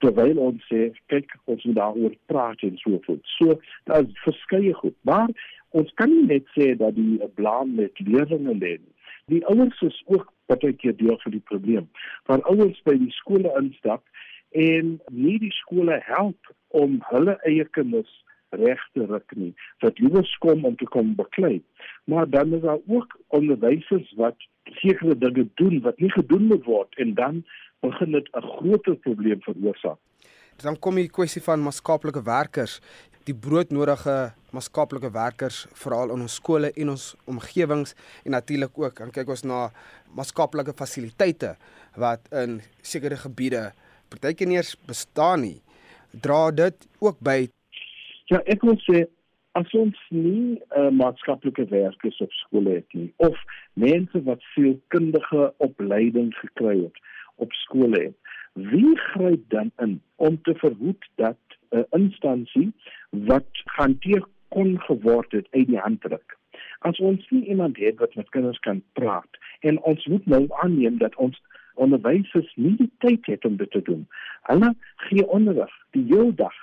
terwyl 0.03 0.39
ons 0.49 0.65
sê 0.71 0.89
kyk 1.13 1.35
ons 1.45 1.63
moet 1.67 1.79
daaroor 1.79 2.15
praat 2.31 2.63
en 2.67 2.77
so 2.81 2.99
voort. 3.05 3.25
So 3.37 3.59
daar 3.89 4.05
is 4.05 4.23
verskeie 4.25 4.73
goed 4.81 4.97
maar 5.07 5.29
ons 5.77 5.91
kan 6.01 6.09
nie 6.09 6.25
net 6.29 6.47
sê 6.55 6.71
dat 6.77 6.95
die 6.97 7.19
blame 7.37 7.83
met 7.83 7.99
leerders 8.05 8.47
lê 8.63 8.77
die 9.29 9.45
ouers 9.45 9.81
is 9.85 9.97
ook 10.05 10.31
baie 10.49 10.73
keer 10.81 10.95
deel 10.97 11.19
van 11.23 11.35
die 11.35 11.45
probleem. 11.51 11.89
Want 12.29 12.47
ouers 12.49 12.79
by 12.87 12.95
die 12.97 13.13
skole 13.19 13.51
instap 13.61 14.03
en 14.57 14.97
nie 15.13 15.37
die 15.41 15.53
skole 15.61 15.99
help 16.07 16.53
om 16.81 16.97
hulle 17.11 17.37
eie 17.47 17.65
kinders 17.77 18.11
regte 18.57 19.05
ruk 19.05 19.35
nie 19.37 19.51
wat 19.83 19.99
liewer 20.01 20.25
kom 20.45 20.65
om 20.65 20.77
te 20.77 20.87
kom 20.89 21.13
beklei. 21.17 21.59
Maar 22.09 22.29
dan 22.29 22.53
is 22.57 22.65
daar 22.65 22.81
ook 22.87 23.13
onderwysers 23.27 24.13
wat 24.17 24.47
sekere 24.81 25.17
dinge 25.17 25.47
doen 25.61 25.81
wat 25.85 25.99
nie 26.01 26.11
gedoen 26.11 26.49
moet 26.49 26.65
word 26.65 26.97
en 26.97 27.13
dan 27.13 27.43
begin 27.81 28.11
dit 28.11 28.29
'n 28.35 28.41
groter 28.41 28.95
probleem 28.95 29.41
veroorsaak. 29.41 29.97
Dan 30.63 30.79
kom 30.79 30.95
die 30.95 31.09
kwessie 31.09 31.41
van 31.41 31.63
maatskaplike 31.63 32.23
werkers. 32.23 32.79
Die 33.23 33.35
broodnodige 33.35 34.33
maatskaplike 34.51 35.11
werkers 35.11 35.67
veral 35.73 36.11
in 36.13 36.21
ons 36.21 36.35
skole 36.35 36.71
en 36.71 36.89
ons 36.89 37.15
omgewings 37.25 37.95
en 38.25 38.31
natuurlik 38.31 38.77
ook 38.77 38.97
dan 38.97 39.11
kyk 39.11 39.29
ons 39.29 39.43
na 39.43 39.69
maatskaplike 40.15 40.73
fasiliteite 40.73 41.55
wat 41.95 42.19
in 42.31 42.61
sekere 42.81 43.15
gebiede 43.15 43.71
partykeer 44.09 44.47
nie 44.47 44.57
eens 44.57 44.75
bestaan 44.87 45.41
nie. 45.41 45.61
Dra 46.11 46.51
dit 46.51 46.87
ook 46.99 47.19
by 47.19 47.49
Ja, 48.29 48.41
ek 48.45 48.61
wil 48.61 48.77
sê 48.85 49.07
as 49.57 49.71
ons 49.73 49.97
nie 50.13 50.59
uh, 50.77 50.89
maatskaplike 50.93 51.65
werkers 51.69 52.19
op 52.21 52.33
skole 52.43 52.75
het 52.79 52.97
nie 52.97 53.09
of 53.17 53.37
mense 53.73 54.21
wat 54.27 54.43
veel 54.55 54.75
kundige 54.93 55.53
opleiding 55.57 56.29
gekry 56.41 56.75
het 56.83 56.99
op 57.39 57.53
skole 57.53 58.01
het, 58.01 58.15
wie 58.69 58.97
gryp 59.11 59.43
dan 59.53 59.71
in 59.77 59.99
om 60.15 60.41
te 60.41 60.55
verhoed 60.55 61.09
dat 61.15 61.37
'n 61.71 61.77
uh, 61.77 61.83
instansie 61.89 62.71
wat 63.09 63.49
hanteer 63.65 64.23
kon 64.47 64.79
geword 64.81 65.31
het 65.31 65.47
uit 65.51 65.67
die 65.67 65.77
hand 65.77 66.01
druk? 66.01 66.37
As 66.79 66.99
ons 66.99 67.29
nie 67.29 67.45
iemand 67.45 67.77
het 67.77 67.99
wat 67.99 68.15
met 68.15 68.29
kinders 68.29 68.59
kan 68.59 68.83
praat 68.93 69.37
en 69.59 69.81
ons 69.81 70.05
moet 70.05 70.25
nou 70.25 70.45
aanneem 70.49 70.97
dat 70.97 71.15
ons 71.15 71.41
onderwysers 71.73 72.55
nie 72.55 72.75
die 72.75 72.91
tyd 72.97 73.25
het 73.25 73.45
om 73.45 73.55
dit 73.55 73.71
te 73.71 73.81
doen. 73.81 74.07
Hulle 74.41 74.75
gee 74.95 75.27
onderrig 75.27 75.73
die 75.91 76.03
hele 76.03 76.33
dag 76.35 76.57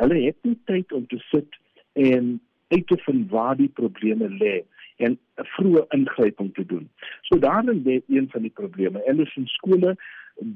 Hulle 0.00 0.20
het 0.24 0.36
nie 0.42 0.56
tyd 0.66 0.92
om 0.92 1.06
te 1.06 1.18
sit 1.30 1.58
en 1.92 2.40
uit 2.68 2.86
te 2.86 2.96
vind 3.06 3.30
waar 3.30 3.56
die 3.56 3.70
probleme 3.80 4.28
lê 4.28 4.54
en 4.96 5.18
'n 5.36 5.46
vroeë 5.56 5.84
ingryping 5.88 6.54
te 6.54 6.66
doen. 6.66 6.88
So 7.20 7.38
daarin 7.38 7.82
lê 7.82 8.02
een 8.08 8.30
van 8.30 8.42
die 8.42 8.50
probleme. 8.50 9.02
En 9.02 9.16
dis 9.16 9.36
in 9.36 9.46
skole 9.46 9.96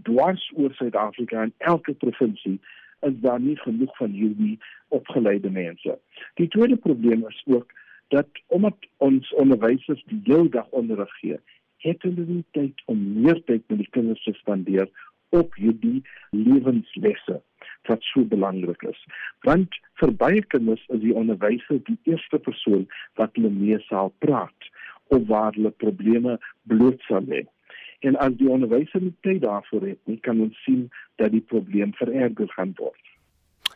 dwars 0.03 0.53
oor 0.55 0.73
Suid-Afrika 0.75 1.43
en 1.43 1.55
elke 1.59 1.93
provinsie 1.93 2.61
is 3.01 3.21
daar 3.21 3.41
nie 3.41 3.57
genoeg 3.57 3.97
van 3.97 4.11
hierdie 4.11 4.59
opgeleide 4.89 5.51
mense. 5.51 5.99
Die 6.35 6.49
tweede 6.49 6.77
probleem 6.77 7.27
is 7.29 7.43
ook 7.47 7.73
dat 8.09 8.29
omdat 8.47 8.77
ons 8.97 9.35
onderwysers 9.35 10.05
die 10.05 10.21
hele 10.25 10.49
dag 10.49 10.69
onderrig 10.69 11.19
gee, 11.19 11.39
het 11.77 12.03
hulle 12.03 12.25
nie 12.27 12.45
tyd 12.51 12.83
om 12.85 13.21
meer 13.23 13.45
tyd 13.45 13.63
met 13.67 13.79
die 13.79 13.91
kinders 13.91 14.23
te 14.23 14.33
spandeer 14.33 14.89
op 15.29 15.55
hierdie 15.55 16.03
lewenslesse 16.31 17.43
wat 17.89 18.03
so 18.03 18.25
belangrik 18.25 18.83
is. 18.83 19.01
Want 19.47 19.75
vir 20.01 20.13
baie 20.23 20.43
kinders 20.55 20.85
is 20.89 21.01
die 21.05 21.15
onderwyser 21.15 21.83
die 21.89 21.99
eerste 22.11 22.39
persoon 22.39 22.87
wat 23.21 23.35
hulle 23.39 23.51
mee 23.55 23.79
sal 23.89 24.13
praat 24.25 24.73
of 25.15 25.27
waar 25.31 25.55
hulle 25.57 25.73
probleme 25.85 26.39
bloot 26.71 27.01
sal 27.09 27.25
lê. 27.27 27.45
En 28.07 28.17
as 28.23 28.37
die 28.39 28.51
onderwyser 28.51 29.03
nie 29.03 29.15
tyd 29.27 29.43
daarvoor 29.43 29.89
het 29.89 30.01
nie, 30.07 30.21
kan 30.23 30.41
ons 30.41 30.59
sien 30.65 30.87
dat 31.19 31.33
die 31.35 31.43
probleem 31.43 31.95
vererger 31.99 32.51
gaan 32.55 32.75
word. 32.79 33.05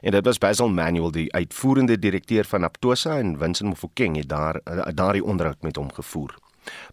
En 0.03 0.15
dit 0.15 0.25
was 0.27 0.39
Basil 0.39 0.71
Manuel 0.71 1.11
die 1.15 1.29
uitvoerende 1.35 1.99
direkteur 1.99 2.45
van 2.45 2.65
Aptosa 2.67 3.19
en 3.19 3.37
Vincent 3.39 3.69
Mofokeng 3.69 4.17
het 4.17 4.29
daar 4.29 4.61
daardie 4.95 5.25
onderhoud 5.25 5.63
met 5.63 5.77
hom 5.77 5.93
gevoer. 5.93 6.35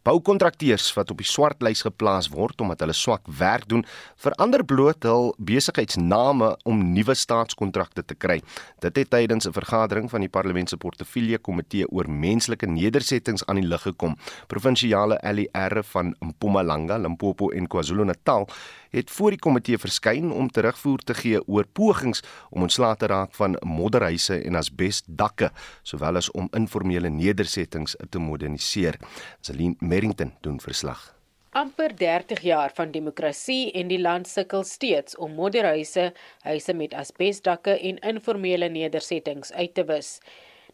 Boukontrakteurs 0.03 0.93
wat 0.93 1.11
op 1.11 1.17
die 1.17 1.27
swartlys 1.27 1.83
geplaas 1.85 2.29
word 2.33 2.61
omdat 2.61 2.79
hulle 2.83 2.93
swak 2.93 3.27
werk 3.39 3.67
doen, 3.69 3.85
verander 4.15 4.63
bloot 4.65 5.03
hul 5.03 5.33
besigheidsname 5.37 6.53
om 6.69 6.83
nuwe 6.93 7.15
staatskontrakte 7.15 8.03
te 8.05 8.15
kry. 8.15 8.39
Dit 8.79 8.95
het 8.95 9.09
tydens 9.09 9.47
'n 9.47 9.53
vergadering 9.53 10.09
van 10.09 10.21
die 10.21 10.29
Parlement 10.29 10.69
se 10.69 10.77
portefeulje 10.77 11.37
komitee 11.37 11.87
oor 11.87 12.09
menslike 12.09 12.65
nedersettings 12.65 13.45
aan 13.45 13.55
die 13.55 13.67
lig 13.67 13.81
gekom. 13.81 14.15
Provinsiale 14.47 15.19
LER 15.21 15.83
van 15.83 16.15
Mpumalanga, 16.19 16.97
Limpopo 16.97 17.49
en 17.49 17.67
KwaZulu-Natal 17.67 18.47
het 18.89 19.11
voor 19.11 19.35
die 19.35 19.39
komitee 19.39 19.77
verskyn 19.77 20.31
om 20.31 20.49
terugvoer 20.49 21.03
te 21.05 21.13
gee 21.13 21.41
oor 21.47 21.67
pogings 21.73 22.23
om 22.49 22.65
ontslae 22.65 22.95
te 22.97 23.09
raak 23.11 23.35
van 23.37 23.57
modderhuise 23.61 24.39
en 24.41 24.55
asbesdakke, 24.55 25.51
sowel 25.83 26.15
as 26.15 26.31
om 26.31 26.49
informele 26.57 27.09
nedersettings 27.09 27.95
te 28.09 28.19
moderniseer. 28.19 28.97
Celine 29.59 29.75
Merrington 29.79 30.33
doen 30.41 30.59
verslag. 30.59 31.15
amper 31.51 31.95
30 31.95 32.41
jaar 32.41 32.71
van 32.73 32.91
demokrasie 32.91 33.71
en 33.71 33.89
die 33.91 33.99
land 33.99 34.27
sukkel 34.27 34.63
steeds 34.63 35.17
om 35.17 35.33
modderhuise, 35.35 36.13
huise 36.45 36.73
met 36.73 36.93
asbesdakke 36.93 37.73
en 37.89 37.99
informele 38.11 38.69
nedersettings 38.69 39.51
uit 39.51 39.73
te 39.73 39.83
wis. 39.83 40.21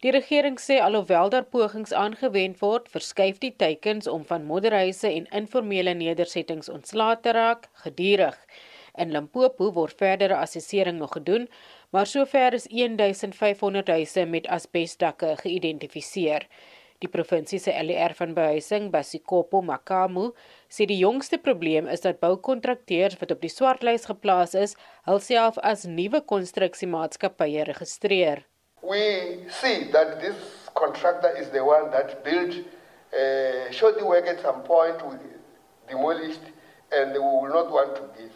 Die 0.04 0.12
regering 0.14 0.60
sê 0.62 0.78
alhoewel 0.78 1.32
daar 1.34 1.48
pogings 1.56 1.92
aangewend 1.92 2.62
word, 2.62 2.86
verskuif 2.92 3.42
die 3.42 3.50
teikens 3.56 4.06
om 4.06 4.22
van 4.30 4.46
modderhuise 4.46 5.10
en 5.10 5.26
informele 5.42 5.94
nedersettings 5.94 6.70
ontslae 6.70 7.18
te 7.26 7.34
raak 7.34 7.66
gedurig. 7.82 8.38
In 8.94 9.10
Limpopo 9.10 9.72
word 9.72 9.98
verdere 9.98 10.38
assessering 10.38 11.02
nog 11.02 11.18
gedoen, 11.18 11.50
maar 11.90 12.06
sover 12.06 12.54
is 12.54 12.70
1500 12.70 13.88
huise 13.88 14.26
met 14.26 14.46
asbesdakke 14.46 15.34
geïdentifiseer. 15.42 16.46
Die 17.02 17.10
provinsie 17.12 17.58
se 17.60 17.74
LER 17.82 18.14
van 18.18 18.34
behuising, 18.34 18.90
Basikopo 18.90 19.60
Makamu, 19.62 20.30
sê 20.68 20.86
die 20.88 20.98
jongste 21.02 21.38
probleem 21.38 21.88
is 21.92 22.00
dat 22.04 22.20
boukontrakteurs 22.20 23.18
wat 23.20 23.34
op 23.34 23.40
die 23.44 23.52
swartlys 23.52 24.08
geplaas 24.08 24.54
is, 24.56 24.76
hulself 25.04 25.58
as 25.62 25.84
nuwe 25.84 26.22
konstruksiemaatskappye 26.24 27.64
registreer. 27.72 28.44
we 28.82 29.44
see 29.48 29.90
that 29.90 30.20
this 30.20 30.36
contractor 30.74 31.34
is 31.36 31.48
the 31.50 31.64
one 31.64 31.90
that 31.90 32.22
built 32.24 32.54
uh, 32.54 33.70
shoddy 33.72 34.02
work 34.02 34.26
at 34.26 34.40
some 34.40 34.62
point, 34.62 34.96
we 35.08 35.16
demolished, 35.88 36.46
and 36.92 37.12
we 37.12 37.18
will 37.18 37.48
not 37.48 37.70
want 37.70 37.96
to 37.96 38.02
give. 38.16 38.30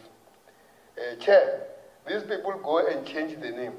uh, 0.97 1.15
Chair, 1.23 1.61
these 2.07 2.23
people 2.23 2.53
go 2.63 2.85
and 2.87 3.05
change 3.05 3.39
the 3.39 3.51
name, 3.51 3.73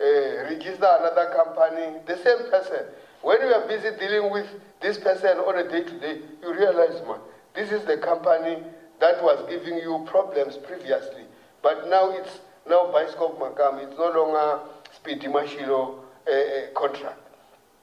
uh, 0.00 0.44
register 0.50 0.88
another 1.00 1.32
company, 1.36 1.98
the 2.06 2.16
same 2.16 2.50
person. 2.50 2.84
When 3.22 3.40
you 3.42 3.48
are 3.48 3.66
busy 3.68 3.90
dealing 3.98 4.30
with 4.32 4.46
this 4.80 4.98
person 4.98 5.38
on 5.38 5.58
a 5.58 5.68
day 5.68 5.82
to 5.82 6.00
day, 6.00 6.20
you 6.42 6.54
realize, 6.54 7.02
man, 7.06 7.18
this 7.54 7.70
is 7.70 7.84
the 7.84 7.98
company 7.98 8.62
that 8.98 9.22
was 9.22 9.44
giving 9.48 9.78
you 9.78 10.06
problems 10.08 10.56
previously. 10.56 11.24
But 11.62 11.88
now 11.88 12.10
it's 12.10 12.40
now 12.66 12.90
Bioscope 12.92 13.38
Makam, 13.38 13.86
it's 13.86 13.98
no 13.98 14.10
longer 14.10 14.60
Speedy 14.94 15.26
Mashilo 15.26 15.98
uh, 16.26 16.72
contract. 16.74 17.18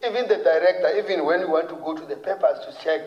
Even 0.06 0.28
the 0.28 0.38
director, 0.38 0.98
even 0.98 1.26
when 1.26 1.42
you 1.42 1.50
want 1.50 1.70
to 1.70 1.76
go 1.76 1.96
to 1.96 2.06
the 2.06 2.16
papers 2.16 2.60
to 2.66 2.84
check, 2.84 3.02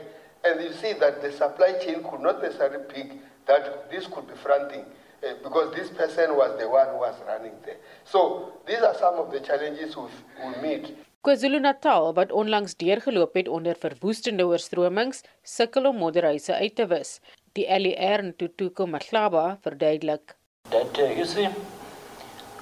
and 0.45 0.61
you 0.61 0.73
see 0.73 0.93
that 0.95 1.23
the 1.23 1.33
supply 1.33 1.73
chain 1.85 2.03
could 2.09 2.21
not 2.21 2.43
necessarily 2.43 2.85
pick 2.88 3.12
that 3.47 3.90
this 3.90 4.07
could 4.07 4.27
be 4.27 4.35
fronting 4.43 4.85
uh, 5.27 5.35
because 5.43 5.75
this 5.75 5.90
person 5.90 6.35
was 6.37 6.59
the 6.59 6.69
one 6.69 6.87
who 6.88 6.97
was 6.97 7.14
running 7.27 7.53
there. 7.64 7.77
So 8.05 8.53
these 8.66 8.79
are 8.81 8.95
some 8.95 9.14
of 9.14 9.33
the 9.33 9.40
challenges 9.40 9.97
we 9.97 10.62
meet. 10.62 10.97
KwaZulu-Natal 11.20 12.14
wat 12.16 12.30
onlangs 12.33 12.74
deurgeloop 12.80 13.35
het 13.35 13.48
onder 13.48 13.76
verwoestende 13.76 14.46
oorstromings, 14.46 15.20
sukkel 15.42 15.85
om 15.85 15.96
modderhuise 15.96 16.54
uit 16.54 16.74
te 16.74 16.87
wis. 16.87 17.20
Die 17.52 17.66
LER 17.68 18.24
in 18.24 18.37
Tutuko 18.37 18.87
Mahlaba 18.87 19.59
verduidelik. 19.61 20.35
That 20.70 20.98
uh, 20.98 21.16
you 21.16 21.26
see 21.26 21.48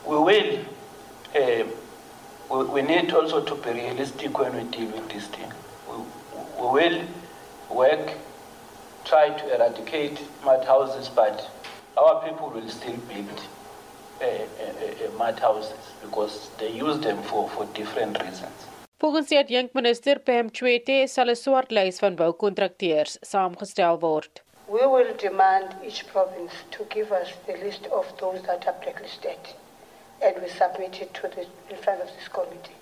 we 0.06 0.18
will 0.24 0.58
uh, 1.36 1.66
we, 2.50 2.64
we 2.64 2.82
need 2.82 3.12
also 3.12 3.44
to 3.44 3.54
be 3.54 3.70
realistic 3.72 4.38
when 4.38 4.56
we 4.56 4.64
deal 4.76 4.90
with 4.90 5.08
this 5.08 5.28
thing. 5.28 5.52
We, 5.86 6.02
we 6.60 6.68
will 6.78 7.00
work, 7.70 8.12
try 9.04 9.28
to 9.28 9.54
eradicate 9.54 10.18
mud 10.44 10.64
houses, 10.64 11.08
but 11.08 11.48
our 11.96 12.24
people 12.24 12.50
will 12.50 12.68
still 12.68 12.94
uh, 12.94 13.14
uh, 13.14 13.20
uh, 13.20 13.57
mud 15.18 15.38
houses 15.40 15.84
because 16.02 16.50
they 16.58 16.70
use 16.70 16.98
them 17.00 17.22
for, 17.22 17.48
for 17.48 17.66
different 17.74 18.18
reasons. 18.22 18.66
Volgens 18.98 19.28
die 19.28 19.38
adjunkminister 19.38 20.18
Pam 20.18 20.50
Chwete 20.50 21.06
sal 21.06 21.28
'n 21.30 21.36
swart 21.36 21.70
lys 21.70 21.98
van 21.98 22.16
boukontrakteurs 22.16 23.18
saamgestel 23.20 24.00
word. 24.00 24.42
We 24.66 24.86
will 24.86 25.14
demand 25.16 25.76
each 25.86 26.04
province 26.12 26.52
to 26.70 26.84
give 26.94 27.12
us 27.20 27.28
the 27.46 27.56
list 27.64 27.86
of 27.86 28.06
those 28.18 28.42
that 28.42 28.66
are 28.66 28.78
blacklisted 28.82 29.54
and 30.20 30.36
we 30.42 30.48
submit 30.48 31.00
it 31.00 31.14
to 31.14 31.28
the 31.28 31.46
in 31.70 31.76
front 31.82 32.00
of 32.00 32.08
this 32.08 32.28
committee. 32.28 32.78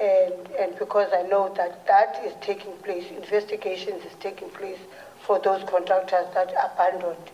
And, 0.00 0.48
and 0.58 0.78
because 0.78 1.12
I 1.12 1.22
know 1.22 1.52
that 1.56 1.86
that 1.86 2.22
is 2.24 2.32
taking 2.40 2.72
place, 2.78 3.04
investigations 3.10 4.04
is 4.04 4.12
taking 4.20 4.48
place 4.50 4.78
for 5.20 5.38
those 5.38 5.62
contractors 5.64 6.26
that 6.34 6.52
abandoned 6.52 7.30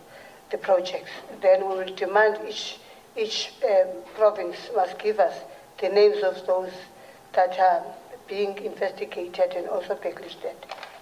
the 0.51 0.57
projects. 0.57 1.11
Then 1.41 1.67
we 1.69 1.77
will 1.77 1.95
demand 1.95 2.39
each, 2.47 2.77
each 3.15 3.51
um, 3.63 3.87
province 4.15 4.57
must 4.75 4.97
give 4.99 5.19
us 5.19 5.35
the 5.81 5.89
names 5.89 6.23
of 6.23 6.45
those 6.45 6.73
that 7.33 7.57
are 7.59 7.83
being 8.27 8.57
investigated 8.57 9.53
and 9.55 9.67
also 9.67 9.95
blacklisted. 9.95 10.55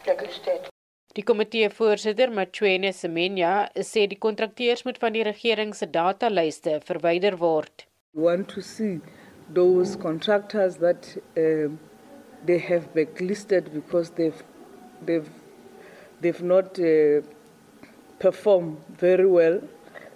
blacklisted. 0.05 0.67
Die 1.15 1.23
komitee 1.23 1.69
voorsitter 1.69 2.29
Machwene 2.29 2.91
Semenya 2.93 3.69
sê 3.81 4.05
die 4.07 4.19
kontrakteurs 4.25 4.83
moet 4.85 4.99
van 5.01 5.15
die 5.15 5.23
regering 5.25 5.73
se 5.75 5.87
datalyste 5.89 6.79
verwyder 6.85 7.37
word. 7.41 7.87
We 8.13 8.23
want 8.23 8.49
to 8.53 8.61
see 8.61 8.99
those 9.53 9.95
contractors 9.95 10.77
that 10.77 11.09
uh, 11.37 11.71
they 12.45 12.59
have 12.59 12.93
blacklisted 12.93 13.73
because 13.73 14.11
they've 14.11 14.43
they've 15.05 15.29
they've 16.21 16.43
not 16.43 16.79
uh, 16.79 17.21
performed 18.19 18.77
very 18.99 19.25
well. 19.25 19.59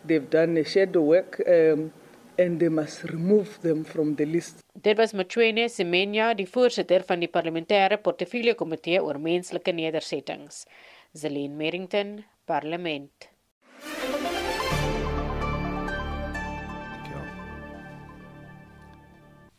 They've 0.05 0.29
done 0.29 0.57
a 0.57 0.63
shadow 0.63 1.01
work. 1.01 1.41
Um, 1.47 1.91
and 2.37 2.59
they 2.59 2.69
must 2.69 3.03
remove 3.03 3.59
them 3.61 3.83
from 3.83 4.15
the 4.15 4.25
list. 4.25 4.63
Dit 4.73 4.97
was 4.97 5.13
Machwene 5.13 5.67
Semenya, 5.69 6.31
die 6.33 6.47
voorsitter 6.47 7.03
van 7.07 7.21
die 7.21 7.29
parlementêre 7.29 7.99
portefeulje 8.01 8.55
komitee 8.55 9.01
oor 9.03 9.19
menslike 9.19 9.73
nedersettings. 9.75 10.65
Zelene 11.13 11.55
Merrington, 11.55 12.21
Parlement. 12.45 13.30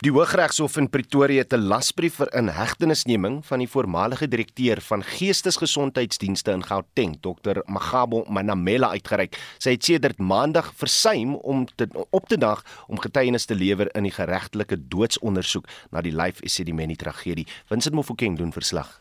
Die 0.03 0.11
Hooggeregshof 0.11 0.81
in 0.81 0.89
Pretoria 0.91 1.45
het 1.45 1.53
'n 1.55 1.69
lasbrief 1.71 2.15
vir 2.19 2.35
inhegtenisneming 2.35 3.47
van 3.47 3.59
die 3.59 3.69
voormalige 3.69 4.29
direkteur 4.29 4.81
van 4.81 5.03
Geestesgesondheidsdienste 5.03 6.51
in 6.51 6.65
Gauteng, 6.65 7.21
Dr. 7.21 7.61
Magabo 7.67 8.25
Manamela 8.29 8.89
uitgereik. 8.89 9.39
Sy 9.59 9.71
het 9.71 9.85
sedert 9.85 10.19
Maandag 10.19 10.73
versuim 10.75 11.35
om 11.35 11.67
te, 11.75 11.89
op 12.11 12.29
te 12.29 12.39
dag 12.39 12.65
om 12.89 12.99
getuienis 12.99 13.45
te 13.45 13.55
lewer 13.55 13.95
in 13.95 14.03
die 14.03 14.13
geregtelike 14.13 14.89
doodsondersoek 14.89 15.67
na 15.91 16.01
die 16.01 16.17
Life 16.17 16.43
Esidimeni 16.43 16.97
tragedie. 16.97 17.47
Vincent 17.67 17.95
Mofokeng 17.95 18.37
doen 18.37 18.53
verslag. 18.53 19.01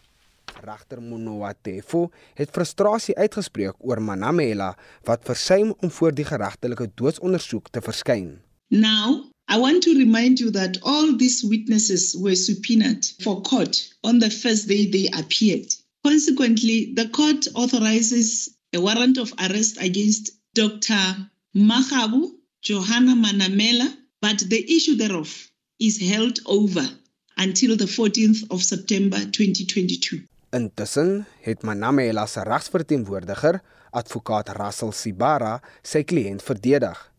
Regter 0.62 1.02
Monowatefo 1.02 2.12
het 2.34 2.50
frustrasie 2.52 3.18
uitgespreek 3.18 3.74
oor 3.80 4.02
Manamela 4.02 4.78
wat 5.04 5.24
versuim 5.24 5.74
om 5.80 5.90
voor 5.92 6.14
die 6.14 6.26
geregtelike 6.26 6.92
doodsondersoek 6.96 7.70
te 7.70 7.82
verskyn. 7.82 8.42
Now 8.68 9.31
I 9.52 9.58
want 9.58 9.84
to 9.84 9.98
remind 9.98 10.40
you 10.40 10.50
that 10.52 10.78
all 10.82 11.12
these 11.18 11.44
witnesses 11.44 12.16
were 12.18 12.36
subpoenaed 12.36 13.06
for 13.22 13.42
court 13.42 13.86
on 14.02 14.20
the 14.20 14.30
first 14.30 14.70
day 14.70 14.90
they 14.90 15.10
appeared. 15.12 15.66
Consequently, 16.06 16.94
the 16.96 17.10
court 17.10 17.50
authorizes 17.54 18.50
a 18.74 18.80
warrant 18.80 19.18
of 19.18 19.34
arrest 19.40 19.76
against 19.82 20.32
Dr. 20.54 21.28
Mahabu 21.54 22.32
Johanna 22.62 23.14
Manamela, 23.14 23.94
but 24.22 24.40
the 24.40 24.64
issue 24.74 24.96
thereof 24.96 25.52
is 25.82 26.00
held 26.00 26.40
over 26.46 26.88
until 27.38 27.76
the 27.76 27.88
14th 27.88 28.50
of 28.52 28.64
September 28.64 29.18
2022. 29.18 30.24
Intussen 30.52 31.28
het 31.42 31.62
Manamela 31.62 32.26
se 32.26 32.42
regsverteenwoordiger, 32.44 33.62
advokaat 33.90 34.50
Russell 34.50 34.92
Sibara, 34.92 35.60
sy 35.84 36.04
kliënt 36.04 36.44
verdedig. 36.44 37.11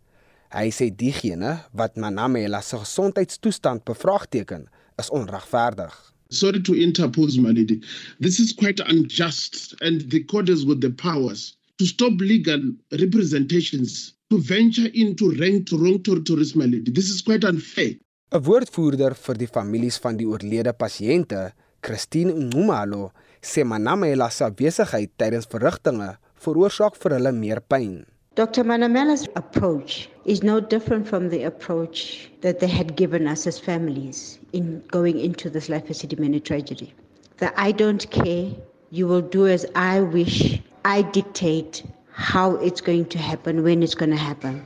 Hy 0.53 0.69
sê 0.69 0.91
diegene 0.93 1.55
wat 1.73 1.97
Manamela 1.97 2.61
se 2.61 2.77
gesondheidstoestand 2.77 3.87
bevraagteken, 3.89 4.67
is 5.01 5.09
onregverdig. 5.09 5.95
Sorry 6.29 6.61
to 6.61 6.75
interpose, 6.75 7.39
Malidi. 7.41 7.81
This 8.21 8.39
is 8.39 8.53
quite 8.53 8.81
unjust, 8.81 9.75
and 9.81 10.11
the 10.11 10.21
court 10.25 10.49
has 10.49 10.65
got 10.65 10.81
the 10.81 10.91
powers 10.91 11.57
to 11.79 11.87
stop 11.87 12.21
legal 12.21 12.61
representations 13.01 14.15
to 14.31 14.39
venture 14.41 14.91
into 14.93 15.33
ranked 15.41 15.73
wrong 15.73 16.03
territories, 16.03 16.53
Malidi. 16.53 16.93
This 16.93 17.09
is 17.09 17.23
quite 17.23 17.45
unfair. 17.45 17.97
'n 18.33 18.45
Woordvoerder 18.45 19.17
vir 19.25 19.37
die 19.41 19.53
families 19.57 19.99
van 20.05 20.17
die 20.21 20.29
oorlede 20.29 20.73
pasiënte, 20.73 21.53
Christine 21.81 22.33
Ngumalo, 22.33 23.13
sê 23.41 23.65
Manamela 23.65 24.29
se 24.31 24.53
besigheid 24.53 25.17
tydens 25.17 25.49
verrigtinge 25.49 26.17
veroorsaak 26.45 26.97
vir 27.01 27.17
hulle 27.17 27.33
meer 27.33 27.61
pyn. 27.61 28.05
Dr. 28.37 28.65
Manamela's 28.65 29.29
approach 29.37 30.12
is 30.25 30.43
no 30.43 30.61
different 30.61 31.09
from 31.09 31.29
the 31.31 31.45
approach 31.45 32.31
that 32.41 32.61
they 32.61 32.69
had 32.69 32.97
given 32.97 33.27
us 33.27 33.47
as 33.47 33.59
families 33.59 34.39
in 34.53 34.83
going 34.91 35.19
into 35.19 35.51
this 35.51 35.69
life 35.69 35.85
many 36.19 36.41
tragedy. 36.41 36.95
That 37.39 37.53
I 37.57 37.73
don't 37.73 38.11
care, 38.11 38.51
you 38.91 39.07
will 39.09 39.23
do 39.23 39.47
as 39.47 39.67
I 39.75 40.01
wish, 40.01 40.61
I 40.85 41.03
dictate 41.03 41.85
how 42.13 42.57
it's 42.57 42.81
going 42.81 43.07
to 43.07 43.19
happen, 43.19 43.63
when 43.63 43.83
it's 43.83 43.95
going 43.95 44.13
to 44.13 44.23
happen. 44.23 44.63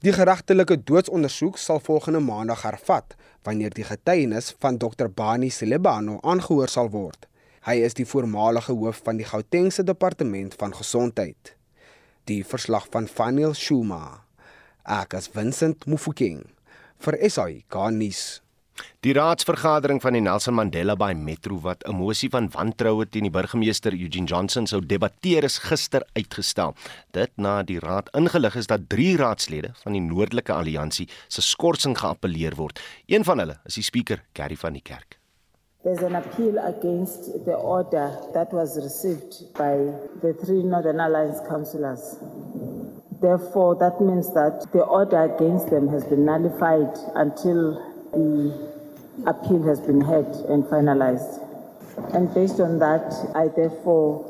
Die 0.00 0.12
geregtelike 0.12 0.78
doodsondersoek 0.84 1.58
sal 1.58 1.80
volgende 1.80 2.20
maandag 2.20 2.62
hervat 2.62 3.14
wanneer 3.44 3.70
die 3.76 3.84
getuienis 3.84 4.54
van 4.58 4.78
Dr 4.78 5.10
Bani 5.12 5.50
Selebano 5.50 6.18
aangehoor 6.22 6.68
sal 6.68 6.88
word. 6.88 7.28
Hy 7.68 7.82
is 7.84 7.94
die 7.94 8.08
voormalige 8.08 8.72
hoof 8.72 9.02
van 9.04 9.20
die 9.20 9.28
Gautengse 9.28 9.84
departement 9.84 10.56
van 10.56 10.72
gesondheid 10.74 11.54
die 12.30 12.42
verslag 12.46 12.86
van 12.90 13.08
Faniel 13.08 13.54
Shuma. 13.54 14.22
Ek 14.90 15.14
as 15.14 15.28
Vincent 15.30 15.84
Mufokeng 15.86 16.40
vir 16.98 17.16
SAI 17.30 17.60
Garnis. 17.70 18.40
Die 19.06 19.12
raadsvergadering 19.14 20.00
van 20.02 20.16
die 20.16 20.22
Nelson 20.24 20.56
Mandela 20.58 20.96
Bay 20.98 21.14
Metro 21.14 21.60
wat 21.62 21.84
'n 21.86 21.94
mosie 21.94 22.30
van 22.32 22.50
wantroue 22.50 23.06
teen 23.06 23.28
die 23.28 23.30
burgemeester 23.30 23.92
Eugene 23.92 24.26
Johnson 24.26 24.66
sou 24.66 24.80
debatteer 24.80 25.44
is 25.44 25.58
gister 25.58 26.02
uitgestel. 26.16 26.74
Dit 27.12 27.30
na 27.36 27.62
die 27.62 27.78
raad 27.78 28.10
ingelig 28.18 28.56
is 28.56 28.66
dat 28.66 28.88
3 28.88 29.16
raadslede 29.16 29.70
van 29.84 29.92
die 29.92 30.02
Noordelike 30.02 30.52
Alliansie 30.52 31.08
se 31.28 31.40
skorsing 31.40 31.96
geappeleer 31.96 32.56
word. 32.56 32.80
Een 33.06 33.24
van 33.24 33.38
hulle 33.38 33.60
is 33.66 33.74
die 33.74 33.84
spreker, 33.84 34.24
Gary 34.34 34.56
van 34.56 34.72
die 34.72 34.82
Kerk. 34.82 35.19
There's 35.82 36.02
an 36.02 36.14
appeal 36.14 36.58
against 36.58 37.44
the 37.46 37.54
order 37.54 38.14
that 38.34 38.52
was 38.52 38.76
received 38.76 39.54
by 39.54 39.76
the 40.20 40.36
three 40.44 40.62
Northern 40.62 41.00
Alliance 41.00 41.40
councillors. 41.48 42.16
Therefore, 43.22 43.76
that 43.76 43.98
means 43.98 44.32
that 44.34 44.66
the 44.72 44.82
order 44.84 45.24
against 45.24 45.70
them 45.70 45.88
has 45.88 46.04
been 46.04 46.26
nullified 46.26 46.92
until 47.14 47.80
the 48.12 48.52
appeal 49.26 49.62
has 49.62 49.80
been 49.80 50.02
heard 50.02 50.28
and 50.52 50.64
finalized. 50.64 51.40
And 52.12 52.32
based 52.34 52.60
on 52.60 52.78
that, 52.80 53.08
I 53.34 53.48
therefore 53.48 54.28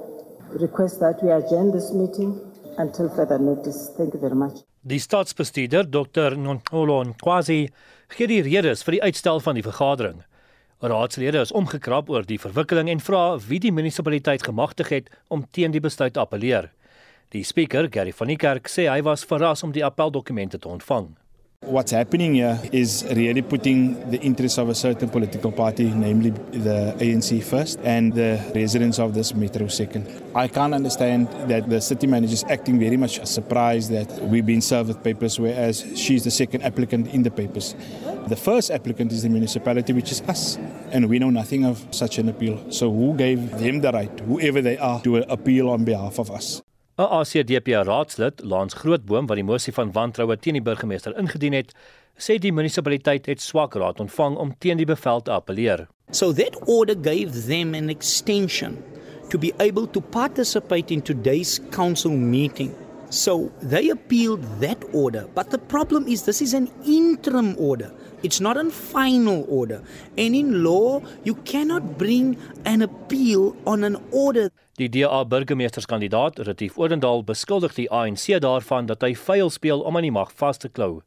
request 0.50 1.00
that 1.00 1.20
we 1.20 1.30
adjourn 1.30 1.72
this 1.72 1.92
meeting 1.92 2.40
until 2.78 3.08
further 3.08 3.40
notice. 3.40 3.90
Thank 3.96 4.14
you 4.14 4.20
very 4.20 4.36
much. 4.36 4.62
Die 4.82 4.98
staatsbestuurder, 4.98 5.84
Dr. 5.90 6.36
Nontolo 6.36 7.04
Kwasi, 7.20 7.68
gee 8.08 8.26
die 8.26 8.40
redes 8.40 8.82
vir 8.86 8.96
die 8.96 9.02
uitstel 9.02 9.42
van 9.44 9.58
die 9.58 9.66
vergadering. 9.66 10.22
Raadslede 10.80 11.42
is 11.44 11.52
omgekrap 11.52 12.08
oor 12.08 12.24
die 12.24 12.38
verwikkeling 12.40 12.88
en 12.88 13.02
vra 13.04 13.36
wie 13.44 13.58
die 13.60 13.72
munisipaliteit 13.72 14.46
gemagtig 14.46 14.88
het 14.88 15.10
om 15.28 15.42
teen 15.52 15.74
die 15.74 15.82
besluit 15.84 16.14
te 16.16 16.22
appeleer. 16.22 16.70
Die 17.36 17.44
spreker, 17.44 17.90
Gary 17.92 18.14
van 18.16 18.32
die 18.32 18.38
Kerk, 18.40 18.68
sê 18.68 18.86
hy 18.88 19.02
was 19.04 19.26
verras 19.28 19.60
om 19.62 19.74
die 19.76 19.84
appeldokumente 19.84 20.58
te 20.58 20.68
ontvang. 20.68 21.12
What's 21.66 21.92
happening 21.92 22.36
here 22.36 22.58
is 22.72 23.04
really 23.14 23.42
putting 23.42 24.10
the 24.10 24.18
interests 24.22 24.56
of 24.56 24.70
a 24.70 24.74
certain 24.74 25.10
political 25.10 25.52
party, 25.52 25.90
namely 25.90 26.30
the 26.30 26.96
ANC 26.98 27.44
first, 27.44 27.78
and 27.84 28.14
the 28.14 28.40
residents 28.54 28.98
of 28.98 29.12
this 29.12 29.34
metro 29.34 29.68
second. 29.68 30.08
I 30.34 30.48
can't 30.48 30.72
understand 30.72 31.28
that 31.50 31.68
the 31.68 31.82
city 31.82 32.06
manager 32.06 32.32
is 32.32 32.44
acting 32.44 32.80
very 32.80 32.96
much 32.96 33.24
surprised 33.26 33.90
that 33.90 34.10
we've 34.22 34.46
been 34.46 34.62
served 34.62 34.88
with 34.88 35.04
papers, 35.04 35.38
whereas 35.38 35.84
she's 35.96 36.24
the 36.24 36.30
second 36.30 36.62
applicant 36.62 37.08
in 37.08 37.24
the 37.24 37.30
papers. 37.30 37.74
The 38.28 38.36
first 38.36 38.70
applicant 38.70 39.12
is 39.12 39.22
the 39.22 39.28
municipality, 39.28 39.92
which 39.92 40.10
is 40.12 40.22
us, 40.22 40.56
and 40.92 41.10
we 41.10 41.18
know 41.18 41.28
nothing 41.28 41.66
of 41.66 41.86
such 41.90 42.16
an 42.16 42.30
appeal. 42.30 42.58
So, 42.72 42.90
who 42.90 43.14
gave 43.14 43.58
them 43.58 43.82
the 43.82 43.92
right, 43.92 44.20
whoever 44.20 44.62
they 44.62 44.78
are, 44.78 45.02
to 45.02 45.18
appeal 45.30 45.68
on 45.68 45.84
behalf 45.84 46.18
of 46.18 46.30
us? 46.30 46.62
'n 47.00 47.08
ACDP 47.08 47.68
raadslid, 47.86 48.42
Lans 48.44 48.74
Grootboom, 48.74 49.26
wat 49.26 49.38
die 49.38 49.44
mosie 49.44 49.72
van 49.72 49.92
wantroue 49.92 50.36
teen 50.36 50.58
die 50.58 50.64
burgemeester 50.64 51.14
ingedien 51.16 51.54
het, 51.56 51.72
sê 52.20 52.36
die 52.36 52.52
munisipaliteit 52.52 53.28
het 53.30 53.40
swak 53.40 53.74
raad 53.80 54.02
ontvang 54.04 54.36
om 54.36 54.52
teen 54.60 54.76
die 54.76 54.88
bevel 54.88 55.22
te 55.24 55.32
appeleer. 55.32 55.86
So 56.12 56.34
that 56.36 56.58
order 56.66 56.96
gave 57.00 57.46
them 57.46 57.72
an 57.74 57.88
extension 57.88 58.76
to 59.30 59.38
be 59.38 59.52
able 59.58 59.86
to 59.86 60.00
participate 60.00 60.92
in 60.92 61.00
today's 61.00 61.60
council 61.70 62.12
meeting. 62.12 62.74
So 63.08 63.50
they 63.62 63.88
appealed 63.90 64.44
that 64.60 64.84
order, 64.92 65.24
but 65.34 65.50
the 65.50 65.58
problem 65.58 66.06
is 66.06 66.22
this 66.22 66.42
is 66.42 66.52
an 66.54 66.68
interim 66.84 67.54
order. 67.58 67.90
It's 68.22 68.40
not 68.40 68.56
a 68.56 68.70
final 68.70 69.46
order. 69.48 69.80
And 70.16 70.34
in 70.34 70.62
law, 70.62 71.00
you 71.22 71.34
cannot 71.44 71.96
bring 71.98 72.36
an 72.64 72.82
appeal 72.82 73.56
on 73.64 73.84
an 73.84 73.96
order. 74.10 74.50
Die 74.76 74.88
DA 74.88 75.24
burgemeesterskandidaat, 75.24 76.38
Retief 76.38 76.78
Odendaal, 76.78 77.24
beskuldig 77.24 77.74
die 77.74 77.90
ANC 77.90 78.40
daarvan 78.40 78.86
dat 78.86 79.02
hy 79.04 79.14
vuil 79.14 79.50
speel 79.50 79.80
om 79.80 79.96
aan 79.96 80.08
die 80.08 80.12
mag 80.12 80.32
vas 80.36 80.60
te 80.60 80.68
klou. 80.68 81.02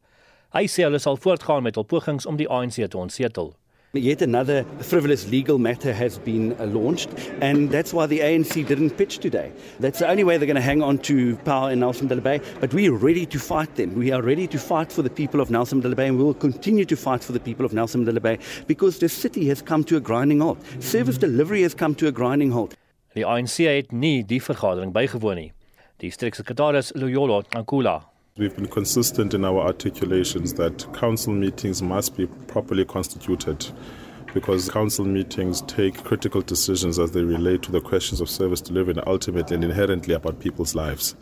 Hy 0.54 0.66
sê 0.70 0.86
hulle 0.86 1.02
sal 1.02 1.18
voortgaan 1.18 1.64
met 1.66 1.78
hul 1.78 1.86
pogings 1.86 2.26
om 2.30 2.38
die 2.38 2.50
ANC 2.50 2.82
te 2.82 2.98
ontsetel. 2.98 3.54
Yet 3.96 4.24
another 4.24 4.64
frivolous 4.80 5.30
legal 5.30 5.60
matter 5.60 5.94
has 5.94 6.18
been 6.18 6.60
uh, 6.60 6.66
launched, 6.66 7.10
and 7.42 7.70
that's 7.70 7.94
why 7.94 8.08
the 8.08 8.22
ANC 8.22 8.66
didn't 8.68 8.98
pitch 8.98 9.20
today. 9.20 9.52
That's 9.80 10.00
the 10.00 10.10
only 10.10 10.24
way 10.24 10.38
they're 10.38 10.48
going 10.48 10.56
to 10.56 10.64
hang 10.64 10.82
on 10.82 10.98
to 11.10 11.36
power 11.46 11.70
in 11.70 11.82
Nelson 11.82 12.10
Mandela 12.10 12.24
Bay. 12.24 12.42
But 12.60 12.74
we 12.74 12.90
are 12.90 12.96
ready 12.96 13.28
to 13.28 13.38
fight 13.38 13.76
them. 13.76 13.94
We 13.94 14.12
are 14.12 14.24
ready 14.24 14.48
to 14.48 14.58
fight 14.58 14.92
for 14.92 15.04
the 15.04 15.12
people 15.12 15.40
of 15.42 15.52
Nelson 15.52 15.80
Mandela 15.80 15.96
Bay, 15.96 16.08
and 16.08 16.18
we 16.18 16.24
will 16.24 16.34
continue 16.34 16.86
to 16.86 16.96
fight 16.96 17.24
for 17.24 17.34
the 17.34 17.40
people 17.40 17.68
of 17.68 17.74
Nelson 17.74 18.04
Mandela 18.04 18.20
Bay 18.20 18.40
because 18.66 18.98
the 18.98 19.08
city 19.08 19.48
has 19.50 19.62
come 19.62 19.84
to 19.84 19.96
a 19.98 20.00
grinding 20.00 20.42
halt. 20.42 20.58
Service 20.80 21.20
delivery 21.20 21.62
has 21.62 21.76
come 21.76 21.94
to 21.94 22.08
a 22.08 22.12
grinding 22.12 22.52
halt. 22.52 22.74
Die 23.14 23.22
ANC 23.22 23.58
het 23.58 23.92
nie 23.92 24.24
die 24.24 24.42
vergadering 24.42 24.92
bygewoon 24.92 25.36
nie. 25.36 25.52
Die 26.02 26.10
streeksekretaris 26.10 26.96
Loyolo 26.96 27.44
Ankula 27.54 28.13
We've 28.36 28.56
been 28.56 28.68
consistent 28.68 29.36
in 29.36 29.46
our 29.46 29.60
articulations 29.60 30.56
that 30.56 30.92
council 30.92 31.32
meetings 31.32 31.84
must 31.84 32.18
be 32.18 32.26
properly 32.26 32.84
constituted 32.84 33.64
because 34.34 34.72
council 34.72 35.06
meetings 35.06 35.62
take 35.62 36.04
critical 36.04 36.42
decisions 36.42 36.98
as 36.98 37.12
they 37.12 37.22
relate 37.22 37.62
to 37.62 37.72
the 37.72 37.80
questions 37.80 38.22
of 38.22 38.32
service 38.32 38.60
delivery 38.60 38.96
and 38.96 39.08
ultimately 39.08 39.54
and 39.54 39.64
inherently 39.64 40.16
about 40.16 40.40
people's 40.40 40.74
lives. 40.74 41.16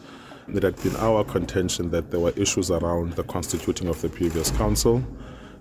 It 0.47 0.63
had 0.63 0.81
been 0.81 0.95
our 0.95 1.25
contention 1.25 1.91
that 1.91 2.11
there 2.11 2.21
were 2.21 2.31
issues 2.37 2.71
around 2.71 3.11
the 3.17 3.23
constituting 3.23 3.89
of 3.89 4.01
the 4.01 4.07
previous 4.07 4.49
council. 4.51 5.03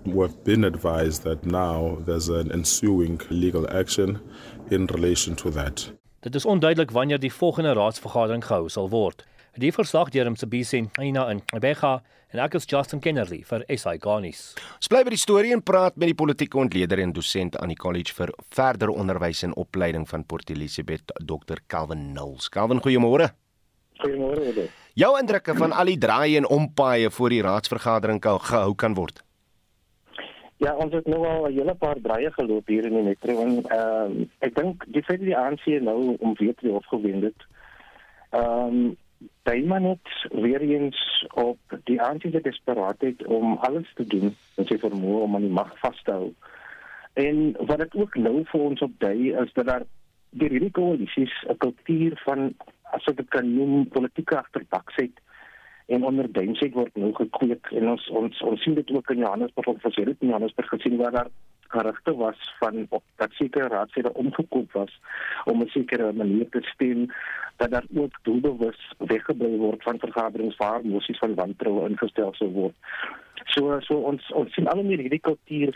We've 0.05 0.43
been 0.45 0.63
advised 0.63 1.23
that 1.23 1.45
now 1.45 1.97
there's 2.05 2.29
an 2.29 2.53
ensuing 2.53 3.19
legal 3.29 3.69
action 3.69 4.21
in 4.69 4.85
relation 4.85 5.35
to 5.35 5.49
that. 5.51 5.91
Dit 6.21 6.35
is 6.35 6.45
onduidelik 6.45 6.91
wanneer 6.91 7.19
die 7.19 7.31
volgende 7.31 7.73
raadsvergadering 7.73 8.45
gehou 8.45 8.69
sal 8.69 8.89
word. 8.89 9.25
Die 9.59 9.73
verslag 9.75 10.13
deur 10.15 10.29
hom 10.29 10.37
se 10.39 10.47
BC 10.47 10.85
Aina 10.95 11.25
in 11.27 11.41
Rebecca 11.51 11.97
en 12.31 12.39
ek 12.39 12.53
is 12.55 12.67
Justin 12.71 13.01
Kennerly 13.03 13.41
vir 13.43 13.65
SI 13.67 13.97
Garnis. 13.99 14.53
Ons 14.77 14.87
bly 14.87 15.01
by 15.03 15.11
die 15.11 15.19
storie 15.19 15.51
en 15.51 15.59
praat 15.59 15.97
met 15.99 16.07
die 16.07 16.15
politieke 16.15 16.55
ontleder 16.61 17.01
en 17.03 17.11
dosent 17.11 17.57
aan 17.59 17.73
die 17.73 17.79
College 17.79 18.15
vir 18.15 18.31
Verdere 18.55 18.95
Onderwys 18.95 19.43
en 19.43 19.55
Opleiding 19.59 20.07
van 20.07 20.23
Port 20.23 20.53
Elizabeth, 20.55 21.11
Dr. 21.19 21.59
Calvin 21.67 22.13
Knowles. 22.13 22.47
Calvin, 22.47 22.79
goeiemôre. 22.79 23.33
Goeiemôre. 23.99 24.69
Jou 24.95 25.11
indrukke 25.19 25.57
van 25.59 25.75
al 25.75 25.91
die 25.91 25.99
draaie 25.99 26.39
en 26.39 26.47
ompaaie 26.47 27.11
voor 27.11 27.35
die 27.35 27.43
raadsvergadering 27.43 28.23
kan 28.23 28.39
gehou 28.39 28.71
kan 28.71 28.95
word. 28.95 29.19
Ja, 30.63 30.77
ons 30.79 30.95
het 30.95 31.11
nou 31.11 31.25
al 31.27 31.49
'n 31.49 31.53
hele 31.59 31.75
paar 31.75 31.99
draaie 31.99 32.31
geloop 32.31 32.67
hier 32.67 32.85
in 32.85 32.95
die 32.95 33.03
metro 33.03 33.41
en 33.41 33.63
ehm 33.67 34.21
uh, 34.21 34.27
ek 34.39 34.55
dink 34.55 34.85
die 34.87 35.03
feit 35.03 35.19
dat 35.19 35.27
die 35.27 35.37
ANC 35.37 35.65
nou 35.83 36.15
om 36.19 36.35
weer 36.39 36.55
te 36.55 36.69
hof 36.69 36.85
gewen 36.85 37.23
het. 37.27 37.47
Ehm 38.31 38.79
um, 38.79 38.97
dui 39.43 39.65
maar 39.65 39.81
net 39.81 40.11
weer 40.31 40.61
eens 40.61 41.27
op 41.33 41.77
die 41.89 42.01
aansienlike 42.01 42.49
desperaatheid 42.49 43.25
om 43.25 43.57
alles 43.67 43.89
te 43.95 44.05
doen 44.05 44.35
en 44.55 44.67
sy 44.69 44.77
vermoë 44.81 45.23
om 45.25 45.35
aan 45.35 45.47
die 45.47 45.57
mag 45.59 45.71
vas 45.81 46.03
te 46.03 46.11
hou. 46.11 46.29
En 47.13 47.41
wat 47.69 47.81
dit 47.83 47.95
ook 47.95 48.15
nou 48.15 48.43
vir 48.51 48.61
ons 48.61 48.81
op 48.81 48.93
dui 49.03 49.33
is 49.43 49.53
dat 49.53 49.65
daar 49.65 49.87
die 50.29 50.47
hierdie 50.47 50.71
koalisies 50.71 51.33
'n 51.49 51.57
kultuur 51.57 52.21
van 52.25 52.53
as 52.95 53.07
ek 53.07 53.17
dit 53.17 53.29
kan 53.29 53.55
noem 53.55 53.87
politieke 53.87 54.37
agterbaksheid 54.37 55.19
en 55.87 56.05
onderduinsheid 56.07 56.73
word 56.73 56.95
nou 56.95 57.11
gekweek 57.13 57.71
en 57.71 57.89
ons 57.89 58.09
ons 58.09 58.41
ons 58.41 58.63
sien 58.63 58.75
dit 58.75 58.91
ook 58.91 59.09
in 59.09 59.23
Johannesburg 59.23 59.67
of 59.67 59.83
ons 59.83 59.95
het 59.95 60.05
dit 60.05 60.21
in 60.21 60.27
Johannesburg 60.27 60.69
gesien 60.69 60.97
waar 60.97 61.11
daar 61.11 61.31
gerugte 61.71 62.15
was 62.15 62.39
van 62.59 62.87
dat 63.15 63.31
sekere 63.31 63.67
raadslede 63.67 64.13
omgekoop 64.13 64.71
was 64.71 64.99
om 65.45 65.61
'n 65.61 65.67
sekere 65.67 66.11
manier 66.13 66.49
te 66.49 66.61
stem 66.61 67.05
dat 67.55 67.71
daar 67.71 67.87
ook 67.95 68.19
doelbewus 68.21 68.93
weggebly 68.97 69.57
word 69.57 69.83
van 69.83 69.99
vergaderings 69.99 70.57
waar 70.57 70.85
mosies 70.85 71.17
van 71.17 71.35
wantroue 71.35 71.89
ingestel 71.89 72.33
sou 72.33 72.49
word. 72.49 72.75
So 73.45 73.79
so 73.79 73.95
ons 73.95 74.31
ons 74.31 74.53
sien 74.53 74.67
al 74.67 74.83
meer 74.83 75.03
hierdie 75.05 75.25
kultuur 75.29 75.75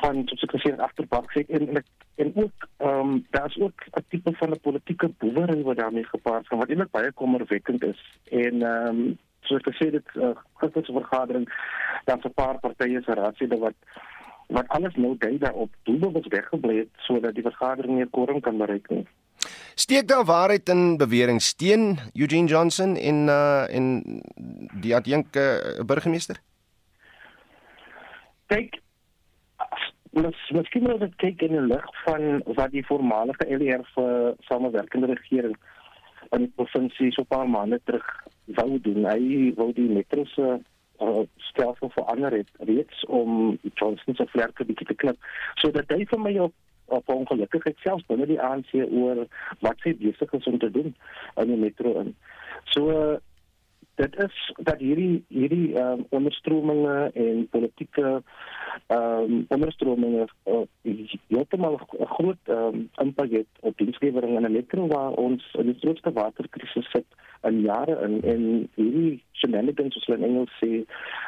van 0.00 0.22
soos 0.28 0.42
ek 0.46 0.56
gesê 0.56 0.72
het 0.74 0.82
agterbak 0.86 1.34
en 1.34 1.68
en 1.68 1.84
en 2.22 2.32
ook 2.34 2.66
ehm 2.78 3.00
um, 3.00 3.26
daar's 3.30 3.58
ook 3.60 3.86
'n 3.90 4.04
tipe 4.08 4.32
van 4.40 4.50
'n 4.50 4.60
politieke 4.60 5.08
boewery 5.18 5.62
wat 5.62 5.76
daarmee 5.76 6.04
gepaard 6.04 6.46
gaan 6.46 6.58
wat 6.58 6.68
eintlik 6.68 6.90
baie 6.90 7.12
kommerwekkend 7.12 7.84
is 7.84 8.00
en 8.30 8.62
ehm 8.62 8.88
um, 8.88 9.18
soos 9.40 9.60
ek 9.60 9.68
gesê 9.72 9.90
het 9.92 10.08
uh, 10.14 10.34
gister 10.60 10.84
se 10.84 10.92
vergadering 10.92 11.46
daar's 12.04 12.24
'n 12.24 12.34
paar 12.34 12.58
partye 12.58 13.02
se 13.02 13.14
raadslede 13.14 13.58
wat 13.58 13.78
wat 14.46 14.68
alles 14.68 14.94
nou 14.94 15.16
dui 15.18 15.38
daarop 15.38 15.70
doelbewus 15.82 16.26
weggebly 16.28 16.76
het 16.76 17.04
sodat 17.06 17.34
die 17.34 17.46
vergadering 17.46 17.98
nie 17.98 18.08
koring 18.10 18.40
kan 18.42 18.58
bereik 18.58 18.90
nie. 18.90 19.06
Steek 19.74 20.08
daar 20.08 20.24
waarheid 20.24 20.68
in 20.68 20.96
bewering 20.96 21.42
steen 21.42 21.98
Eugene 22.14 22.48
Johnson 22.48 22.96
en 22.96 23.26
uh 23.28 23.66
en 23.70 24.22
die 24.80 24.94
adjunk 24.94 25.36
uh, 25.36 25.80
burgemeester? 25.86 26.40
Kyk 28.46 28.80
ons 30.14 30.50
miskien 30.54 30.86
moet 30.86 31.00
dit 31.02 31.16
kyk 31.22 31.42
in 31.42 31.56
die 31.56 31.66
lig 31.72 31.86
van 32.04 32.42
wat 32.58 32.70
die 32.70 32.84
voormalige 32.86 33.48
LR 33.50 33.82
vir 33.96 34.36
samewerkende 34.48 35.10
regering 35.10 35.56
in 36.30 36.46
die 36.46 36.52
provinsie 36.58 37.10
so 37.12 37.22
'n 37.22 37.32
paar 37.34 37.48
maande 37.48 37.80
terug 37.84 38.06
wou 38.58 38.78
doen. 38.78 39.04
Hy 39.04 39.52
wou 39.56 39.72
die 39.72 39.88
metro 39.88 40.24
se 40.24 40.60
uh, 41.04 41.24
stelsel 41.50 41.90
verander 41.94 42.32
het 42.40 42.50
reeds 42.68 43.04
om 43.04 43.58
Johnson 43.74 44.14
se 44.14 44.26
vlerke 44.32 44.64
bietjie 44.64 44.86
te 44.90 44.98
knip 45.04 45.32
sodat 45.62 45.90
hy 45.94 46.04
vir 46.10 46.20
my 46.20 46.36
op 46.48 46.54
op 46.92 47.08
ongelukkigheid 47.08 47.78
selfs 47.80 48.04
binne 48.08 48.26
die 48.28 48.40
ANC 48.40 48.74
oor 48.76 49.22
wat 49.64 49.78
sy 49.84 49.94
besig 50.00 50.32
is 50.36 50.48
om 50.50 50.58
te 50.60 50.68
doen 50.70 50.90
in 51.40 51.48
die 51.48 51.56
metro 51.56 51.94
in. 52.00 52.10
So 52.74 52.90
uh, 52.92 53.14
dit 53.94 54.16
is 54.16 54.52
dat 54.56 54.78
hierdie 54.78 55.24
hierdie 55.28 55.74
ehm 55.74 55.98
um, 55.98 56.06
onderstrominge 56.08 57.10
en 57.14 57.48
politieke 57.48 58.22
ehm 58.86 58.98
um, 58.98 59.44
onderstrominge 59.48 60.26
uh, 60.44 60.64
heeltemal 61.28 61.78
'n 61.78 62.06
groot 62.06 62.42
ehm 62.44 62.58
um, 62.58 62.88
impak 63.06 63.30
het 63.30 63.50
op 63.60 63.76
die 63.76 63.86
diensgewering 63.86 64.36
in 64.36 64.46
'n 64.46 64.52
metro 64.52 64.86
waar 64.86 65.12
ons 65.12 65.54
in 65.58 65.66
die 65.66 65.78
grootste 65.80 66.12
waterkrisis 66.12 66.90
sit 66.90 67.06
in 67.42 67.60
jare 67.60 68.00
in 68.06 68.22
en 68.22 68.68
hierdie 68.74 69.22
shenanigans 69.32 69.94
soos 69.94 70.06
hulle 70.06 70.18
in 70.18 70.30
Engels 70.30 70.54
sê 70.62 70.72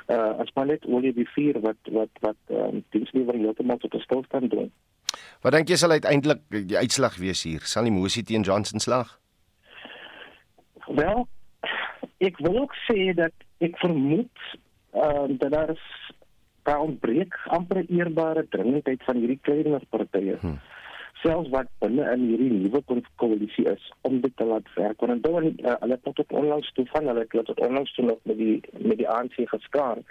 uh, 0.06 0.32
as 0.42 0.52
maar 0.54 0.66
net 0.66 0.86
olie 0.86 1.12
die 1.12 1.28
vuur 1.34 1.60
wat 1.60 1.80
wat 1.98 2.12
wat 2.20 2.40
ehm 2.46 2.60
um, 2.60 2.84
diensgewering 2.90 3.42
heeltemal 3.42 3.78
tot 3.78 3.94
'n 3.94 4.06
stilstand 4.08 4.48
bring. 4.48 4.70
Wat 5.42 5.52
dink 5.52 5.68
jy 5.68 5.76
sal 5.76 5.90
uiteindelik 5.90 6.40
die 6.48 6.78
uitslag 6.78 7.16
wees 7.16 7.42
hier? 7.42 7.60
Sal 7.60 7.84
die 7.84 7.92
mosie 7.92 8.22
teen 8.22 8.42
Johnson 8.42 8.80
slag? 8.80 9.20
Wel, 10.86 11.28
ek 12.28 12.38
wil 12.44 12.62
ook 12.64 12.74
sê 12.86 13.12
dat 13.14 13.34
ek 13.64 13.78
vermoed 13.82 14.46
uh, 14.94 15.26
dat 15.28 15.52
daar 15.52 15.70
is 15.74 15.84
daar 16.66 16.82
ontbreek 16.82 17.34
amper 17.54 17.84
eerbare 17.86 18.46
dringendheid 18.50 19.04
van 19.06 19.20
hierdie 19.22 19.38
kleinere 19.42 19.86
partye. 19.90 20.38
Hmm. 20.40 20.58
selfs 21.22 21.48
wat 21.50 21.68
binne 21.80 22.04
in 22.12 22.26
hierdie 22.28 22.50
nuwe 22.52 22.82
koalisie 23.16 23.64
is 23.70 23.84
om 24.08 24.20
dit 24.20 24.34
te 24.36 24.44
laat 24.44 24.68
werk. 24.74 25.00
Want 25.00 25.22
dan 25.22 25.46
uh, 25.46 25.74
hulle 25.80 25.96
het 25.96 26.14
tot 26.18 26.32
onlangs 26.32 26.72
toe 26.76 26.84
van 26.92 27.08
hulle 27.08 27.24
het 27.24 27.46
tot 27.46 27.60
onlangs 27.60 27.94
toe 27.94 28.04
nog 28.04 28.18
met 28.22 28.36
die 28.36 28.60
met 28.78 28.98
die 29.00 29.08
ANC 29.08 29.38
geskaar. 29.54 30.02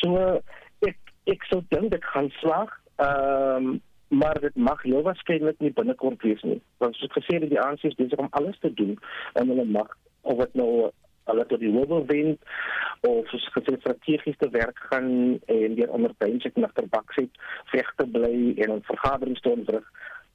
So 0.00 0.40
ek 0.86 0.98
ek 1.32 1.46
sou 1.50 1.62
dink 1.68 1.90
dit 1.96 2.04
gaan 2.14 2.30
slag. 2.40 2.72
Ehm 2.96 3.70
um, 3.72 3.76
maar 4.08 4.38
dit 4.40 4.54
mag 4.54 4.82
heel 4.82 5.02
waarskynlik 5.02 5.58
nie 5.58 5.72
binnekort 5.74 6.22
wees 6.22 6.42
nie. 6.46 6.60
Want 6.78 6.94
soos 6.94 7.10
gesê 7.10 7.40
het 7.40 7.48
die 7.50 7.60
ANC 7.60 7.82
is 7.88 7.96
besig 7.98 8.20
om 8.22 8.28
alles 8.38 8.58
te 8.62 8.70
doen 8.74 8.94
om 9.32 9.48
hulle 9.50 9.64
mag 9.64 9.96
of 10.22 10.38
dit 10.44 10.54
nou 10.54 10.90
hulle 11.30 11.46
tot 11.50 11.62
die 11.62 11.72
hoër 11.74 12.04
wen 12.10 12.34
of 13.06 13.28
soos 13.30 13.46
gesê 13.54 13.76
strategies 13.78 14.38
te 14.40 14.48
werk 14.50 14.78
gaan 14.90 15.38
en 15.56 15.74
weer 15.78 15.90
onder 15.90 16.14
bench 16.18 16.46
en 16.48 16.68
agter 16.68 16.88
bak 16.90 17.12
sit, 17.18 17.30
veg 17.72 17.92
te 17.96 18.06
bly 18.16 18.54
en 18.56 18.76
'n 18.76 18.88
vergadering 18.90 19.38
te 19.40 19.50
onderrig. 19.50 19.86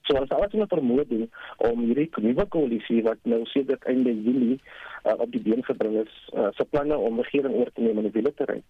So 0.01 0.17
ons 0.17 0.29
het 0.29 0.37
alsite 0.37 0.65
vermoed 0.67 1.09
doen 1.09 1.27
om 1.57 1.83
hierdie 1.85 2.09
nuwe 2.21 2.45
koalisie 2.45 3.03
wat 3.03 3.19
nou 3.23 3.45
sedert 3.45 3.83
einde 3.83 4.13
Julie 4.23 4.57
uh, 5.05 5.13
op 5.17 5.31
die 5.31 5.41
been 5.41 5.63
gebring 5.63 5.99
is, 6.01 6.13
uh, 6.33 6.49
se 6.57 6.65
planne 6.65 6.97
om 6.97 7.21
regering 7.21 7.53
oor 7.55 7.69
te 7.73 7.81
neem 7.81 8.01
in 8.01 8.09
die 8.09 8.15
wieleterrein. 8.17 8.63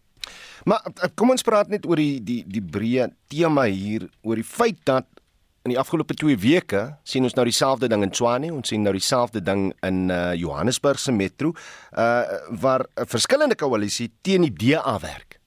Maar 0.63 0.83
uh, 0.91 1.09
kom 1.15 1.31
ons 1.33 1.45
praat 1.47 1.71
net 1.71 1.87
oor 1.87 1.95
die 1.95 2.19
die 2.23 2.43
die 2.47 2.63
breë 2.75 3.09
tema 3.31 3.65
hier 3.71 4.09
oor 4.21 4.35
die 4.35 4.47
feit 4.47 4.83
dat 4.83 5.07
in 5.63 5.73
die 5.73 5.79
afgelope 5.79 6.15
2 6.17 6.37
weke 6.41 6.81
sien 7.03 7.25
ons 7.27 7.35
nou 7.37 7.45
dieselfde 7.45 7.89
ding 7.91 8.01
in 8.05 8.13
Tshwane, 8.13 8.49
ons 8.53 8.71
sien 8.71 8.81
nou 8.81 8.93
dieselfde 8.95 9.43
ding 9.45 9.69
in 9.85 10.09
uh, 10.09 10.33
Johannesburg 10.37 10.99
se 10.99 11.13
metro, 11.13 11.53
uh 11.93 12.23
waar 12.61 12.87
'n 12.97 13.05
verskillende 13.05 13.55
koalisie 13.55 14.09
teen 14.21 14.41
die 14.41 14.53
DA 14.53 14.97
werk. 14.99 15.39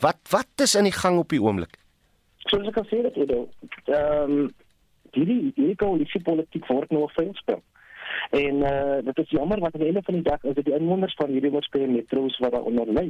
Wat 0.00 0.20
wat 0.30 0.60
is 0.60 0.74
in 0.74 0.84
die 0.84 0.92
gang 0.92 1.18
op 1.18 1.28
die 1.28 1.40
oomblik? 1.40 1.78
Soos 2.50 2.68
ek 2.68 2.76
gesê 2.82 3.02
het, 3.04 3.16
ehm 3.16 4.30
um, 4.30 4.50
hierdie 5.12 5.52
hierdie 5.56 5.80
koalisie 5.80 6.20
politiek 6.20 6.66
word 6.66 6.90
nou 6.90 7.08
versprei. 7.14 7.60
En 8.30 8.62
uh 8.62 9.00
dit 9.04 9.18
is 9.18 9.30
jammer 9.30 9.60
wat 9.60 9.74
aan 9.74 9.80
die 9.80 9.88
einde 9.88 10.02
van 10.04 10.14
die 10.14 10.28
dag 10.28 10.44
is 10.44 10.54
dit 10.54 10.64
die 10.64 10.76
inwoners 10.76 11.14
van 11.16 11.30
hierdie 11.30 11.50
Weskaap 11.50 11.88
metro's 11.88 12.38
wat 12.38 12.52
daaronder 12.52 12.86
lê. 12.86 13.08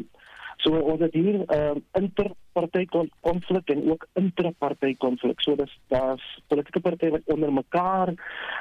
So 0.57 0.79
ons 0.79 1.01
het 1.01 1.12
hier 1.12 1.43
ehm 1.45 1.77
uh, 1.77 1.83
interparty 2.01 2.85
konflik 3.21 3.71
en 3.71 3.90
ook 3.90 4.07
intraparty 4.21 4.95
konflik. 4.97 5.40
So 5.40 5.57
dis 5.57 5.79
daar's 5.88 6.25
politieke 6.47 6.81
partye 6.81 7.11
wat 7.11 7.35
onder 7.35 7.53
mekaar 7.53 8.14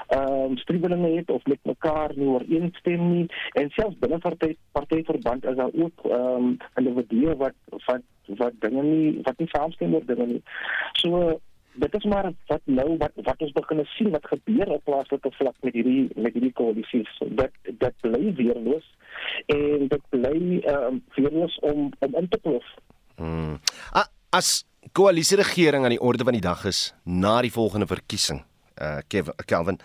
ehm 0.08 0.50
um, 0.50 0.58
striwelinge 0.58 1.16
het 1.16 1.30
of 1.30 1.46
met 1.46 1.60
mekaar 1.64 2.12
nie 2.16 2.28
ooreenstem 2.28 3.08
nie 3.10 3.26
en 3.54 3.70
selfs 3.70 4.00
binne 4.00 4.18
party 4.18 4.56
partyverband 4.72 5.46
is 5.46 5.56
daar 5.56 5.74
ook 5.74 6.06
ehm 6.06 6.50
um, 6.50 6.58
individue 6.76 7.36
wat 7.36 7.56
wat 7.86 8.02
wat 8.28 8.54
dinge 8.60 8.84
nie 8.84 9.20
wat 9.24 9.38
nie 9.38 9.50
saamstem 9.52 9.94
oor 9.94 10.06
dinge 10.06 10.26
nie. 10.26 10.44
So 10.94 11.40
dit 11.74 11.94
is 11.94 12.04
maar 12.04 12.32
wat 12.48 12.62
nou 12.66 12.98
wat 12.98 13.12
wat 13.16 13.42
ons 13.46 13.52
begin 13.52 13.86
sien 13.96 14.12
wat 14.14 14.28
gebeur 14.28 14.68
op 14.76 14.84
plaaslike 14.84 15.32
vlak 15.38 15.56
met 15.62 15.74
hierdie 15.74 16.10
met 16.16 16.34
hierdie 16.34 16.54
koalisies 16.54 17.10
dat 17.40 17.52
dat 17.82 17.96
bly 18.02 18.34
weerloos 18.38 18.86
en 19.46 19.88
dit 19.88 20.04
bly 20.10 20.38
ehm 20.62 21.00
uh, 21.00 21.02
weerloos 21.16 21.60
om 21.60 21.90
om 22.00 22.16
in 22.16 22.30
te 22.30 22.38
plof. 22.38 22.66
Hmm. 23.16 23.60
As 24.30 24.66
koalisie 24.92 25.38
regering 25.38 25.84
aan 25.84 25.96
die 25.96 26.02
orde 26.02 26.24
van 26.24 26.34
die 26.34 26.42
dag 26.42 26.66
is 26.66 26.94
na 27.04 27.42
die 27.42 27.54
volgende 27.54 27.88
verkiesing 27.88 28.44
uh 28.82 28.98
Kelvin. 29.46 29.80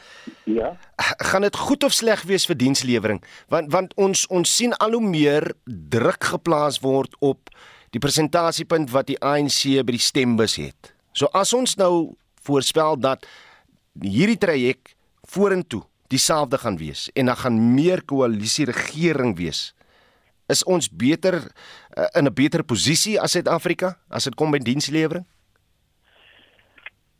Ja. 0.45 0.77
Gaan 0.97 1.43
dit 1.43 1.57
goed 1.57 1.85
of 1.85 1.93
sleg 1.93 2.23
wees 2.23 2.47
vir 2.47 2.57
dienslewering? 2.57 3.23
Want 3.49 3.73
want 3.73 3.95
ons 3.95 4.27
ons 4.27 4.57
sien 4.57 4.73
al 4.77 4.97
hoe 4.97 5.05
meer 5.05 5.53
druk 5.65 6.25
geplaas 6.25 6.81
word 6.81 7.17
op 7.19 7.53
die 7.91 8.01
presentasiepunt 8.01 8.91
wat 8.91 9.07
die 9.07 9.21
ANC 9.21 9.85
by 9.85 9.93
die 9.93 10.03
stembus 10.03 10.57
het. 10.57 10.98
So 11.19 11.27
as 11.35 11.51
ons 11.57 11.75
nou 11.81 12.15
voorspel 12.47 12.99
dat 13.03 13.27
hierdie 13.99 14.39
traject 14.39 14.95
vorentoe 15.27 15.83
dieselfde 16.13 16.61
gaan 16.63 16.79
wees 16.79 17.09
en 17.19 17.27
dan 17.29 17.41
gaan 17.41 17.59
meer 17.75 18.05
koalisie 18.07 18.69
regering 18.71 19.35
wees, 19.37 19.73
is 20.49 20.63
ons 20.65 20.87
beter 20.89 21.41
uh, 21.43 22.07
in 22.17 22.25
'n 22.31 22.35
beter 22.35 22.63
posisie 22.63 23.19
as 23.21 23.35
Suid-Afrika 23.35 23.99
as 24.09 24.25
dit 24.25 24.35
kom 24.35 24.51
by 24.51 24.59
dienslewering? 24.63 25.27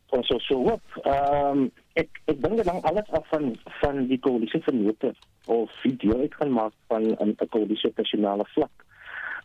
Ons 0.09 0.27
sou 0.27 0.41
so 0.41 0.57
hoop. 0.65 0.85
Ehm 1.05 1.59
um, 1.59 1.71
ek 1.99 2.09
ek 2.31 2.39
dink 2.41 2.65
dan 2.65 2.81
alles 2.83 3.11
af 3.11 3.27
van 3.29 3.59
van 3.83 4.07
die 4.09 4.19
koalisie 4.19 4.63
vernote 4.63 5.13
of 5.47 5.71
video 5.83 6.21
uit 6.23 6.35
gaan 6.35 6.53
maak 6.53 6.73
van 6.89 7.03
'n 7.19 7.37
koalisie 7.51 7.93
nasionale 7.97 8.47
vlak. 8.55 8.73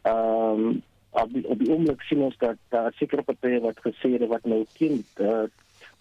Ehm 0.04 0.62
um, 0.62 0.84
op 1.22 1.34
die, 1.34 1.46
op 1.48 1.60
die 1.60 1.70
oomblik 1.72 2.02
sien 2.02 2.26
ons 2.26 2.38
dat 2.42 2.60
daar 2.74 2.92
uh, 2.92 2.98
sekere 2.98 3.22
partye 3.22 3.62
wat 3.64 3.80
gesê 3.86 4.16
het 4.16 4.28
wat 4.32 4.46
nou 4.50 4.64
teen 4.78 5.04
uh, 5.22 5.46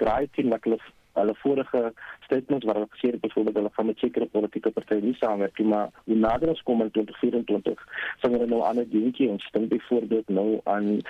draai 0.02 0.28
teen 0.32 0.50
wat 0.54 0.64
hulle 0.68 0.80
hulle 1.12 1.34
vorige 1.42 1.92
statements 2.24 2.64
waar 2.64 2.78
hulle 2.80 2.92
gesê 2.94 3.12
het 3.12 3.20
byvoorbeeld 3.20 3.56
hulle 3.60 3.72
gaan 3.72 3.86
met 3.86 3.98
sekere 3.98 4.26
politieke 4.26 4.70
partye 4.70 5.00
nie 5.04 5.16
saamwerk 5.20 5.58
nie 5.58 5.68
maar 5.74 5.90
hoe 6.04 6.16
nader 6.16 6.54
ons 6.54 6.62
kom 6.68 6.80
in 6.84 6.90
2024 6.90 7.86
sal 8.22 8.36
hulle 8.36 8.48
nou 8.48 8.62
ander 8.64 8.88
dingetjie. 8.88 9.28
Ons 9.28 9.48
dink 9.52 9.68
byvoorbeeld 9.68 10.28
nou 10.28 10.60
aan 10.64 11.00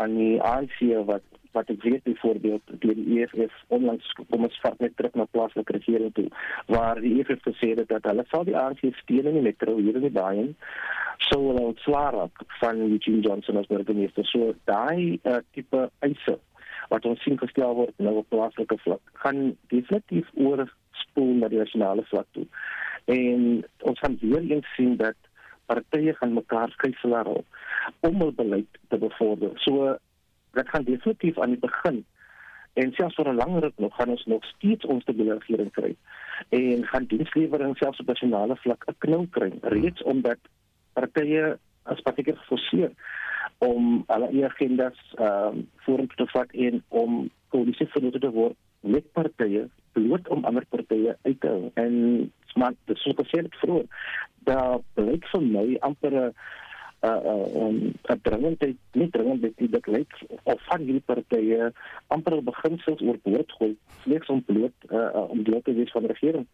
aan 0.00 0.16
die 0.16 0.42
ANC 0.42 0.78
wat 1.08 1.24
wat 1.56 1.70
ek 1.72 1.82
weet 1.82 2.04
byvoorbeeld 2.04 2.74
die 2.84 3.20
EFF 3.20 3.54
onlangs 3.76 4.12
kom 4.18 4.44
ons 4.48 4.60
vat 4.64 4.78
net 4.84 4.96
terug 4.96 5.16
na 5.18 5.28
plaaslike 5.36 5.78
regering 5.78 6.12
toe 6.18 6.28
waar 6.72 7.00
die 7.00 7.14
EFF 7.20 7.42
gesê 7.48 7.72
het 7.74 7.88
dat 7.92 8.06
hulle 8.10 8.26
sal 8.30 8.44
die 8.48 8.56
ANC 8.60 8.84
steun 9.02 9.30
in 9.32 9.40
die 9.40 9.46
metro 9.48 9.76
hier 9.80 9.96
in 10.00 10.12
Baai 10.12 10.52
sou 11.28 11.40
hulle 11.48 11.64
ontslaar 11.72 12.18
van 12.60 12.80
Eugene 12.80 13.20
Johnson 13.20 13.56
as 13.56 13.68
burgemeester. 13.70 14.26
So 14.28 14.54
daai 14.68 15.18
uh, 15.24 15.40
tipe 15.56 15.88
eise 16.04 16.38
wat 16.90 17.06
ons 17.08 17.22
sien 17.24 17.38
gestel 17.40 17.74
word 17.78 17.94
nou 18.02 18.18
op 18.20 18.28
plaaslike 18.30 18.78
vlak 18.84 19.22
gaan 19.24 19.56
definitief 19.72 20.28
oorspoel 20.34 21.32
na 21.40 21.50
die 21.52 21.62
nasionale 21.62 22.04
vlak 22.10 22.28
toe. 22.36 22.46
En 23.10 23.64
ons 23.88 24.02
gaan 24.02 24.18
weer 24.20 24.44
eens 24.44 24.74
sien 24.76 24.96
dat 25.00 25.18
partye 25.66 26.14
gaan 26.14 26.34
mekaar 26.36 26.70
skeielaar 26.76 27.32
om 28.06 28.20
hul 28.22 28.32
beleid 28.38 28.78
te 28.90 28.98
bevorder. 29.02 29.56
So 29.64 29.96
dit 30.56 30.68
gaan 30.68 30.84
definitief 30.84 31.38
aan 31.40 31.54
die 31.54 31.64
begin. 31.64 32.04
En 32.74 32.92
selfs 32.92 33.14
vir 33.14 33.28
'n 33.28 33.40
langer 33.40 33.62
ruk 33.62 33.78
nog 33.78 33.94
gaan 33.96 34.08
ons 34.14 34.24
nog 34.24 34.44
steeds 34.44 34.84
ons 34.84 35.02
stabiele 35.02 35.38
regering 35.38 35.72
kry. 35.72 35.96
En 36.48 36.86
gaan 36.86 37.04
dienslewering 37.04 37.76
selfs 37.76 38.00
op 38.00 38.06
nasionale 38.06 38.56
vlak 38.56 38.84
'n 38.86 38.98
knou 38.98 39.26
kry 39.30 39.52
reeds 39.62 40.02
omdat 40.02 40.38
partye 40.92 41.58
as 41.82 42.00
partye 42.00 42.36
geforseer 42.36 42.90
om 43.58 44.04
alle 44.06 44.44
agendas 44.44 44.98
ehm 45.14 45.56
um, 45.56 45.68
vorentoe 45.76 46.16
te 46.16 46.30
vat 46.32 46.50
en 46.50 46.84
om 46.88 47.30
koalisie 47.48 47.86
vernoot 47.86 48.20
te 48.20 48.30
word 48.30 48.56
met 48.80 49.12
partye 49.12 49.68
bloot 49.92 50.28
om 50.28 50.44
ander 50.44 50.66
partye 50.68 51.16
uit 51.22 51.40
te 51.40 51.48
hou. 51.48 51.70
En 51.74 51.94
maar 52.56 52.72
dit 52.84 52.98
sou 52.98 53.14
gesê 53.14 53.42
het 53.42 53.56
vroeër. 53.60 53.84
Daar 54.48 54.78
blyk 54.94 55.26
vir 55.32 55.42
my 55.42 55.76
amper 55.80 56.12
'n 56.12 56.34
uh 57.04 57.20
uh 57.32 57.46
um, 57.62 57.94
dringendheid 58.22 58.76
nie 58.92 59.08
dringendheid 59.10 59.58
dit 59.58 59.86
lyk 59.86 60.12
of 60.42 60.62
van 60.68 60.84
hierdie 60.84 61.04
partye 61.04 61.72
amper 62.14 62.38
beginsels 62.42 63.02
oorboord 63.04 63.52
gooi 63.58 63.74
slegs 64.04 64.32
om 64.32 64.44
bloot 64.44 64.88
uh, 64.90 65.10
uh 65.12 65.26
om 65.30 65.42
deel 65.44 65.62
te 65.62 65.74
wees 65.76 65.92
van 65.92 66.08
regering 66.12 66.46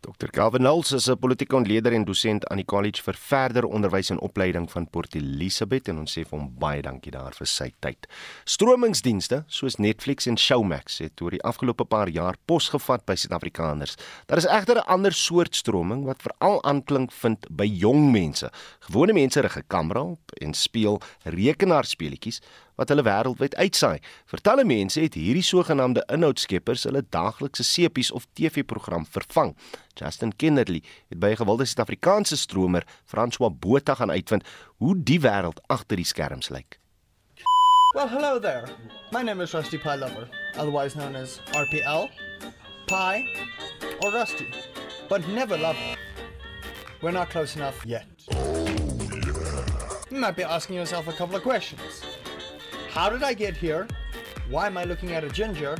Dr. 0.00 0.30
Calvin 0.30 0.60
Knowles 0.60 0.92
is 0.92 1.08
'n 1.08 1.18
politieke 1.18 1.56
ontleder 1.56 1.92
en 1.92 2.04
dosent 2.04 2.46
aan 2.46 2.56
die 2.56 2.64
College 2.64 3.02
vir 3.02 3.14
Verdere 3.14 3.66
Onderwys 3.66 4.10
en 4.10 4.20
Opleiding 4.20 4.70
van 4.70 4.90
Port 4.90 5.14
Elizabeth 5.14 5.88
en 5.88 5.98
ons 5.98 6.18
sê 6.18 6.24
vir 6.24 6.38
hom 6.38 6.54
baie 6.58 6.82
dankie 6.82 7.10
daar 7.10 7.32
vir 7.32 7.46
sy 7.46 7.72
tyd. 7.80 8.06
Stromingsdienste 8.44 9.44
soos 9.46 9.76
Netflix 9.76 10.26
en 10.26 10.36
Showmax 10.36 10.98
het 10.98 11.20
oor 11.20 11.30
die 11.30 11.42
afgelope 11.42 11.84
paar 11.84 12.08
jaar 12.08 12.36
posgevat 12.46 13.06
by 13.06 13.14
Suid-Afrikaners. 13.14 13.96
Daar 14.26 14.38
is 14.38 14.46
egter 14.46 14.76
'n 14.76 14.86
ander 14.86 15.12
soort 15.12 15.56
stroming 15.56 16.04
wat 16.04 16.22
veral 16.22 16.62
aanklink 16.64 17.12
vind 17.12 17.46
by 17.50 17.66
jong 17.66 18.12
mense. 18.12 18.50
Gewone 18.80 19.12
mense 19.12 19.40
rig 19.40 19.56
'n 19.56 19.64
kamera 19.66 20.02
op 20.02 20.32
en 20.40 20.54
speel 20.54 21.00
rekenaarspeletjies 21.24 22.40
wat 22.76 22.92
hulle 22.92 23.04
wêreldwyd 23.06 23.56
uitsaai. 23.56 23.98
Vertalle 24.30 24.64
mense 24.64 25.00
het 25.00 25.16
hierdie 25.18 25.44
sogenaamde 25.44 26.04
inhoudskeppers 26.12 26.86
hulle 26.88 27.02
daaglikse 27.10 27.64
sepies 27.64 28.10
of 28.10 28.26
TV-program 28.38 29.06
vervang. 29.10 29.54
Justin 29.96 30.32
Kennerly 30.36 30.82
het 31.08 31.18
by 31.18 31.30
'n 31.32 31.36
gewilde 31.42 31.64
Suid-Afrikaanse 31.64 32.36
stromer, 32.36 32.86
François 33.04 33.52
Botha 33.60 33.94
gaan 33.94 34.10
uitvind 34.10 34.44
hoe 34.76 34.94
die 35.02 35.20
wêreld 35.20 35.60
agter 35.66 35.96
die 35.96 36.04
skerms 36.04 36.48
lyk. 36.48 36.78
Well, 37.94 38.08
hello 38.08 38.38
there. 38.38 38.68
My 39.10 39.22
name 39.22 39.42
is 39.42 39.54
Rusty 39.54 39.78
Pie 39.78 39.96
Lover, 39.96 40.28
otherwise 40.56 40.94
known 40.94 41.16
as 41.16 41.40
RPL, 41.52 42.10
Pie, 42.86 43.24
or 44.02 44.12
Rusty, 44.12 44.46
but 45.08 45.26
never 45.28 45.56
Lover. 45.58 45.96
We're 47.00 47.12
not 47.12 47.30
close 47.30 47.56
enough 47.56 47.84
yet. 47.86 48.04
Oh, 48.30 48.64
yeah. 48.66 48.86
You 50.10 50.18
might 50.18 50.36
be 50.36 50.44
asking 50.44 50.76
yourself 50.76 51.08
a 51.08 51.12
couple 51.12 51.36
of 51.36 51.42
questions. 51.42 52.02
How 52.96 53.10
did 53.10 53.22
I 53.22 53.34
get 53.34 53.54
here? 53.58 53.86
Why 54.48 54.66
am 54.68 54.78
I 54.78 54.84
looking 54.84 55.12
at 55.12 55.22
a 55.22 55.28
ginger? 55.28 55.76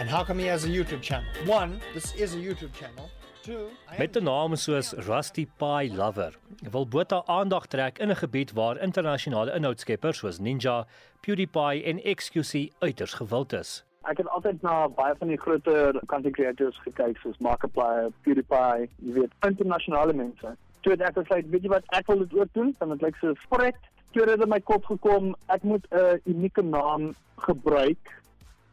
And 0.00 0.10
how 0.10 0.24
come 0.24 0.40
he 0.40 0.46
has 0.46 0.64
a 0.64 0.68
YouTube 0.68 1.00
channel? 1.00 1.28
One, 1.46 1.80
this 1.94 2.12
is 2.16 2.34
a 2.34 2.36
YouTube 2.36 2.72
channel. 2.72 3.08
Two, 3.44 3.70
Met 3.98 4.16
'n 4.16 4.24
naam 4.24 4.56
soos 4.56 4.88
Rusty 5.06 5.44
Pie 5.60 5.90
Lover 6.00 6.32
wil 6.72 6.86
Botha 6.86 7.22
aandag 7.26 7.66
trek 7.66 7.98
in 7.98 8.10
'n 8.10 8.16
gebied 8.16 8.52
waar 8.52 8.80
internasionale 8.88 9.54
inhoudskeppers 9.54 10.18
soos 10.18 10.38
Ninja, 10.38 10.86
PewDiePie 11.20 11.84
en 11.84 11.96
XQC 12.16 12.72
uiters 12.78 13.14
gewild 13.14 13.52
is. 13.52 13.84
Ek 14.10 14.16
het 14.16 14.28
altyd 14.28 14.62
na 14.62 14.88
baie 14.88 15.14
van 15.18 15.28
die 15.28 15.38
groter 15.38 16.00
content 16.06 16.34
creators 16.34 16.76
gekyk 16.82 17.16
soos 17.18 17.38
Markiplier, 17.38 18.10
PewDiePie, 18.22 18.88
jy 18.96 19.12
weet, 19.12 19.32
internasionale 19.46 20.12
mense. 20.12 20.56
Toe 20.80 20.92
het 20.92 21.00
ek 21.00 21.14
gesê, 21.14 21.42
weet 21.50 21.62
jy 21.62 21.68
wat, 21.68 21.84
ek 21.88 22.06
wil 22.06 22.18
dit 22.18 22.34
ook 22.34 22.52
doen, 22.52 22.74
want 22.78 22.90
dit 22.90 23.02
lyk 23.02 23.16
so 23.16 23.34
spret. 23.34 23.78
Het 24.12 24.26
dit 24.28 24.42
in 24.44 24.48
my 24.48 24.60
kop 24.60 24.84
gekom, 24.84 25.30
ek 25.48 25.62
moet 25.62 25.86
'n 25.90 26.20
unieke 26.28 26.62
naam 26.62 27.14
gebruik 27.36 28.20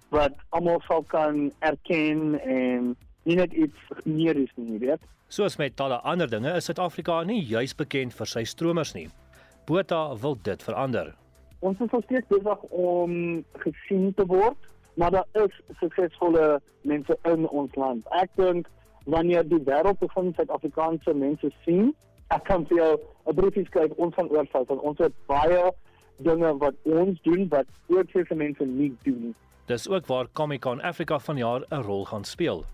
wat 0.10 0.34
almal 0.50 0.82
sal 0.88 1.04
kan 1.04 1.52
erken 1.60 2.40
en 2.40 2.96
nie 3.24 3.36
net 3.36 3.54
iets 3.54 3.78
meer 4.04 4.36
is 4.36 4.52
nie, 4.56 4.80
weet. 4.80 5.00
Soos 5.28 5.56
met 5.56 5.76
talle 5.76 6.02
ander 6.02 6.30
dinge 6.30 6.56
is 6.56 6.66
Suid-Afrika 6.66 7.24
nie 7.24 7.42
juis 7.46 7.76
bekend 7.76 8.14
vir 8.14 8.26
sy 8.26 8.44
stromers 8.44 8.94
nie. 8.94 9.10
Botha 9.66 10.16
wil 10.16 10.38
dit 10.44 10.64
verander. 10.64 11.16
Ons 11.60 11.80
is 11.80 11.92
nog 11.92 12.04
steeds 12.04 12.28
besig 12.28 12.60
om 12.70 13.46
gesien 13.64 14.14
te 14.14 14.26
word, 14.26 14.58
maar 14.94 15.12
daar 15.12 15.28
is 15.46 15.62
suksesvolle 15.80 16.62
mense 16.82 17.18
in 17.24 17.48
ons 17.48 17.76
land. 17.76 18.06
Ek 18.12 18.30
dink 18.36 18.68
wanneer 19.06 19.48
die 19.48 19.64
wêreld 19.64 20.00
begin 20.00 20.34
Suid-Afrikaanse 20.34 21.14
mense 21.14 21.52
sien, 21.64 21.96
ek 22.30 22.44
kan 22.44 22.66
vir 22.70 22.78
jou 22.78 23.00
'n 23.28 23.36
briefie 23.36 23.66
skryf 23.66 23.92
ons 23.98 24.16
van 24.16 24.30
oorval 24.30 24.66
want 24.66 24.82
ons 24.82 24.98
het 24.98 25.14
baie 25.28 25.72
dinge 26.18 26.58
wat 26.58 26.76
ons 26.84 27.22
doen 27.22 27.48
wat 27.50 27.66
ook 27.88 28.12
vir 28.12 28.36
mense 28.36 28.66
nie 28.66 28.94
doen. 29.04 29.36
Dis 29.66 29.88
ook 29.90 30.06
waar 30.08 30.28
Comic-Con 30.34 30.82
Africa 30.82 31.20
vanjaar 31.20 31.62
'n 31.70 31.82
rol 31.82 32.06
gaan 32.06 32.24
speel. 32.24 32.66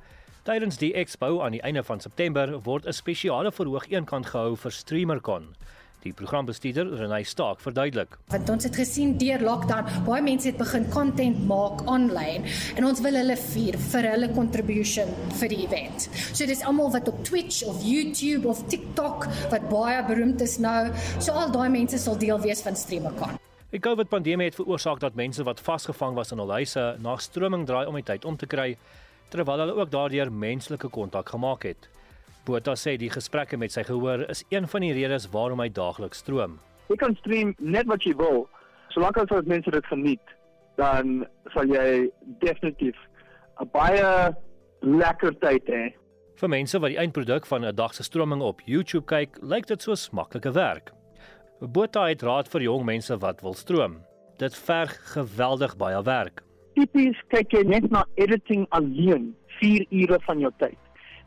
Tydens 0.43 0.77
die 0.77 0.93
expo 0.93 1.41
aan 1.41 1.51
die 1.51 1.61
einde 1.61 1.83
van 1.83 1.99
September 1.99 2.61
word 2.63 2.85
'n 2.85 2.93
spesiale 2.93 3.51
verhoog 3.51 3.87
eenkant 3.89 4.25
gehou 4.25 4.55
vir 4.55 4.71
StreamerCon. 4.71 5.55
Die 6.05 6.13
programbestuurder 6.13 6.91
Renay 6.99 7.23
Staak 7.25 7.63
verduidelik. 7.65 8.19
Want 8.29 8.49
ons 8.53 8.67
het 8.67 8.75
gesien 8.77 9.15
deur 9.17 9.41
lockdown 9.41 9.87
baie 10.05 10.21
mense 10.21 10.45
het 10.51 10.59
begin 10.59 10.83
content 10.93 11.39
maak 11.49 11.81
aanlyn 11.89 12.45
en 12.77 12.85
ons 12.85 13.01
wil 13.01 13.17
hulle 13.17 13.37
vier 13.41 13.77
vir 13.87 14.07
hulle 14.11 14.29
contribution 14.35 15.09
vir 15.39 15.49
die 15.49 15.63
event. 15.63 16.05
So 16.27 16.45
dis 16.45 16.61
almal 16.61 16.91
wat 16.93 17.09
op 17.09 17.23
Twitch 17.25 17.63
of 17.65 17.81
YouTube 17.81 18.45
of 18.51 18.61
TikTok 18.69 19.25
wat 19.49 19.65
baie 19.71 20.03
beroemd 20.05 20.45
is 20.45 20.59
nou, 20.61 20.91
so 21.17 21.33
al 21.33 21.49
daai 21.55 21.71
mense 21.73 21.97
sal 22.03 22.21
deel 22.21 22.37
wees 22.45 22.61
van 22.61 22.77
StreamerCon. 22.77 23.41
Die 23.73 23.81
COVID-pandemie 23.81 24.51
het 24.51 24.61
veroorsaak 24.61 25.01
dat 25.01 25.17
mense 25.17 25.41
wat 25.43 25.63
vasgevang 25.65 26.13
was 26.13 26.29
in 26.35 26.43
hul 26.43 26.53
huise 26.59 26.85
na 27.01 27.17
stroming 27.17 27.65
draai 27.65 27.87
om 27.89 27.97
die 27.97 28.05
tyd 28.05 28.29
om 28.29 28.37
te 28.37 28.45
kry 28.45 28.75
terwyl 29.33 29.65
hulle 29.65 29.81
ook 29.81 29.89
daardeur 29.89 30.29
menslike 30.29 30.93
kontak 30.93 31.33
gemaak 31.33 31.65
het. 31.65 31.89
Botha 32.45 32.75
sê 32.77 32.93
die 33.01 33.09
gesprekke 33.09 33.57
met 33.57 33.73
sy 33.73 33.81
gehoor 33.87 34.27
is 34.29 34.43
een 34.53 34.67
van 34.69 34.83
die 34.85 34.93
redes 34.93 35.25
waarom 35.33 35.63
hy 35.63 35.69
daagliks 35.73 36.21
stroom. 36.21 36.59
Jy 36.91 36.97
kan 37.01 37.15
stream 37.17 37.55
net 37.57 37.89
wat 37.89 38.05
jy 38.05 38.13
wil, 38.19 38.45
solank 38.93 39.17
as 39.17 39.31
dit 39.31 39.49
mense 39.49 39.71
dit 39.73 39.89
geniet, 39.89 40.33
dan 40.77 41.23
sal 41.55 41.65
jy 41.73 42.11
definitief 42.43 42.95
'n 43.61 43.69
baie 43.73 44.35
lekker 44.81 45.33
tyd 45.41 45.65
hê. 45.65 45.93
Vir 46.35 46.49
mense 46.49 46.79
wat 46.79 46.91
die 46.91 46.99
eindproduk 47.01 47.45
van 47.45 47.65
'n 47.65 47.75
dag 47.75 47.93
se 47.93 48.03
stroming 48.03 48.41
op 48.41 48.61
YouTube 48.65 49.05
kyk, 49.05 49.37
lyk 49.41 49.65
dit 49.65 49.81
soos 49.81 50.11
maklike 50.11 50.51
werk. 50.51 50.91
Botha 51.61 52.07
het 52.07 52.21
raad 52.21 52.47
vir 52.47 52.61
jong 52.61 52.85
mense 52.85 53.17
wat 53.17 53.41
wil 53.41 53.53
stroom. 53.53 54.03
Dit 54.37 54.55
verg 54.55 54.91
geweldig 55.13 55.77
baie 55.77 56.03
werk. 56.03 56.43
Tipies 56.75 57.17
kyk 57.29 57.51
jy 57.51 57.63
net 57.63 57.89
na 57.89 58.05
editing 58.15 58.67
alleen 58.69 59.35
4 59.59 59.85
ure 59.89 60.19
van 60.27 60.39
jou 60.39 60.51
tyd. 60.57 60.77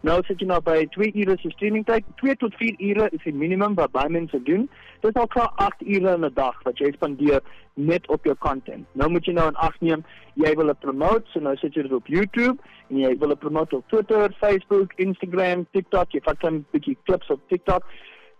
Nou 0.07 0.21
sit 0.29 0.39
jy 0.39 0.47
nou 0.47 0.61
by 0.63 0.85
2 0.95 1.11
ure 1.19 1.35
se 1.41 1.51
streaming 1.51 1.83
tyd. 1.87 2.07
2 2.21 2.37
tot 2.39 2.55
4 2.55 2.77
ure 2.79 3.09
is 3.11 3.23
die 3.25 3.35
minimum 3.35 3.75
wat 3.75 3.91
baie 3.97 4.11
mense 4.15 4.39
doen. 4.47 4.69
Dit 5.03 5.11
is 5.11 5.19
al 5.19 5.27
klaar 5.33 5.51
8 5.65 5.83
ure 5.83 6.13
in 6.15 6.25
'n 6.25 6.35
dag 6.35 6.61
wat 6.63 6.79
jy 6.79 6.93
spandeer 6.95 7.41
net 7.75 8.07
op 8.09 8.25
jou 8.25 8.35
content. 8.39 8.87
Nou 8.93 9.11
moet 9.11 9.27
jy 9.27 9.33
nou 9.33 9.51
ag 9.55 9.81
neem, 9.81 10.05
jy 10.35 10.55
wil 10.55 10.67
dit 10.67 10.79
promote, 10.81 11.27
so 11.33 11.41
nou 11.41 11.57
sit 11.57 11.75
jy 11.75 11.83
dit 11.83 11.93
op 11.93 12.07
YouTube 12.07 12.59
en 12.91 12.99
jy 12.99 13.19
wil 13.19 13.29
dit 13.29 13.39
promote 13.39 13.77
op 13.77 13.89
Twitter, 13.89 14.33
Facebook, 14.39 14.93
Instagram, 14.97 15.67
TikTok, 15.73 16.13
jy 16.13 16.21
vat 16.23 16.45
'n 16.45 16.65
bietjie 16.71 16.97
clips 17.05 17.31
op 17.31 17.41
TikTok. 17.49 17.83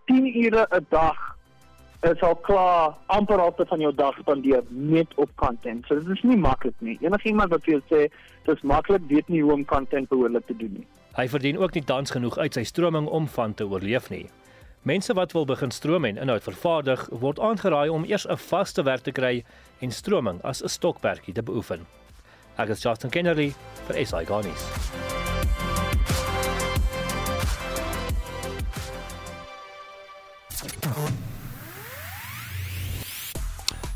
10 0.05 0.25
ure 0.45 0.67
'n 0.71 0.85
dag 0.89 1.35
is 2.03 2.21
al 2.21 2.35
klaar 2.35 2.95
amper 3.05 3.39
halfte 3.39 3.65
van 3.65 3.79
jou 3.79 3.91
dag 3.95 4.15
spandeer 4.19 4.63
net 4.69 5.13
op 5.15 5.29
content. 5.35 5.85
So 5.85 5.95
dit 5.95 6.07
is 6.07 6.23
nie 6.23 6.37
maklik 6.37 6.75
nie. 6.79 6.97
Enigiemand 7.01 7.51
wat 7.51 7.63
vir 7.63 7.73
jou 7.73 7.81
sê 7.91 8.11
dis 8.45 8.61
maklik, 8.61 9.01
weet 9.07 9.27
nie 9.27 9.41
hoe 9.41 9.53
om 9.53 9.65
content 9.65 10.09
behoorlik 10.09 10.45
te 10.47 10.55
doen 10.55 10.73
nie. 10.73 10.87
Hy 11.19 11.27
verdien 11.27 11.57
ook 11.59 11.73
nie 11.75 11.83
tans 11.83 12.13
genoeg 12.15 12.37
uit 12.37 12.55
sy 12.55 12.61
stroming 12.63 13.07
om 13.11 13.25
van 13.27 13.51
te 13.53 13.65
oorleef 13.67 14.05
nie. 14.09 14.29
Mense 14.87 15.11
wat 15.13 15.33
wil 15.35 15.43
begin 15.45 15.71
stroom 15.75 16.05
en 16.07 16.15
inhoud 16.17 16.45
vervaardig, 16.45 17.01
word 17.11 17.41
aangeraai 17.43 17.89
om 17.91 18.05
eers 18.07 18.23
'n 18.27 18.39
vaste 18.39 18.83
werk 18.87 19.03
te 19.03 19.11
kry 19.11 19.43
en 19.81 19.91
stroming 19.91 20.39
as 20.43 20.63
'n 20.63 20.69
stokperdjie 20.69 21.33
te 21.33 21.43
beoefen. 21.43 21.85
Ek 22.57 22.69
is 22.69 22.81
Justin 22.81 23.09
Kennedy 23.09 23.53
vir 23.87 24.05
SI 24.05 24.25
Garnis. 24.25 24.63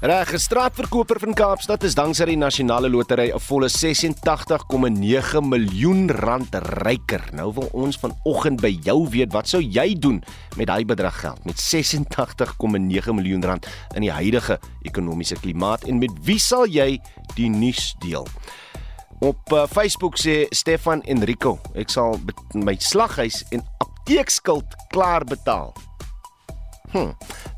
Reg, 0.03 0.33
straatverkoper 0.35 1.15
van 1.19 1.31
Kaapstad 1.31 1.85
is 1.87 1.93
dankse 1.95 2.25
die 2.27 2.35
nasionale 2.35 2.89
lotery 2.91 3.29
'n 3.31 3.39
volle 3.39 3.69
86,9 3.71 5.39
miljoen 5.47 6.11
rand 6.11 6.55
ryker. 6.83 7.23
Nou 7.31 7.53
wil 7.53 7.69
ons 7.71 7.95
vanoggend 7.97 8.59
by 8.61 8.79
jou 8.83 9.07
weet, 9.09 9.31
wat 9.31 9.47
sou 9.47 9.61
jy 9.61 9.95
doen 9.95 10.23
met 10.57 10.67
daai 10.67 10.85
bedrag 10.85 11.19
geld 11.19 11.45
met 11.45 11.55
86,9 11.55 13.15
miljoen 13.15 13.43
rand 13.43 13.67
in 13.95 14.01
die 14.01 14.11
huidige 14.11 14.59
ekonomiese 14.81 15.35
klimaat 15.39 15.83
en 15.83 15.97
met 15.99 16.11
wie 16.21 16.39
sal 16.39 16.67
jy 16.67 16.99
die 17.35 17.49
nuus 17.49 17.95
deel? 17.99 18.27
Op 19.19 19.53
uh, 19.53 19.63
Facebook 19.67 20.17
sê 20.19 20.47
Stefan 20.49 21.01
Enrico, 21.01 21.59
ek 21.75 21.89
sal 21.89 22.19
my 22.53 22.75
slaghuis 22.75 23.45
en 23.51 23.63
apteekskuld 23.77 24.67
klaar 24.89 25.23
betaal. 25.23 25.73
Hm. 26.93 27.11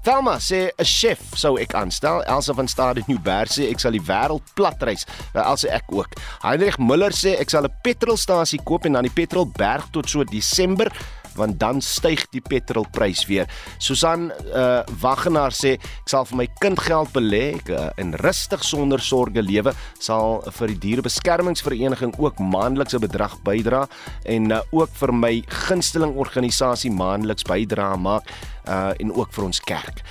Thelma 0.03 0.38
sê 0.39 0.71
'n 0.79 0.86
chef 0.86 1.19
sou 1.36 1.57
ek 1.59 1.73
aanstel. 1.75 2.23
Elsa 2.23 2.53
van 2.53 2.67
Stade 2.67 3.03
Nieuwberg 3.07 3.51
sê 3.51 3.69
ek 3.69 3.79
sal 3.79 3.91
die 3.91 4.01
wêreld 4.01 4.43
platreis. 4.55 5.05
Nou 5.33 5.43
Elsa 5.43 5.67
ek 5.67 5.91
ook. 5.91 6.07
Heinrich 6.41 6.79
Müller 6.79 7.11
sê 7.11 7.36
ek 7.39 7.49
sal 7.49 7.65
'n 7.65 7.75
petrolstasie 7.83 8.59
koop 8.63 8.86
en 8.86 8.93
dan 8.93 9.03
die 9.03 9.11
petrol 9.11 9.45
berg 9.45 9.83
tot 9.91 10.09
so 10.09 10.23
Desember 10.23 10.88
want 11.36 11.59
dan 11.59 11.81
styg 11.81 12.25
die 12.33 12.41
petrolprys 12.41 13.25
weer. 13.29 13.49
Susan 13.79 14.31
uh 14.53 14.83
Wagenaar 15.01 15.53
sê 15.55 15.75
ek 15.75 16.09
sal 16.09 16.25
vir 16.29 16.38
my 16.38 16.47
kind 16.61 16.79
geld 16.79 17.11
belê 17.15 17.55
uh, 17.69 17.89
in 18.01 18.13
rustig 18.23 18.63
sonder 18.63 19.01
sorge 19.03 19.41
lewe, 19.41 19.73
sal 19.99 20.41
vir 20.59 20.73
die 20.73 20.79
dierebeskermingsvereniging 20.88 22.15
ook 22.17 22.39
maandeliks 22.39 22.95
'n 22.95 23.03
bedrag 23.05 23.38
bydra 23.43 23.88
en 24.25 24.51
uh, 24.51 24.61
ook 24.71 24.89
vir 25.01 25.13
my 25.13 25.33
gunsteling 25.67 26.15
organisasie 26.15 26.91
maandeliks 26.91 27.43
bydra 27.43 27.95
maak 27.95 28.29
uh 28.67 28.93
en 28.99 29.11
ook 29.13 29.31
vir 29.33 29.43
ons 29.45 29.59
kerk. 29.59 30.01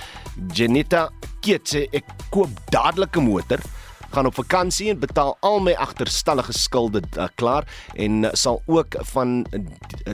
Janita 0.53 1.09
Keet 1.45 1.69
sê 1.69 1.85
ek 1.93 2.07
koop 2.33 2.49
dadelik 2.73 3.17
'n 3.17 3.27
motor 3.29 3.59
gaan 4.11 4.25
op 4.25 4.35
vakansie 4.35 4.89
en 4.89 4.99
betaal 4.99 5.37
al 5.39 5.59
my 5.59 5.73
agterstallige 5.73 6.53
skulde 6.53 7.01
uh, 7.17 7.27
klaar 7.35 7.67
en 7.93 8.23
uh, 8.23 8.29
sal 8.33 8.61
ook 8.65 8.95
van 9.11 9.45
uh, 9.51 9.59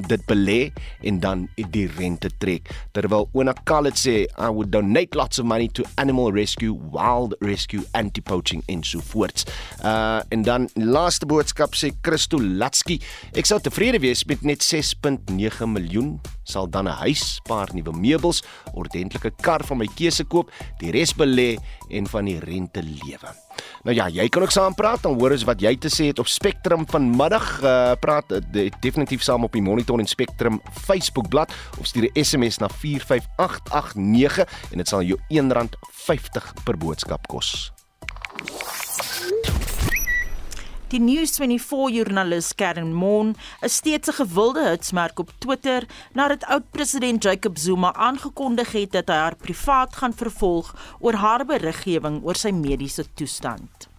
dit 0.07 0.25
belê 0.25 0.71
en 1.01 1.19
dan 1.19 1.47
die 1.55 1.87
rente 1.97 2.29
trek. 2.37 2.69
Terwyl 2.91 3.29
Ona 3.33 3.53
Khaled 3.63 3.97
sê 3.99 4.25
I 4.37 4.49
would 4.49 4.71
donate 4.71 5.15
lots 5.17 5.39
of 5.39 5.45
money 5.45 5.67
to 5.67 5.83
animal 5.95 6.31
rescue, 6.31 6.73
wild 6.91 7.35
rescue, 7.39 7.83
anti-poaching 7.91 8.63
en 8.67 8.83
so 8.83 8.99
voort. 9.11 9.45
Uh 9.83 10.19
en 10.31 10.43
dan 10.43 10.69
laaste 10.73 11.25
boodskap 11.25 11.75
sê 11.75 11.91
Christo 12.01 12.39
Latsky, 12.41 12.99
ek 13.35 13.47
sou 13.49 13.59
tevrede 13.59 13.99
wees 14.03 14.23
met 14.29 14.43
net 14.47 14.63
6.9 14.63 15.67
miljoen 15.67 16.15
sal 16.51 16.69
dan 16.69 16.87
'n 16.87 16.99
huis, 17.03 17.39
paar 17.43 17.69
nuwe 17.73 17.93
meubels, 17.93 18.43
ordentlike 18.73 19.31
kar 19.41 19.63
van 19.65 19.77
my 19.77 19.87
keuse 19.95 20.23
koop, 20.23 20.51
die 20.79 20.91
res 20.91 21.13
belê 21.13 21.57
en 21.89 22.07
van 22.07 22.25
die 22.25 22.39
rente 22.39 22.81
lewe. 22.83 23.50
Nou 23.83 23.95
ja, 23.95 24.07
jy 24.09 24.27
kan 24.29 24.45
ook 24.45 24.53
saam 24.53 24.75
praat, 24.77 25.01
dan 25.01 25.17
hoor 25.19 25.31
ons 25.31 25.45
wat 25.47 25.61
jy 25.61 25.75
te 25.77 25.89
sê 25.89 26.11
het 26.11 26.19
op 26.19 26.27
Spectrum 26.27 26.85
vanmiddag. 26.89 27.47
Uh, 27.61 27.91
praat 27.99 28.31
uh, 28.31 28.69
definitief 28.79 29.23
saam 29.23 29.43
op 29.43 29.53
die 29.53 29.61
Monitor 29.61 29.99
en 29.99 30.07
Spectrum 30.07 30.61
Facebook 30.85 31.29
bladsy 31.29 31.53
of 31.79 31.85
stuur 31.85 32.09
'n 32.09 32.23
SMS 32.23 32.57
na 32.57 32.69
45889 32.69 34.47
en 34.71 34.77
dit 34.77 34.87
sal 34.87 35.01
jou 35.01 35.19
R1.50 35.29 36.63
per 36.63 36.77
boodskap 36.77 37.27
kos. 37.27 37.71
Die 40.91 40.99
News24-joernalis 40.99 42.49
Karen 42.59 42.89
Moon 42.91 43.29
is 43.63 43.75
steeds 43.79 44.09
'n 44.09 44.17
gewilde 44.17 44.63
hitsmerk 44.69 45.19
op 45.19 45.29
Twitter 45.37 45.87
nadat 46.13 46.43
oud-president 46.43 47.23
Jacob 47.23 47.57
Zuma 47.57 47.93
aangekondig 47.93 48.71
het 48.71 48.91
dat 48.91 49.07
hy 49.07 49.15
haar 49.15 49.35
privaat 49.35 49.95
gaan 49.95 50.13
vervolg 50.13 50.75
oor 50.99 51.13
haar 51.13 51.45
beriggewing 51.45 52.19
oor 52.23 52.35
sy 52.35 52.51
mediese 52.51 53.05
toestand. 53.13 53.90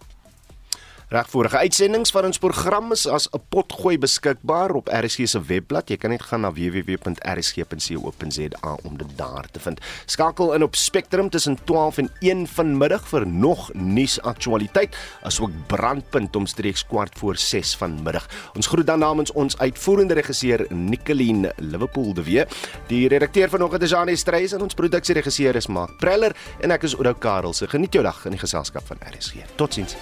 Reg 1.13 1.27
vorige 1.29 1.59
uitsendings 1.61 2.09
van 2.09 2.25
ons 2.25 2.41
program 2.41 2.89
is 2.91 3.05
as 3.05 3.29
'n 3.29 3.37
potgooi 3.49 3.97
beskikbaar 4.01 4.71
op 4.71 4.89
RSG 4.89 5.27
se 5.27 5.41
webblad. 5.41 5.89
Jy 5.89 5.97
kan 5.97 6.09
net 6.09 6.21
gaan 6.21 6.41
na 6.41 6.51
www.rsg.co.za 6.51 8.77
om 8.83 8.97
dit 8.97 9.17
daar 9.17 9.45
te 9.51 9.59
vind. 9.59 9.79
Skakel 10.05 10.53
in 10.53 10.63
op 10.63 10.75
Spectrum 10.75 11.29
tussen 11.29 11.63
12 11.63 11.97
en 11.97 12.11
1 12.19 12.47
vanmiddag 12.47 13.07
vir 13.07 13.27
nog 13.27 13.73
nuus 13.73 14.21
aktualiteit, 14.21 14.97
asook 15.21 15.49
brandpunt 15.67 16.35
omstreeks 16.35 16.85
kwart 16.85 17.17
voor 17.17 17.37
6 17.37 17.75
vanmiddag. 17.75 18.27
Ons 18.55 18.67
groet 18.67 18.87
dan 18.87 18.99
namens 18.99 19.31
ons 19.31 19.57
uitvoerende 19.57 20.13
regisseur 20.13 20.65
Nicoline 20.69 21.53
Liverpool 21.57 22.13
de 22.13 22.23
Wee. 22.23 22.45
Die 22.87 23.07
redakteur 23.07 23.49
vanoggend 23.49 23.83
is 23.83 23.89
Janie 23.89 24.15
Streys 24.15 24.51
en 24.51 24.61
ons 24.61 24.73
produksieregisseur 24.73 25.55
is 25.55 25.67
Mark 25.67 25.97
Preller 25.97 26.35
en 26.59 26.71
ek 26.71 26.83
is 26.83 26.95
Oudo 26.95 27.13
Karel. 27.13 27.53
Geniet 27.53 27.93
jou 27.93 28.03
dag 28.03 28.25
in 28.25 28.31
die 28.31 28.39
geselskap 28.39 28.87
van 28.87 28.97
RSG. 29.11 29.33
Totsiens. 29.55 29.95